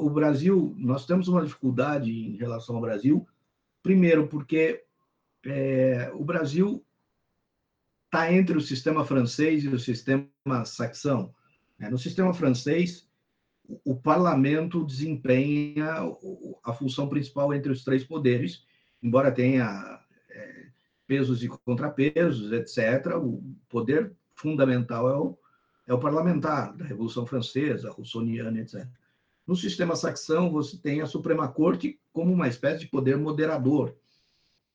O 0.00 0.10
Brasil, 0.10 0.74
nós 0.76 1.06
temos 1.06 1.28
uma 1.28 1.44
dificuldade 1.44 2.10
em 2.10 2.36
relação 2.36 2.74
ao 2.74 2.82
Brasil, 2.82 3.24
primeiro 3.80 4.26
porque 4.26 4.82
é, 5.46 6.10
o 6.14 6.24
Brasil 6.24 6.84
está 8.06 8.32
entre 8.32 8.58
o 8.58 8.60
sistema 8.60 9.04
francês 9.04 9.62
e 9.62 9.68
o 9.68 9.78
sistema 9.78 10.28
saxão. 10.66 11.32
É, 11.78 11.88
no 11.88 11.96
sistema 11.96 12.34
francês, 12.34 13.08
o 13.84 13.94
parlamento 13.94 14.84
desempenha 14.84 15.94
a 16.64 16.72
função 16.72 17.08
principal 17.08 17.54
entre 17.54 17.70
os 17.70 17.84
três 17.84 18.02
poderes, 18.02 18.64
embora 19.02 19.32
tenha 19.32 20.00
é, 20.30 20.66
pesos 21.06 21.42
e 21.42 21.48
contrapesos, 21.48 22.52
etc. 22.52 23.16
O 23.16 23.42
poder 23.68 24.12
fundamental 24.34 25.08
é 25.08 25.16
o, 25.16 25.38
é 25.86 25.94
o 25.94 25.98
parlamentar, 25.98 26.74
da 26.76 26.84
Revolução 26.84 27.26
Francesa, 27.26 27.90
Rousseauiana, 27.90 28.60
etc. 28.60 28.86
No 29.46 29.56
sistema 29.56 29.96
saxão, 29.96 30.50
você 30.50 30.76
tem 30.76 31.00
a 31.00 31.06
Suprema 31.06 31.48
Corte 31.48 31.98
como 32.12 32.32
uma 32.32 32.48
espécie 32.48 32.80
de 32.80 32.90
poder 32.90 33.16
moderador, 33.16 33.94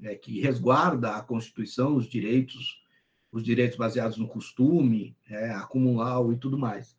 é, 0.03 0.15
que 0.15 0.41
resguarda 0.41 1.15
a 1.15 1.23
Constituição, 1.23 1.95
os 1.95 2.07
direitos, 2.07 2.82
os 3.32 3.43
direitos 3.43 3.78
baseados 3.78 4.17
no 4.17 4.28
costume, 4.28 5.15
é, 5.30 5.51
acumular 5.51 6.21
e 6.32 6.38
tudo 6.38 6.57
mais. 6.57 6.97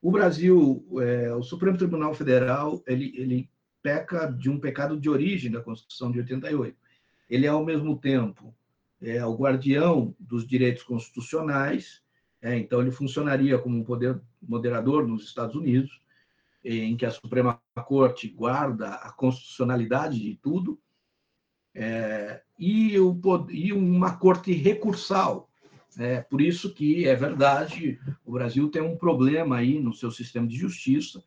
O 0.00 0.10
Brasil, 0.10 0.84
é, 1.00 1.32
o 1.34 1.42
Supremo 1.42 1.78
Tribunal 1.78 2.14
Federal, 2.14 2.82
ele, 2.86 3.12
ele 3.16 3.50
peca 3.82 4.26
de 4.26 4.48
um 4.48 4.58
pecado 4.58 4.98
de 4.98 5.10
origem 5.10 5.50
da 5.50 5.60
Constituição 5.60 6.10
de 6.10 6.18
88. 6.20 6.76
Ele 7.28 7.46
é, 7.46 7.48
ao 7.48 7.64
mesmo 7.64 7.98
tempo, 7.98 8.54
é, 9.00 9.24
o 9.24 9.34
guardião 9.34 10.14
dos 10.18 10.46
direitos 10.46 10.82
constitucionais, 10.82 12.00
é, 12.40 12.56
então 12.56 12.80
ele 12.80 12.90
funcionaria 12.90 13.58
como 13.58 13.76
um 13.76 13.84
poder 13.84 14.20
moderador 14.40 15.06
nos 15.06 15.24
Estados 15.24 15.56
Unidos, 15.56 16.00
em 16.64 16.96
que 16.96 17.04
a 17.04 17.10
Suprema 17.10 17.60
Corte 17.86 18.28
guarda 18.28 18.90
a 18.90 19.10
constitucionalidade 19.10 20.20
de 20.20 20.36
tudo, 20.36 20.78
é, 21.74 22.42
e, 22.58 22.98
o, 23.00 23.18
e 23.50 23.72
uma 23.72 24.16
corte 24.16 24.52
recursal, 24.52 25.50
é 25.98 26.20
por 26.20 26.40
isso 26.40 26.72
que 26.72 27.06
é 27.06 27.14
verdade, 27.14 27.98
o 28.24 28.32
Brasil 28.32 28.70
tem 28.70 28.80
um 28.80 28.96
problema 28.96 29.56
aí 29.56 29.78
no 29.78 29.92
seu 29.92 30.10
sistema 30.10 30.46
de 30.46 30.56
justiça, 30.56 31.22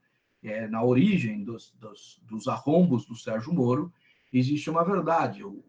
é, 0.50 0.68
na 0.68 0.84
origem 0.84 1.44
dos, 1.44 1.74
dos, 1.80 2.22
dos, 2.24 2.48
arrombos 2.48 3.06
do 3.06 3.16
Sérgio 3.16 3.54
Moro, 3.54 3.92
existe 4.32 4.70
uma 4.70 4.84
verdade. 4.84 5.44
O, 5.44 5.64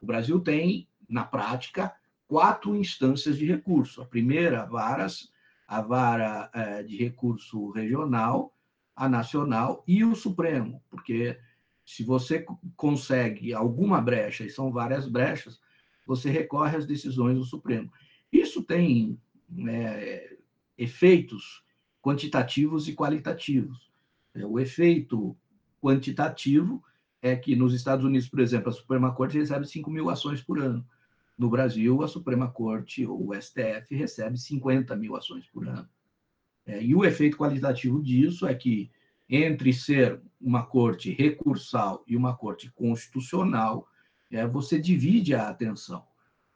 o, 0.00 0.06
Brasil 0.06 0.38
tem, 0.40 0.88
na 1.08 1.24
prática, 1.24 1.94
quatro 2.28 2.76
instâncias 2.76 3.38
de 3.38 3.46
recurso. 3.46 4.02
A 4.02 4.06
primeira, 4.06 4.66
varas, 4.66 5.32
a 5.66 5.80
vara 5.80 6.50
é, 6.52 6.82
de 6.82 6.96
recurso 6.96 7.70
regional, 7.70 8.54
a 8.94 9.08
nacional 9.08 9.82
e 9.86 10.04
o 10.04 10.14
Supremo, 10.14 10.82
porque 10.88 11.38
se 11.84 12.02
você 12.02 12.46
consegue 12.76 13.52
alguma 13.52 14.00
brecha, 14.00 14.44
e 14.44 14.50
são 14.50 14.72
várias 14.72 15.08
brechas, 15.08 15.60
você 16.06 16.30
recorre 16.30 16.76
às 16.76 16.86
decisões 16.86 17.38
do 17.38 17.44
Supremo. 17.44 17.92
Isso 18.32 18.62
tem 18.62 19.18
né, 19.48 20.28
efeitos 20.76 21.62
quantitativos 22.02 22.88
e 22.88 22.94
qualitativos. 22.94 23.83
É, 24.34 24.44
o 24.44 24.58
efeito 24.58 25.36
quantitativo 25.80 26.82
é 27.22 27.34
que 27.36 27.56
nos 27.56 27.72
Estados 27.72 28.04
Unidos, 28.04 28.28
por 28.28 28.40
exemplo, 28.40 28.68
a 28.68 28.72
Suprema 28.72 29.14
Corte 29.14 29.38
recebe 29.38 29.66
5 29.66 29.90
mil 29.90 30.10
ações 30.10 30.42
por 30.42 30.58
ano. 30.58 30.84
No 31.38 31.48
Brasil, 31.48 32.02
a 32.02 32.08
Suprema 32.08 32.50
Corte, 32.50 33.06
ou 33.06 33.30
o 33.30 33.34
STF, 33.34 33.94
recebe 33.94 34.38
50 34.38 34.94
mil 34.96 35.16
ações 35.16 35.46
por 35.46 35.66
ano. 35.66 35.88
É, 36.66 36.82
e 36.82 36.94
o 36.94 37.04
efeito 37.04 37.36
qualitativo 37.36 38.02
disso 38.02 38.46
é 38.46 38.54
que, 38.54 38.90
entre 39.28 39.72
ser 39.72 40.20
uma 40.40 40.64
corte 40.64 41.10
recursal 41.12 42.04
e 42.06 42.16
uma 42.16 42.36
corte 42.36 42.70
constitucional, 42.72 43.88
é, 44.30 44.46
você 44.46 44.78
divide 44.78 45.34
a 45.34 45.48
atenção. 45.48 46.04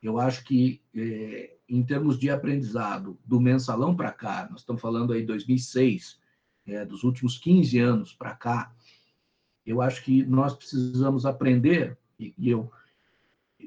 Eu 0.03 0.19
acho 0.19 0.45
que 0.45 0.81
é, 0.95 1.57
em 1.69 1.83
termos 1.83 2.19
de 2.19 2.31
aprendizado 2.31 3.19
do 3.25 3.41
mensalão 3.41 3.95
para 3.95 4.13
cá, 4.13 4.49
nós 4.51 4.61
estamos 4.61 4.81
falando 4.81 5.13
aí 5.13 5.23
2006, 5.25 6.19
é, 6.69 6.85
dos 6.85 7.05
últimos 7.05 7.39
15 7.39 7.79
anos 7.79 8.13
para 8.13 8.35
cá, 8.35 8.73
eu 9.65 9.83
acho 9.83 10.03
que 10.05 10.25
nós 10.25 10.55
precisamos 10.55 11.27
aprender, 11.27 11.97
e, 12.19 12.35
e 12.39 12.51
eu, 12.51 12.71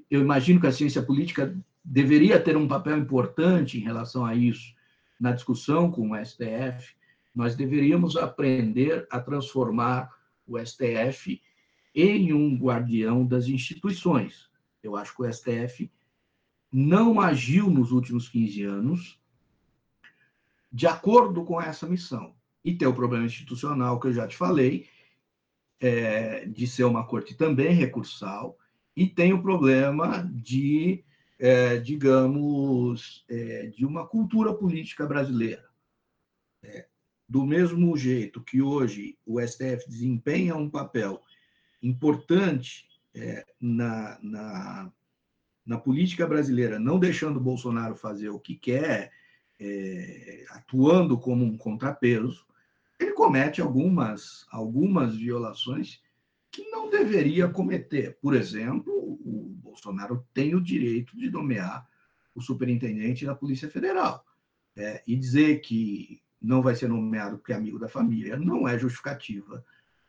eu 0.10 0.22
imagino 0.22 0.60
que 0.60 0.68
a 0.68 0.72
ciência 0.72 1.02
política 1.02 1.56
deveria 1.84 2.40
ter 2.40 2.56
um 2.56 2.68
papel 2.68 2.98
importante 2.98 3.78
em 3.78 3.82
relação 3.82 4.26
a 4.26 4.36
isso, 4.36 4.74
na 5.20 5.32
discussão 5.32 5.92
com 5.92 6.12
o 6.12 6.26
STF, 6.26 6.96
nós 7.34 7.56
deveríamos 7.56 8.18
aprender 8.18 9.08
a 9.10 9.20
transformar 9.20 10.12
o 10.48 10.58
STF 10.60 11.42
em 11.94 12.34
um 12.34 12.58
guardião 12.58 13.26
das 13.26 13.48
instituições. 13.48 14.50
Eu 14.82 14.96
acho 14.96 15.16
que 15.16 15.22
o 15.22 15.32
STF 15.32 15.92
não 16.72 17.20
agiu 17.20 17.70
nos 17.70 17.92
últimos 17.92 18.30
15 18.30 18.64
anos 18.64 19.20
de 20.72 20.88
acordo 20.88 21.44
com 21.44 21.62
essa 21.62 21.86
missão. 21.86 22.34
E 22.64 22.76
tem 22.76 22.88
o 22.88 22.94
problema 22.94 23.26
institucional 23.26 24.00
que 24.00 24.08
eu 24.08 24.14
já 24.14 24.28
te 24.28 24.38
falei, 24.38 24.88
é, 25.80 26.46
de 26.46 26.68
ser 26.68 26.84
uma 26.84 27.06
corte 27.06 27.36
também 27.36 27.74
recursal, 27.74 28.58
e 28.96 29.08
tem 29.08 29.34
o 29.34 29.42
problema 29.42 30.30
de, 30.32 31.04
é, 31.40 31.78
digamos, 31.78 33.26
é, 33.30 33.68
de 33.68 33.86
uma 33.86 34.06
cultura 34.06 34.54
política 34.54 35.06
brasileira. 35.06 35.66
É, 36.64 36.88
do 37.28 37.46
mesmo 37.46 37.96
jeito 37.98 38.44
que 38.44 38.62
hoje 38.62 39.18
o 39.26 39.40
STF 39.40 39.88
desempenha 39.88 40.56
um 40.56 40.70
papel 40.70 41.22
importante 41.82 42.86
é, 43.16 43.46
na, 43.60 44.20
na 44.22 44.92
na 45.66 45.78
política 45.78 46.26
brasileira, 46.28 46.80
não 46.80 47.00
deixando 47.00 47.40
Bolsonaro 47.40 47.96
fazer 47.96 48.30
o 48.30 48.40
que 48.40 48.56
quer, 48.56 49.12
é, 49.60 50.46
atuando 50.50 51.18
como 51.18 51.46
um 51.46 51.58
contrapeso, 51.58 52.46
ele 53.04 53.14
comete 53.14 53.62
algumas, 53.62 54.46
algumas 54.52 55.16
violações 55.16 56.02
que 56.52 56.70
não 56.70 56.90
deveria 56.90 57.48
cometer. 57.48 58.18
Por 58.22 58.36
exemplo, 58.36 58.94
o 58.94 59.56
Bolsonaro 59.62 60.26
tem 60.34 60.54
o 60.54 60.62
direito 60.62 61.18
de 61.18 61.30
nomear 61.30 61.88
o 62.36 62.42
superintendente 62.42 63.26
da 63.26 63.36
Polícia 63.36 63.70
Federal. 63.70 64.26
É, 64.76 65.04
e 65.06 65.18
dizer 65.18 65.60
que 65.60 66.22
não 66.42 66.62
vai 66.62 66.76
ser 66.76 66.88
nomeado 66.88 67.38
porque 67.38 67.52
é 67.52 67.56
amigo 67.56 67.78
da 67.78 67.90
família 67.90 68.38
não 68.38 68.66
é 68.66 68.80
justificativa 68.80 69.64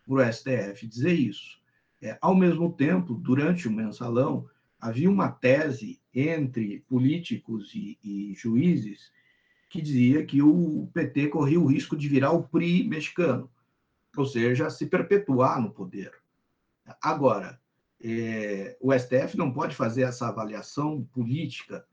para 0.04 0.14
o 0.14 0.32
STF 0.32 0.86
dizer 0.86 1.12
isso. 1.12 1.60
É, 2.00 2.16
ao 2.20 2.34
mesmo 2.34 2.72
tempo, 2.72 3.14
durante 3.14 3.68
o 3.68 3.72
mensalão, 3.72 4.48
havia 4.80 5.10
uma 5.10 5.30
tese 5.30 6.00
entre 6.12 6.80
políticos 6.88 7.72
e, 7.74 7.98
e 8.02 8.34
juízes 8.34 9.12
que 9.72 9.80
dizia 9.80 10.22
que 10.26 10.42
o 10.42 10.86
PT 10.92 11.28
corria 11.28 11.58
o 11.58 11.64
risco 11.64 11.96
de 11.96 12.06
virar 12.06 12.32
o 12.32 12.42
PRI 12.42 12.86
mexicano, 12.86 13.50
ou 14.14 14.26
seja, 14.26 14.68
se 14.68 14.84
perpetuar 14.84 15.62
no 15.62 15.70
poder. 15.70 16.12
Agora, 17.02 17.58
é, 17.98 18.76
o 18.82 18.92
STF 18.92 19.34
não 19.38 19.50
pode 19.50 19.74
fazer 19.74 20.02
essa 20.02 20.28
avaliação 20.28 21.02
política, 21.14 21.86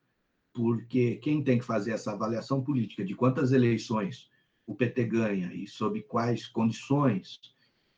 porque 0.53 1.15
quem 1.23 1.41
tem 1.41 1.57
que 1.57 1.63
fazer 1.63 1.91
essa 1.91 2.11
avaliação 2.11 2.61
política 2.61 3.05
de 3.05 3.15
quantas 3.15 3.53
eleições 3.53 4.29
o 4.67 4.75
PT 4.75 5.05
ganha 5.05 5.53
e 5.53 5.65
sob 5.65 6.01
quais 6.01 6.47
condições 6.47 7.39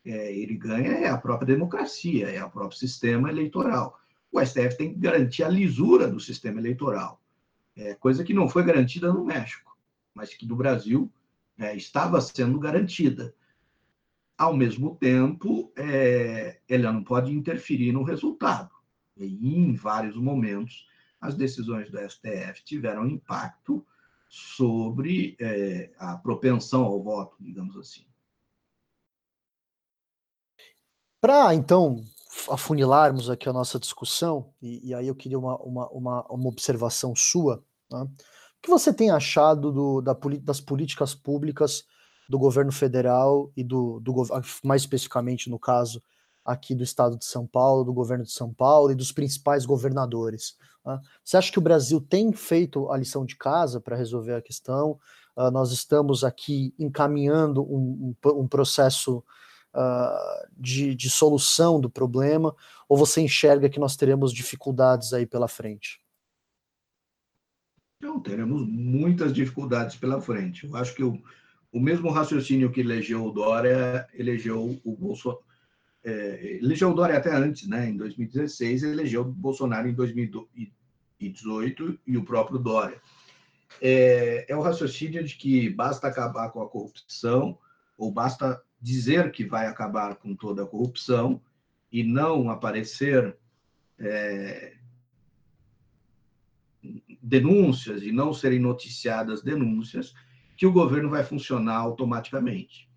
é, 0.06 0.32
ele 0.32 0.58
ganha 0.58 0.92
é 0.92 1.10
a 1.10 1.18
própria 1.18 1.56
democracia, 1.56 2.30
é 2.30 2.44
o 2.44 2.52
próprio 2.52 2.78
sistema 2.78 3.32
eleitoral. 3.32 4.00
O 4.32 4.40
STF 4.40 4.78
tem 4.78 4.94
que 4.94 5.00
garantir 5.00 5.44
a 5.44 5.50
lisura 5.50 6.08
do 6.08 6.20
sistema 6.20 6.60
eleitoral, 6.60 7.20
é, 7.76 7.96
coisa 7.96 8.24
que 8.24 8.32
não 8.34 8.48
foi 8.48 8.64
garantida 8.64 9.12
no 9.12 9.26
México, 9.26 9.70
mas 10.14 10.34
que 10.34 10.45
no 10.45 10.55
Brasil 10.55 11.12
é, 11.57 11.76
estava 11.76 12.20
sendo 12.22 12.59
garantida. 12.59 13.34
Ao 14.38 14.55
mesmo 14.55 14.95
tempo, 14.95 15.72
é, 15.76 16.59
ela 16.68 16.91
não 16.91 17.03
pode 17.03 17.32
interferir 17.32 17.91
no 17.91 18.03
resultado. 18.03 18.72
E, 19.16 19.55
em 19.55 19.74
vários 19.76 20.16
momentos, 20.16 20.88
as 21.20 21.36
decisões 21.36 21.91
do 21.91 21.99
STF 21.99 22.64
tiveram 22.64 23.07
impacto 23.07 23.86
sobre 24.28 25.36
é, 25.39 25.91
a 25.97 26.18
propensão 26.18 26.84
ao 26.84 27.03
voto, 27.03 27.36
digamos 27.39 27.78
assim. 27.78 28.05
Para, 31.20 31.53
então, 31.53 32.03
afunilarmos 32.49 33.30
aqui 33.30 33.47
a 33.47 33.53
nossa 33.53 33.80
discussão, 33.80 34.51
e, 34.62 34.89
e 34.89 34.93
aí 34.95 35.07
eu 35.07 35.16
queria 35.16 35.38
uma, 35.38 35.55
uma, 35.57 35.89
uma, 35.89 36.26
uma 36.32 36.49
observação 36.49 37.16
sua, 37.16 37.64
né? 37.91 38.07
Que 38.62 38.70
você 38.70 38.93
tem 38.93 39.09
achado 39.09 39.72
do, 39.72 40.01
da, 40.01 40.16
das 40.41 40.62
políticas 40.62 41.16
públicas 41.16 41.84
do 42.30 42.38
governo 42.38 42.72
federal 42.72 43.51
e 43.57 43.64
do, 43.64 43.99
do 43.99 44.14
mais 44.64 44.84
especificamente 44.84 45.49
no 45.49 45.59
caso 45.59 46.01
aqui 46.45 46.74
do 46.74 46.84
estado 46.84 47.18
de 47.18 47.26
São 47.26 47.45
Paulo, 47.45 47.84
do 47.84 47.93
governo 47.93 48.24
de 48.24 48.32
São 48.32 48.53
Paulo 48.53 48.91
e 48.91 48.95
dos 48.95 49.12
principais 49.12 49.66
governadores. 49.66 50.55
Né? 50.86 50.99
Você 51.24 51.38
acha 51.38 51.51
que 51.51 51.59
o 51.59 51.62
Brasil 51.62 52.01
tem 52.01 52.32
feito 52.32 52.89
a 52.91 52.97
lição 52.97 53.26
de 53.26 53.36
casa 53.36 53.80
para 53.80 53.95
resolver 53.95 54.34
a 54.34 54.41
questão? 54.41 54.99
Uh, 55.36 55.51
nós 55.51 55.72
estamos 55.72 56.24
aqui 56.24 56.74
encaminhando 56.80 57.62
um, 57.64 58.16
um, 58.26 58.41
um 58.41 58.47
processo 58.47 59.24
uh, 59.74 60.47
de, 60.57 60.95
de 60.95 61.09
solução 61.09 61.80
do 61.80 61.89
problema, 61.89 62.55
ou 62.89 62.97
você 62.97 63.22
enxerga 63.22 63.70
que 63.70 63.80
nós 63.80 63.95
teremos 63.95 64.34
dificuldades 64.34 65.14
aí 65.14 65.26
pela 65.26 65.47
frente? 65.47 66.01
Não, 68.02 68.20
teremos 68.20 68.68
muitas 68.68 69.34
dificuldades 69.34 69.95
pela 69.95 70.20
frente. 70.20 70.66
Eu 70.66 70.76
acho 70.76 70.95
que 70.95 71.04
o, 71.04 71.22
o 71.72 71.80
mesmo 71.80 72.10
raciocínio 72.10 72.72
que 72.72 72.82
elegeu 72.82 73.26
o 73.26 73.32
Dória 73.32 74.08
elegeu 74.14 74.80
o 74.84 74.95
Bolsonaro 74.95 75.43
é, 76.04 76.58
elegeu 76.62 76.89
o 76.89 76.93
Dória 76.93 77.18
até 77.18 77.34
antes, 77.34 77.68
né? 77.68 77.89
Em 77.89 77.95
2016, 77.95 78.84
elegeu 78.84 79.22
o 79.22 79.32
Bolsonaro 79.32 79.88
em 79.88 79.93
2018 79.93 81.99
e 82.08 82.18
o 82.18 82.26
próprio 82.26 82.58
Dória. 82.58 82.99
É, 83.82 84.45
é 84.49 84.56
o 84.56 84.62
raciocínio 84.62 85.24
de 85.24 85.36
que 85.36 85.70
basta 85.70 86.08
acabar 86.08 86.49
com 86.49 86.62
a 86.62 86.70
corrupção 86.70 87.58
ou 87.97 88.12
basta 88.12 88.62
dizer 88.82 89.32
que 89.32 89.45
vai 89.45 89.68
acabar 89.68 90.16
com 90.16 90.36
toda 90.36 90.64
a 90.64 90.68
corrupção 90.68 91.39
e 91.91 92.04
não 92.04 92.49
aparecer 92.49 93.38
é, 93.99 94.74
denúncias 97.22 98.01
e 98.03 98.11
não 98.11 98.34
serem 98.34 98.59
noticiadas 98.59 99.41
denúncias, 99.41 100.13
que 100.57 100.65
o 100.65 100.72
governo 100.72 101.09
vai 101.09 101.24
funcionar 101.24 101.78
automaticamente 101.78 102.91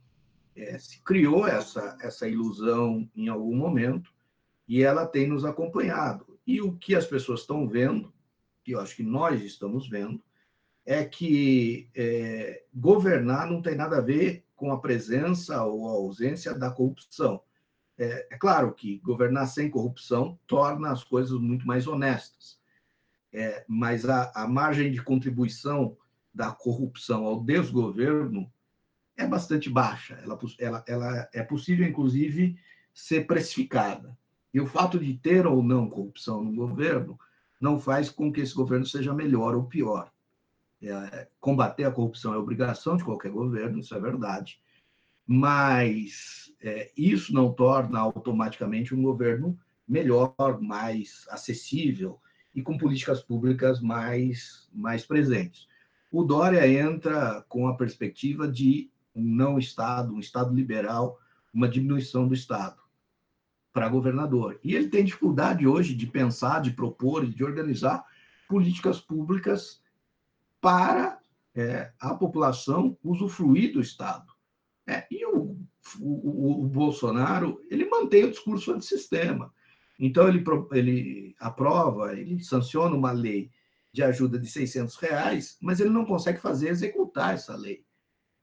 é, 0.57 0.79
se 0.79 1.01
criou 1.01 1.47
essa, 1.47 1.97
essa 2.01 2.29
ilusão 2.29 3.09
em 3.15 3.29
algum 3.29 3.57
momento 3.57 4.13
e 4.69 4.83
ela 4.83 5.07
tem 5.07 5.29
nos 5.29 5.45
acompanhado. 5.45 6.39
E 6.47 6.61
o 6.61 6.73
que 6.73 6.95
as 6.95 7.07
pessoas 7.07 7.41
estão 7.41 7.69
vendo, 7.69 8.13
que 8.63 8.73
eu 8.73 8.81
acho 8.81 8.97
que 8.97 9.03
nós 9.03 9.43
estamos 9.43 9.89
vendo, 9.89 10.23
é 10.87 11.05
que 11.05 11.89
é, 11.95 12.63
governar 12.75 13.51
não 13.51 13.63
tem 13.63 13.75
nada 13.75 13.99
a 13.99 14.03
ver 14.03 14.45
com 14.55 14.71
a 14.71 14.79
presença 14.79 15.65
ou 15.65 15.89
a 15.89 15.93
ausência 15.93 16.55
da 16.55 16.71
corrupção. 16.71 17.41
É, 17.97 18.29
é 18.31 18.39
claro 18.39 18.73
que 18.73 18.99
governar 18.99 19.47
sem 19.47 19.71
corrupção 19.71 20.39
torna 20.47 20.93
as 20.93 21.03
coisas 21.03 21.39
muito 21.39 21.67
mais 21.67 21.87
honestas, 21.87 22.59
é, 23.35 23.65
mas 23.67 24.09
a, 24.09 24.31
a 24.33 24.47
margem 24.47 24.93
de 24.93 25.03
contribuição 25.03 25.97
da 26.33 26.53
corrupção 26.53 27.25
ao 27.25 27.43
desgoverno 27.43 28.51
é 29.17 29.27
bastante 29.27 29.69
baixa. 29.69 30.15
Ela, 30.23 30.39
ela, 30.59 30.85
ela 30.87 31.29
é 31.33 31.43
possível, 31.43 31.87
inclusive, 31.87 32.57
ser 32.93 33.27
precificada. 33.27 34.17
E 34.53 34.61
o 34.61 34.67
fato 34.67 35.01
de 35.01 35.15
ter 35.15 35.49
ou 35.49 35.63
não 35.65 35.91
corrupção 35.91 36.45
no 36.45 36.55
governo 36.55 37.19
não 37.61 37.81
faz 37.81 38.09
com 38.09 38.33
que 38.33 38.41
esse 38.41 38.55
governo 38.55 38.87
seja 38.87 39.13
melhor 39.13 39.57
ou 39.57 39.65
pior. 39.65 40.13
É, 40.81 41.29
combater 41.41 41.85
a 41.85 41.91
corrupção 41.91 42.35
é 42.35 42.39
obrigação 42.39 42.97
de 42.97 43.05
qualquer 43.05 43.33
governo, 43.33 43.79
isso 43.79 43.95
é 43.95 44.01
verdade, 44.01 44.61
mas 45.27 46.53
é, 46.61 46.93
isso 46.95 47.33
não 47.33 47.53
torna 47.53 47.99
automaticamente 47.99 48.95
um 48.95 49.03
governo 49.03 49.59
melhor, 49.89 50.35
mais 50.61 51.27
acessível 51.31 52.21
e 52.55 52.63
com 52.63 52.79
políticas 52.79 53.23
públicas 53.23 53.81
mais, 53.81 54.69
mais 54.73 55.05
presentes. 55.05 55.67
O 56.11 56.23
Dória 56.23 56.67
entra 56.69 57.45
com 57.49 57.67
a 57.67 57.77
perspectiva 57.77 58.47
de 58.47 58.91
um 59.15 59.25
não 59.25 59.59
Estado, 59.59 60.15
um 60.15 60.21
Estado 60.21 60.55
liberal, 60.55 61.19
uma 61.53 61.69
diminuição 61.69 62.27
do 62.29 62.35
Estado 62.35 62.81
para 63.73 63.89
governador. 63.89 64.59
E 64.63 64.75
ele 64.75 64.89
tem 64.89 65.05
dificuldade 65.05 65.67
hoje 65.67 65.95
de 65.95 66.07
pensar, 66.07 66.61
de 66.61 66.71
propor, 66.71 67.27
de 67.27 67.43
organizar 67.43 68.05
políticas 68.49 69.01
públicas 69.01 69.83
para 70.61 71.19
é, 71.55 71.93
a 72.01 72.15
população 72.15 72.97
usufruir 73.03 73.73
do 73.73 73.81
Estado. 73.81 74.33
É, 74.87 75.07
e 75.11 75.27
o, 75.27 75.59
o, 75.99 76.65
o, 76.65 76.69
Bolsonaro, 76.69 77.61
ele 77.69 77.87
mantém 77.87 78.25
o 78.25 78.31
discurso 78.31 78.73
antissistema. 78.73 79.53
Então, 79.99 80.29
ele, 80.29 80.45
ele 80.73 81.35
aprova, 81.39 82.13
ele 82.13 82.43
sanciona 82.43 82.95
uma 82.95 83.13
lei 83.13 83.51
de 83.93 84.03
ajuda 84.03 84.39
de 84.39 84.49
600 84.49 84.97
reais, 84.97 85.57
mas 85.61 85.79
ele 85.81 85.91
não 85.91 86.05
consegue 86.05 86.41
fazer 86.41 86.69
executar 86.69 87.35
essa 87.35 87.57
lei 87.57 87.85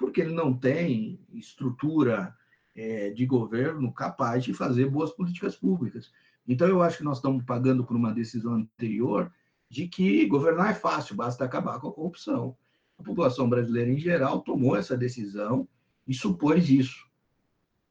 porque 0.01 0.19
ele 0.19 0.33
não 0.33 0.51
tem 0.51 1.19
estrutura 1.31 2.35
é, 2.75 3.11
de 3.11 3.23
governo 3.25 3.93
capaz 3.93 4.43
de 4.43 4.51
fazer 4.51 4.89
boas 4.89 5.11
políticas 5.11 5.55
públicas. 5.55 6.11
Então, 6.47 6.67
eu 6.67 6.81
acho 6.81 6.97
que 6.97 7.03
nós 7.03 7.17
estamos 7.17 7.43
pagando 7.45 7.85
por 7.85 7.95
uma 7.95 8.11
decisão 8.11 8.55
anterior 8.55 9.31
de 9.69 9.87
que 9.87 10.25
governar 10.25 10.71
é 10.71 10.73
fácil, 10.73 11.15
basta 11.15 11.45
acabar 11.45 11.79
com 11.79 11.87
a 11.87 11.93
corrupção. 11.93 12.57
A 12.97 13.03
população 13.03 13.47
brasileira, 13.47 13.91
em 13.91 13.99
geral, 13.99 14.41
tomou 14.41 14.75
essa 14.75 14.97
decisão 14.97 15.67
e 16.07 16.13
supôs 16.13 16.67
isso. 16.67 17.07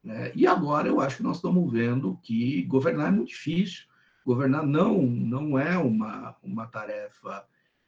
Né? 0.03 0.33
E 0.35 0.47
agora 0.47 0.89
eu 0.89 1.01
acho 1.01 1.19
que 1.19 1.23
nós 1.23 1.37
estamos 1.37 1.71
vendo 1.71 2.19
que 2.23 2.63
governar 2.63 3.09
é 3.09 3.11
muito 3.11 3.29
difícil. 3.29 3.85
Governar 4.25 4.67
não, 4.67 5.03
não 5.03 5.59
é 5.59 5.77
uma, 5.79 6.37
uma 6.43 6.67
tarefa 6.67 7.45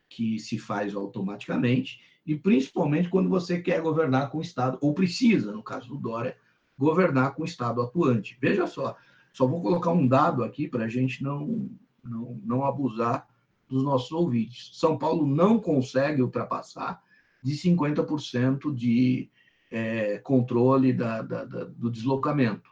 que 0.09 0.39
se 0.39 0.59
faz 0.59 0.95
automaticamente 0.95 2.01
e 2.27 2.37
principalmente 2.37 3.09
quando 3.09 3.29
você 3.29 3.61
quer 3.61 3.81
governar 3.81 4.31
com 4.31 4.39
o 4.39 4.43
Estado, 4.43 4.79
ou 4.81 4.95
precisa, 4.95 5.53
no 5.53 5.63
caso 5.63 5.89
do 5.89 5.97
Dória, 5.97 6.37
governar 6.79 7.35
com 7.35 7.43
o 7.43 7.47
Estado 7.47 7.83
atuante. 7.83 8.39
Veja 8.41 8.67
só, 8.67 8.97
só 9.33 9.47
vou 9.47 9.61
colocar 9.61 9.91
um 9.91 10.07
dado 10.07 10.45
aqui 10.45 10.69
para 10.69 10.85
a 10.85 10.89
gente 10.89 11.23
não, 11.23 11.69
não, 12.03 12.41
não 12.45 12.65
abusar 12.65 13.27
dos 13.69 13.83
nossos 13.83 14.13
ouvintes. 14.13 14.71
São 14.75 14.97
Paulo 14.97 15.27
não 15.27 15.59
consegue 15.59 16.23
ultrapassar 16.23 17.03
de 17.43 17.55
50% 17.55 18.73
de 18.73 19.31
é, 19.73 20.19
controle 20.19 20.93
da, 20.93 21.23
da, 21.23 21.45
da, 21.45 21.65
do 21.65 21.91
deslocamento. 21.91 22.71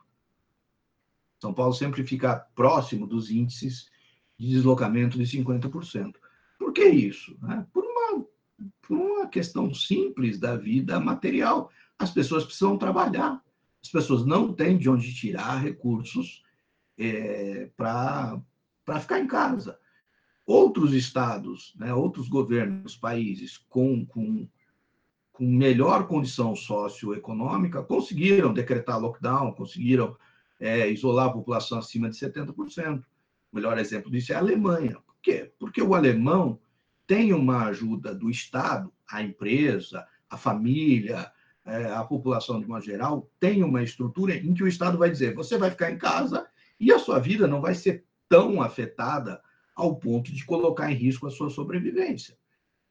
São 1.40 1.52
Paulo 1.52 1.72
sempre 1.72 2.06
fica 2.06 2.36
próximo 2.54 3.06
dos 3.06 3.30
índices 3.30 3.90
de 4.38 4.48
deslocamento 4.48 5.18
de 5.18 5.24
50%. 5.24 6.14
Por 6.58 6.72
que 6.72 6.84
isso? 6.84 7.36
Né? 7.42 7.66
Por 7.72 7.90
por 8.82 8.96
uma 8.96 9.28
questão 9.28 9.72
simples 9.72 10.38
da 10.38 10.56
vida 10.56 10.98
material. 10.98 11.70
As 11.98 12.10
pessoas 12.10 12.44
precisam 12.44 12.76
trabalhar. 12.76 13.40
As 13.82 13.88
pessoas 13.88 14.26
não 14.26 14.52
têm 14.52 14.76
de 14.76 14.90
onde 14.90 15.14
tirar 15.14 15.62
recursos 15.62 16.42
é, 16.98 17.70
para 17.76 18.42
ficar 19.00 19.20
em 19.20 19.26
casa. 19.26 19.78
Outros 20.44 20.92
estados, 20.92 21.72
né, 21.76 21.94
outros 21.94 22.28
governos, 22.28 22.96
países 22.96 23.56
com, 23.56 24.04
com, 24.04 24.48
com 25.32 25.44
melhor 25.44 26.06
condição 26.06 26.54
socioeconômica 26.54 27.82
conseguiram 27.82 28.52
decretar 28.52 29.00
lockdown, 29.00 29.52
conseguiram 29.52 30.16
é, 30.58 30.90
isolar 30.90 31.28
a 31.28 31.32
população 31.32 31.78
acima 31.78 32.10
de 32.10 32.16
70%. 32.16 33.02
O 33.52 33.56
melhor 33.56 33.78
exemplo 33.78 34.10
disso 34.10 34.32
é 34.32 34.36
a 34.36 34.38
Alemanha. 34.38 34.98
Por 35.06 35.16
quê? 35.22 35.52
Porque 35.58 35.80
o 35.82 35.94
alemão 35.94 36.60
tem 37.06 37.32
uma 37.32 37.64
ajuda 37.64 38.14
do 38.14 38.30
Estado, 38.30 38.92
a 39.10 39.22
empresa, 39.22 40.06
a 40.28 40.36
família, 40.36 41.30
é, 41.64 41.86
a 41.86 42.04
população 42.04 42.60
de 42.60 42.66
uma 42.66 42.80
geral, 42.80 43.28
tem 43.40 43.62
uma 43.64 43.82
estrutura 43.82 44.36
em 44.36 44.54
que 44.54 44.62
o 44.62 44.68
Estado 44.68 44.96
vai 44.96 45.10
dizer: 45.10 45.34
você 45.34 45.58
vai 45.58 45.70
ficar 45.70 45.90
em 45.90 45.98
casa 45.98 46.46
e 46.78 46.92
a 46.92 46.98
sua 46.98 47.18
vida 47.18 47.46
não 47.46 47.60
vai 47.60 47.74
ser 47.74 48.04
tão 48.28 48.62
afetada 48.62 49.42
ao 49.74 49.96
ponto 49.96 50.32
de 50.32 50.44
colocar 50.44 50.90
em 50.90 50.94
risco 50.94 51.26
a 51.26 51.30
sua 51.30 51.50
sobrevivência. 51.50 52.36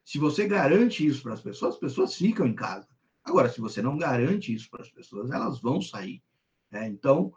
Se 0.09 0.17
você 0.17 0.47
garante 0.47 1.05
isso 1.05 1.21
para 1.21 1.33
as 1.33 1.41
pessoas, 1.41 1.75
as 1.75 1.79
pessoas 1.79 2.15
ficam 2.15 2.47
em 2.47 2.55
casa. 2.55 2.87
Agora, 3.23 3.47
se 3.47 3.61
você 3.61 3.79
não 3.79 3.95
garante 3.95 4.51
isso 4.51 4.67
para 4.67 4.81
as 4.81 4.89
pessoas, 4.89 5.29
elas 5.29 5.61
vão 5.61 5.79
sair. 5.79 6.23
Né? 6.71 6.87
Então, 6.87 7.31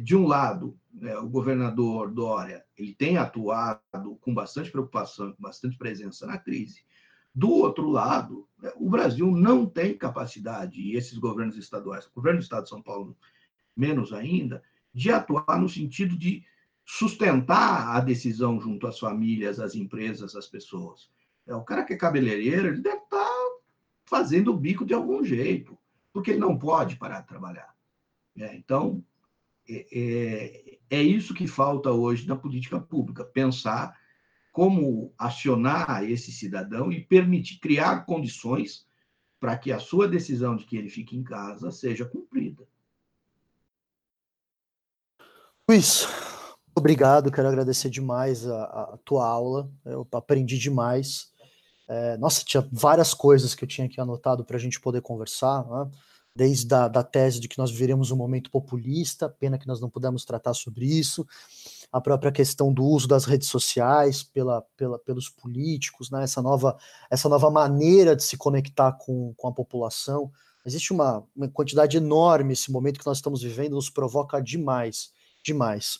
de 0.00 0.14
um 0.14 0.24
lado, 0.24 0.78
né, 0.94 1.18
o 1.18 1.28
governador 1.28 2.12
Dória 2.12 2.64
ele 2.78 2.94
tem 2.94 3.16
atuado 3.16 4.16
com 4.20 4.32
bastante 4.32 4.70
preocupação, 4.70 5.32
com 5.32 5.42
bastante 5.42 5.76
presença 5.76 6.24
na 6.24 6.38
crise. 6.38 6.84
Do 7.34 7.50
outro 7.50 7.90
lado, 7.90 8.48
né, 8.60 8.72
o 8.76 8.88
Brasil 8.88 9.28
não 9.32 9.66
tem 9.66 9.98
capacidade, 9.98 10.80
e 10.80 10.94
esses 10.94 11.18
governos 11.18 11.56
estaduais, 11.56 12.06
o 12.06 12.14
governo 12.14 12.38
do 12.38 12.44
Estado 12.44 12.62
de 12.62 12.68
São 12.68 12.80
Paulo 12.80 13.16
menos 13.76 14.12
ainda, 14.12 14.62
de 14.94 15.10
atuar 15.10 15.60
no 15.60 15.68
sentido 15.68 16.16
de 16.16 16.44
sustentar 16.86 17.96
a 17.96 17.98
decisão 17.98 18.60
junto 18.60 18.86
às 18.86 19.00
famílias, 19.00 19.58
às 19.58 19.74
empresas, 19.74 20.36
às 20.36 20.46
pessoas. 20.46 21.10
É, 21.46 21.54
o 21.54 21.62
cara 21.62 21.84
que 21.84 21.92
é 21.92 21.96
cabeleireiro, 21.96 22.68
ele 22.68 22.80
deve 22.80 23.02
estar 23.02 23.30
fazendo 24.04 24.52
o 24.52 24.56
bico 24.56 24.84
de 24.84 24.94
algum 24.94 25.24
jeito, 25.24 25.76
porque 26.12 26.32
ele 26.32 26.40
não 26.40 26.58
pode 26.58 26.96
parar 26.96 27.20
de 27.20 27.28
trabalhar. 27.28 27.74
É, 28.36 28.54
então, 28.54 29.04
é, 29.68 29.86
é, 29.92 30.78
é 30.90 31.02
isso 31.02 31.34
que 31.34 31.46
falta 31.46 31.90
hoje 31.90 32.26
na 32.26 32.36
política 32.36 32.78
pública, 32.80 33.24
pensar 33.24 33.96
como 34.52 35.14
acionar 35.16 36.04
esse 36.04 36.30
cidadão 36.30 36.92
e 36.92 37.00
permitir 37.00 37.58
criar 37.58 38.04
condições 38.04 38.86
para 39.40 39.56
que 39.56 39.72
a 39.72 39.80
sua 39.80 40.06
decisão 40.06 40.54
de 40.54 40.64
que 40.64 40.76
ele 40.76 40.90
fique 40.90 41.16
em 41.16 41.24
casa 41.24 41.70
seja 41.70 42.04
cumprida. 42.04 42.62
Luiz, 45.68 46.06
obrigado, 46.76 47.32
quero 47.32 47.48
agradecer 47.48 47.88
demais 47.88 48.46
a, 48.46 48.64
a 48.64 48.98
tua 49.04 49.26
aula, 49.26 49.72
eu 49.86 50.06
aprendi 50.12 50.58
demais. 50.58 51.31
É, 51.92 52.16
nossa, 52.16 52.42
tinha 52.42 52.66
várias 52.72 53.12
coisas 53.12 53.54
que 53.54 53.64
eu 53.64 53.68
tinha 53.68 53.86
aqui 53.86 54.00
anotado 54.00 54.46
para 54.46 54.56
a 54.56 54.58
gente 54.58 54.80
poder 54.80 55.02
conversar, 55.02 55.62
né? 55.66 55.90
desde 56.34 56.74
a 56.74 56.88
da 56.88 57.02
tese 57.02 57.38
de 57.38 57.46
que 57.46 57.58
nós 57.58 57.70
viveremos 57.70 58.10
um 58.10 58.16
momento 58.16 58.50
populista, 58.50 59.28
pena 59.28 59.58
que 59.58 59.66
nós 59.68 59.78
não 59.78 59.90
pudemos 59.90 60.24
tratar 60.24 60.54
sobre 60.54 60.86
isso, 60.86 61.26
a 61.92 62.00
própria 62.00 62.32
questão 62.32 62.72
do 62.72 62.82
uso 62.82 63.06
das 63.06 63.26
redes 63.26 63.48
sociais 63.48 64.22
pela, 64.22 64.62
pela, 64.74 64.98
pelos 64.98 65.28
políticos, 65.28 66.10
né? 66.10 66.24
essa, 66.24 66.40
nova, 66.40 66.78
essa 67.10 67.28
nova 67.28 67.50
maneira 67.50 68.16
de 68.16 68.24
se 68.24 68.38
conectar 68.38 68.92
com, 68.92 69.34
com 69.36 69.48
a 69.48 69.52
população. 69.52 70.32
Existe 70.64 70.94
uma, 70.94 71.22
uma 71.36 71.48
quantidade 71.50 71.98
enorme, 71.98 72.54
esse 72.54 72.72
momento 72.72 73.00
que 73.00 73.06
nós 73.06 73.18
estamos 73.18 73.42
vivendo 73.42 73.74
nos 73.74 73.90
provoca 73.90 74.40
demais, 74.40 75.10
demais. 75.44 75.98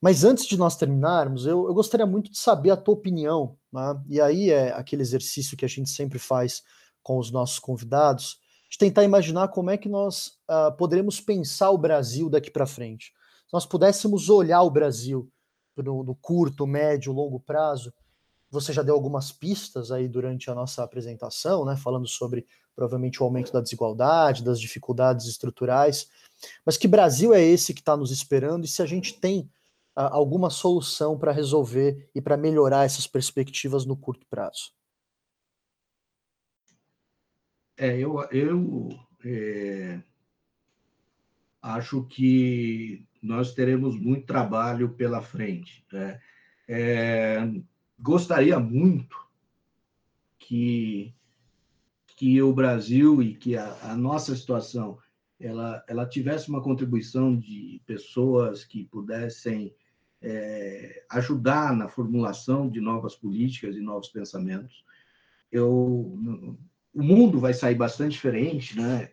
Mas 0.00 0.24
antes 0.24 0.46
de 0.46 0.56
nós 0.56 0.76
terminarmos, 0.76 1.46
eu, 1.46 1.66
eu 1.66 1.74
gostaria 1.74 2.06
muito 2.06 2.30
de 2.30 2.38
saber 2.38 2.70
a 2.70 2.76
tua 2.76 2.94
opinião, 2.94 3.56
né? 3.72 4.00
e 4.08 4.20
aí 4.20 4.50
é 4.50 4.72
aquele 4.72 5.02
exercício 5.02 5.56
que 5.56 5.64
a 5.64 5.68
gente 5.68 5.88
sempre 5.90 6.18
faz 6.18 6.62
com 7.02 7.18
os 7.18 7.30
nossos 7.30 7.58
convidados, 7.58 8.38
de 8.68 8.78
tentar 8.78 9.04
imaginar 9.04 9.48
como 9.48 9.70
é 9.70 9.76
que 9.76 9.88
nós 9.88 10.38
uh, 10.50 10.76
poderemos 10.76 11.20
pensar 11.20 11.70
o 11.70 11.78
Brasil 11.78 12.28
daqui 12.28 12.50
para 12.50 12.66
frente. 12.66 13.12
Se 13.46 13.52
nós 13.52 13.64
pudéssemos 13.64 14.28
olhar 14.28 14.62
o 14.62 14.70
Brasil 14.70 15.30
no, 15.76 16.02
no, 16.02 16.14
curto, 16.16 16.66
médio, 16.66 17.12
longo 17.12 17.38
prazo, 17.38 17.92
você 18.50 18.72
já 18.72 18.82
deu 18.82 18.94
algumas 18.94 19.30
pistas 19.30 19.90
aí 19.90 20.08
durante 20.08 20.50
a 20.50 20.54
nossa 20.54 20.82
apresentação, 20.82 21.64
né, 21.64 21.76
falando 21.76 22.08
sobre 22.08 22.46
provavelmente 22.74 23.22
o 23.22 23.24
aumento 23.24 23.52
da 23.52 23.60
desigualdade, 23.60 24.44
das 24.44 24.60
dificuldades 24.60 25.26
estruturais, 25.26 26.08
mas 26.64 26.76
que 26.76 26.88
Brasil 26.88 27.32
é 27.32 27.42
esse 27.42 27.72
que 27.72 27.80
está 27.80 27.96
nos 27.96 28.10
esperando 28.10 28.64
e 28.64 28.68
se 28.68 28.82
a 28.82 28.86
gente 28.86 29.14
tem 29.14 29.48
alguma 29.96 30.50
solução 30.50 31.18
para 31.18 31.32
resolver 31.32 32.10
e 32.14 32.20
para 32.20 32.36
melhorar 32.36 32.84
essas 32.84 33.06
perspectivas 33.06 33.86
no 33.86 33.96
curto 33.96 34.26
prazo? 34.28 34.72
É, 37.78 37.98
eu, 37.98 38.22
eu 38.30 38.88
é, 39.24 40.00
acho 41.60 42.04
que 42.04 43.06
nós 43.22 43.54
teremos 43.54 43.98
muito 43.98 44.26
trabalho 44.26 44.90
pela 44.90 45.20
frente. 45.20 45.84
Né? 45.92 46.20
É, 46.68 47.38
gostaria 47.98 48.58
muito 48.58 49.16
que, 50.38 51.14
que 52.06 52.40
o 52.40 52.52
Brasil 52.52 53.22
e 53.22 53.34
que 53.34 53.56
a, 53.56 53.76
a, 53.90 53.96
nossa 53.96 54.34
situação 54.34 54.98
ela, 55.38 55.84
ela 55.88 56.06
tivesse 56.06 56.48
uma 56.48 56.62
contribuição 56.62 57.36
de 57.36 57.82
pessoas 57.84 58.64
que 58.64 58.84
pudessem 58.84 59.74
é, 60.28 61.04
ajudar 61.10 61.72
na 61.76 61.88
formulação 61.88 62.68
de 62.68 62.80
novas 62.80 63.14
políticas 63.14 63.76
e 63.76 63.80
novos 63.80 64.08
pensamentos. 64.08 64.84
Eu 65.52 66.18
o 66.92 67.02
mundo 67.02 67.38
vai 67.38 67.52
sair 67.52 67.74
bastante 67.74 68.12
diferente, 68.12 68.76
né? 68.80 69.10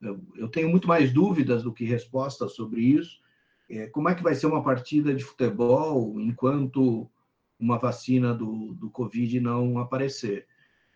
Eu, 0.00 0.24
eu 0.36 0.48
tenho 0.48 0.68
muito 0.68 0.86
mais 0.86 1.12
dúvidas 1.12 1.64
do 1.64 1.72
que 1.72 1.84
respostas 1.84 2.54
sobre 2.54 2.80
isso. 2.80 3.20
É, 3.68 3.88
como 3.88 4.08
é 4.08 4.14
que 4.14 4.22
vai 4.22 4.34
ser 4.34 4.46
uma 4.46 4.62
partida 4.62 5.12
de 5.12 5.24
futebol 5.24 6.20
enquanto 6.20 7.10
uma 7.58 7.78
vacina 7.78 8.32
do, 8.32 8.72
do 8.74 8.88
Covid 8.90 9.40
não 9.40 9.78
aparecer? 9.78 10.46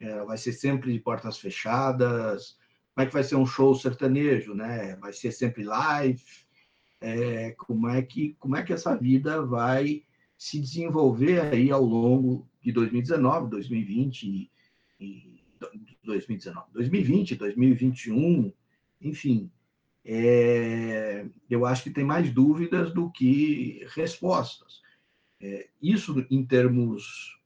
É, 0.01 0.25
vai 0.25 0.39
ser 0.39 0.53
sempre 0.53 0.93
de 0.93 1.01
portas 1.01 1.37
fechadas? 1.37 2.57
Como 2.95 3.05
é 3.05 3.07
que 3.07 3.13
vai 3.13 3.25
ser 3.25 3.35
um 3.35 3.47
show 3.47 3.75
sertanejo, 3.75 4.55
né? 4.55 4.95
Vai 4.97 5.13
ser 5.13 5.33
sempre 5.33 5.65
live? 5.65 6.23
É, 7.01 7.53
como 7.53 7.89
é 7.89 8.03
que 8.03 8.37
como 8.39 8.57
é 8.57 8.63
que 8.63 8.73
essa 8.73 8.95
vida 8.95 9.43
vai 9.43 10.05
se 10.37 10.61
desenvolver 10.61 11.41
aí 11.41 11.71
ao 11.71 11.85
longo 11.85 12.47
de 12.63 12.73
2019, 12.73 13.51
2020 13.51 14.23
e, 14.25 14.51
e 15.01 15.41
2019, 16.05 16.67
2020, 16.73 17.37
2021, 17.37 18.53
enfim, 19.01 19.51
é, 20.05 21.27
eu 21.49 21.67
acho 21.67 21.85
que 21.85 21.91
tem 21.91 22.05
mais 22.05 22.33
dúvidas 22.33 22.93
do 22.93 23.11
que 23.11 23.87
respostas. 23.95 24.81
É, 25.41 25.69
isso 25.81 26.27
em 26.31 26.45
termos 26.45 27.39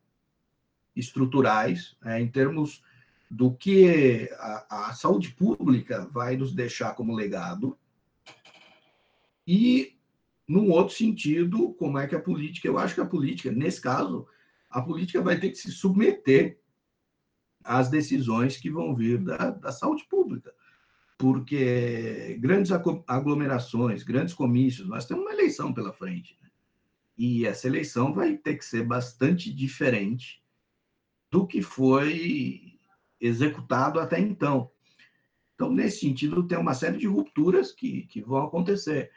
estruturais, 0.96 1.96
é, 2.05 2.20
em 2.20 2.28
termos 2.28 2.82
do 3.30 3.52
que 3.52 4.30
a, 4.38 4.88
a, 4.88 4.94
saúde 4.94 5.30
pública 5.30 6.07
vai 6.12 6.36
nos 6.36 6.52
deixar 6.52 6.94
como 6.94 7.14
legado, 7.14 7.76
e, 9.47 9.97
num 10.49 10.70
outro 10.70 10.95
sentido, 10.95 11.74
como 11.74 11.99
é 11.99 12.07
que 12.07 12.14
a 12.14 12.20
política, 12.20 12.68
eu 12.68 12.78
acho 12.78 12.95
que 12.95 13.01
a 13.01 13.07
política, 13.07 13.51
nesse 13.51 13.80
caso, 13.80 14.26
a 14.70 14.80
política 14.80 15.22
vai 15.22 15.38
ter 15.38 15.51
que 15.51 15.57
se 15.57 15.70
submeter 15.70 16.59
as 17.62 17.88
decisões 17.88 18.57
que 18.57 18.70
vão 18.70 18.95
vir 18.95 19.18
da, 19.18 19.51
da 19.51 19.72
saúde 19.72 20.05
pública. 20.05 20.53
Porque 21.16 22.36
grandes 22.40 22.72
aglomerações, 23.07 24.03
grandes 24.03 24.34
comícios, 24.34 24.88
nós 24.88 25.07
temos 25.07 25.24
uma 25.24 25.32
eleição 25.32 25.72
pela 25.72 25.92
frente. 25.92 26.36
Né? 26.42 26.51
E 27.16 27.47
essa 27.47 27.66
eleição 27.66 28.12
vai 28.12 28.36
ter 28.36 28.57
que 28.57 28.64
ser 28.64 28.84
bastante 28.84 29.53
diferente 29.53 30.42
do 31.30 31.47
que 31.47 31.62
foi 31.62 32.78
executado 33.20 33.99
até 33.99 34.20
então. 34.20 34.70
Então, 35.55 35.70
nesse 35.70 36.01
sentido, 36.01 36.47
tem 36.47 36.59
uma 36.59 36.74
série 36.74 36.99
de 36.99 37.07
rupturas 37.07 37.72
que, 37.72 38.03
que 38.09 38.20
vão 38.20 38.45
acontecer. 38.45 39.11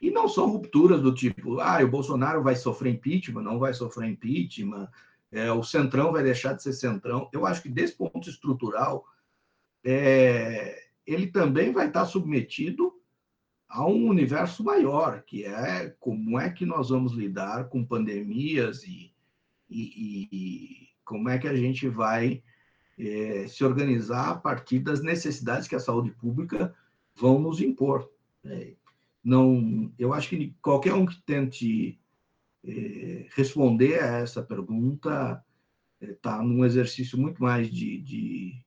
E 0.00 0.10
não 0.10 0.28
são 0.28 0.48
rupturas 0.48 1.00
do 1.00 1.14
tipo, 1.14 1.58
ah, 1.60 1.82
o 1.82 1.88
Bolsonaro 1.88 2.42
vai 2.42 2.54
sofrer 2.54 2.92
impeachment, 2.92 3.42
não 3.42 3.58
vai 3.58 3.72
sofrer 3.72 4.10
impeachment, 4.10 4.88
é, 5.32 5.50
o 5.50 5.62
centrão 5.62 6.12
vai 6.12 6.22
deixar 6.22 6.52
de 6.52 6.62
ser 6.62 6.72
centrão. 6.72 7.28
Eu 7.32 7.46
acho 7.46 7.62
que 7.62 7.68
desse 7.68 7.96
ponto 7.96 8.28
estrutural, 8.28 9.04
é, 9.84 10.82
ele 11.06 11.28
também 11.28 11.72
vai 11.72 11.88
estar 11.88 12.04
submetido 12.04 12.92
a 13.68 13.86
um 13.86 14.08
universo 14.08 14.62
maior, 14.62 15.22
que 15.22 15.44
é 15.44 15.94
como 15.98 16.38
é 16.38 16.50
que 16.50 16.64
nós 16.64 16.90
vamos 16.90 17.12
lidar 17.12 17.68
com 17.68 17.84
pandemias 17.84 18.84
e, 18.84 19.12
e, 19.68 20.28
e 20.32 20.88
como 21.04 21.28
é 21.28 21.38
que 21.38 21.48
a 21.48 21.54
gente 21.54 21.88
vai 21.88 22.42
é, 22.98 23.46
se 23.48 23.64
organizar 23.64 24.30
a 24.30 24.34
partir 24.34 24.78
das 24.78 25.02
necessidades 25.02 25.68
que 25.68 25.74
a 25.74 25.80
saúde 25.80 26.10
pública 26.12 26.74
vão 27.14 27.38
nos 27.38 27.60
impor. 27.60 28.10
É, 28.44 28.74
não, 29.26 29.92
eu 29.98 30.14
acho 30.14 30.28
que 30.28 30.54
qualquer 30.62 30.94
um 30.94 31.04
que 31.04 31.20
tente 31.22 31.98
é, 32.64 33.26
responder 33.34 34.00
a 34.00 34.18
essa 34.18 34.40
pergunta 34.40 35.44
está 36.00 36.38
é, 36.38 36.42
num 36.42 36.64
exercício 36.64 37.18
muito 37.18 37.42
mais 37.42 37.68
de, 37.68 37.98
de, 37.98 38.64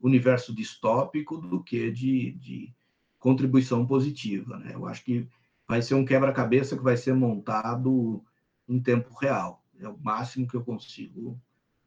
universo 0.00 0.52
distópico 0.52 1.38
do 1.38 1.62
que 1.62 1.92
de, 1.92 2.32
de 2.32 2.74
contribuição 3.16 3.86
positiva. 3.86 4.58
Né? 4.58 4.72
Eu 4.74 4.86
acho 4.86 5.04
que 5.04 5.28
vai 5.68 5.80
ser 5.80 5.94
um 5.94 6.04
quebra-cabeça 6.04 6.76
que 6.76 6.82
vai 6.82 6.96
ser 6.96 7.14
montado 7.14 8.24
em 8.68 8.80
tempo 8.80 9.14
real. 9.14 9.64
É 9.78 9.88
o 9.88 9.96
máximo 9.96 10.48
que 10.48 10.56
eu 10.56 10.64
consigo 10.64 11.40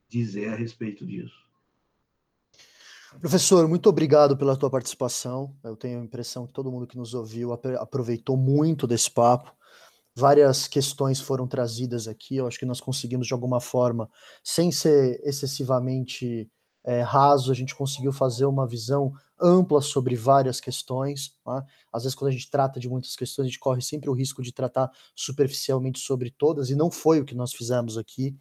dizer 0.08 0.54
a 0.54 0.56
respeito 0.56 1.06
disso. 1.06 1.45
Professor, 3.20 3.68
muito 3.68 3.90
obrigado 3.90 4.38
pela 4.38 4.56
tua 4.56 4.70
participação. 4.70 5.56
Eu 5.64 5.76
tenho 5.76 6.00
a 6.00 6.04
impressão 6.04 6.46
que 6.46 6.54
todo 6.54 6.72
mundo 6.72 6.88
que 6.88 6.98
nos 6.98 7.14
ouviu 7.14 7.54
aproveitou 7.54 8.38
muito 8.38 8.86
desse 8.86 9.10
papo 9.10 9.56
várias 10.16 10.68
questões 10.68 11.20
foram 11.20 11.48
trazidas 11.48 12.08
aqui. 12.08 12.38
Eu 12.38 12.48
acho 12.48 12.58
que 12.58 12.66
nós 12.66 12.80
conseguimos, 12.80 13.28
de 13.28 13.34
alguma 13.34 13.60
forma, 13.60 14.10
sem 14.44 14.72
ser 14.72 15.20
excessivamente 15.24 16.50
é, 16.84 17.02
raso, 17.02 17.52
a 17.52 17.56
gente 17.56 17.76
conseguiu 17.76 18.14
fazer 18.14 18.46
uma 18.46 18.66
visão 18.66 19.12
ampla 19.42 19.82
sobre 19.82 20.16
várias 20.16 20.62
questões. 20.62 21.36
Tá? 21.44 21.66
Às 21.92 22.04
vezes, 22.04 22.16
quando 22.16 22.30
a 22.30 22.32
gente 22.32 22.50
trata 22.50 22.80
de 22.80 22.88
muitas 22.88 23.16
questões, 23.16 23.46
a 23.46 23.50
gente 23.50 23.60
corre 23.60 23.82
sempre 23.82 24.10
o 24.10 24.14
risco 24.14 24.42
de 24.42 24.54
tratar 24.54 24.90
superficialmente 25.14 26.00
sobre 26.00 26.32
todas, 26.32 26.70
e 26.70 26.76
não 26.76 26.90
foi 26.90 27.20
o 27.20 27.26
que 27.26 27.36
nós 27.36 27.54
fizemos 27.54 27.98
aqui. 27.98 28.38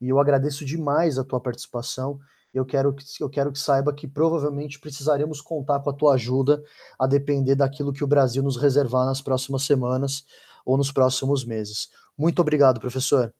E 0.00 0.08
eu 0.08 0.18
agradeço 0.18 0.64
demais 0.64 1.18
a 1.18 1.24
tua 1.24 1.40
participação. 1.40 2.18
Eu 2.56 2.64
quero, 2.64 2.94
que, 2.94 3.04
eu 3.20 3.28
quero 3.28 3.52
que 3.52 3.58
saiba 3.58 3.92
que 3.92 4.08
provavelmente 4.08 4.80
precisaremos 4.80 5.40
contar 5.40 5.80
com 5.80 5.90
a 5.90 5.92
tua 5.92 6.14
ajuda, 6.14 6.64
a 6.98 7.06
depender 7.06 7.54
daquilo 7.54 7.92
que 7.92 8.02
o 8.02 8.06
Brasil 8.06 8.42
nos 8.42 8.56
reservar 8.56 9.04
nas 9.04 9.20
próximas 9.20 9.62
semanas 9.62 10.26
ou 10.64 10.76
nos 10.76 10.90
próximos 10.90 11.44
meses. 11.44 11.90
Muito 12.16 12.40
obrigado, 12.40 12.80
professor. 12.80 13.34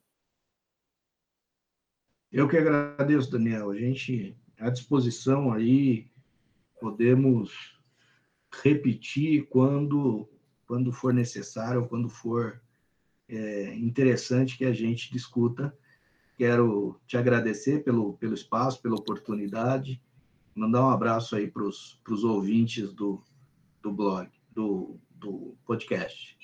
Eu 2.30 2.46
que 2.46 2.58
agradeço, 2.58 3.30
Daniel. 3.30 3.70
A 3.70 3.76
gente 3.76 4.36
à 4.58 4.70
disposição 4.70 5.52
aí, 5.52 6.10
podemos 6.80 7.78
repetir 8.62 9.46
quando, 9.46 10.28
quando 10.66 10.92
for 10.92 11.12
necessário, 11.12 11.86
quando 11.88 12.08
for 12.08 12.60
é, 13.28 13.74
interessante 13.74 14.56
que 14.56 14.64
a 14.64 14.72
gente 14.72 15.12
discuta. 15.12 15.76
Quero 16.36 17.00
te 17.06 17.16
agradecer 17.16 17.82
pelo, 17.82 18.14
pelo 18.14 18.34
espaço, 18.34 18.80
pela 18.82 18.96
oportunidade 18.96 20.00
mandar 20.56 20.86
um 20.86 20.90
abraço 20.90 21.36
aí 21.36 21.46
para 21.46 21.62
os 21.62 22.24
ouvintes 22.24 22.92
do, 22.94 23.22
do 23.82 23.92
blog, 23.92 24.28
do, 24.50 24.98
do 25.10 25.54
podcast. 25.66 26.36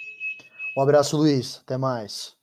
Um 0.76 0.82
abraço, 0.82 1.16
Luiz. 1.16 1.61
Até 1.62 1.78
mais. 1.78 2.36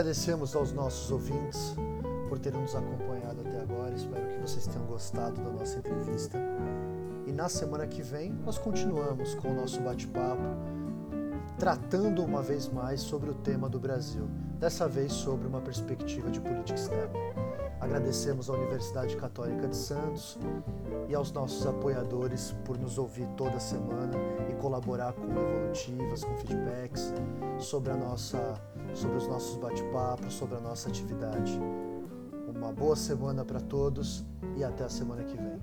Agradecemos 0.00 0.56
aos 0.56 0.72
nossos 0.72 1.10
ouvintes 1.12 1.76
por 2.30 2.38
terem 2.38 2.58
nos 2.58 2.74
acompanhado 2.74 3.42
até 3.42 3.60
agora. 3.60 3.94
Espero 3.94 4.28
que 4.28 4.38
vocês 4.38 4.66
tenham 4.66 4.86
gostado 4.86 5.38
da 5.42 5.50
nossa 5.50 5.78
entrevista. 5.78 6.38
E 7.26 7.32
na 7.32 7.50
semana 7.50 7.86
que 7.86 8.00
vem 8.00 8.32
nós 8.32 8.56
continuamos 8.56 9.34
com 9.34 9.48
o 9.48 9.54
nosso 9.54 9.78
bate-papo, 9.82 10.40
tratando 11.58 12.24
uma 12.24 12.40
vez 12.40 12.66
mais 12.66 13.02
sobre 13.02 13.28
o 13.28 13.34
tema 13.34 13.68
do 13.68 13.78
Brasil, 13.78 14.26
dessa 14.58 14.88
vez 14.88 15.12
sobre 15.12 15.46
uma 15.46 15.60
perspectiva 15.60 16.30
de 16.30 16.40
política 16.40 16.78
externa. 16.78 17.12
Agradecemos 17.78 18.48
à 18.48 18.54
Universidade 18.54 19.14
Católica 19.18 19.68
de 19.68 19.76
Santos 19.76 20.38
e 21.10 21.14
aos 21.14 21.30
nossos 21.30 21.66
apoiadores 21.66 22.56
por 22.64 22.78
nos 22.78 22.96
ouvir 22.96 23.26
toda 23.36 23.60
semana 23.60 24.14
e 24.48 24.54
colaborar 24.54 25.12
com 25.12 25.24
evolutivas, 25.24 26.24
com 26.24 26.34
feedbacks 26.36 27.12
sobre 27.58 27.92
a 27.92 27.96
nossa 27.96 28.58
sobre 28.94 29.16
os 29.16 29.26
nossos 29.26 29.56
bate-papos, 29.56 30.34
sobre 30.34 30.56
a 30.56 30.60
nossa 30.60 30.88
atividade. 30.88 31.60
Uma 32.48 32.72
boa 32.72 32.96
semana 32.96 33.44
para 33.44 33.60
todos 33.60 34.24
e 34.56 34.64
até 34.64 34.84
a 34.84 34.88
semana 34.88 35.22
que 35.24 35.36
vem. 35.36 35.59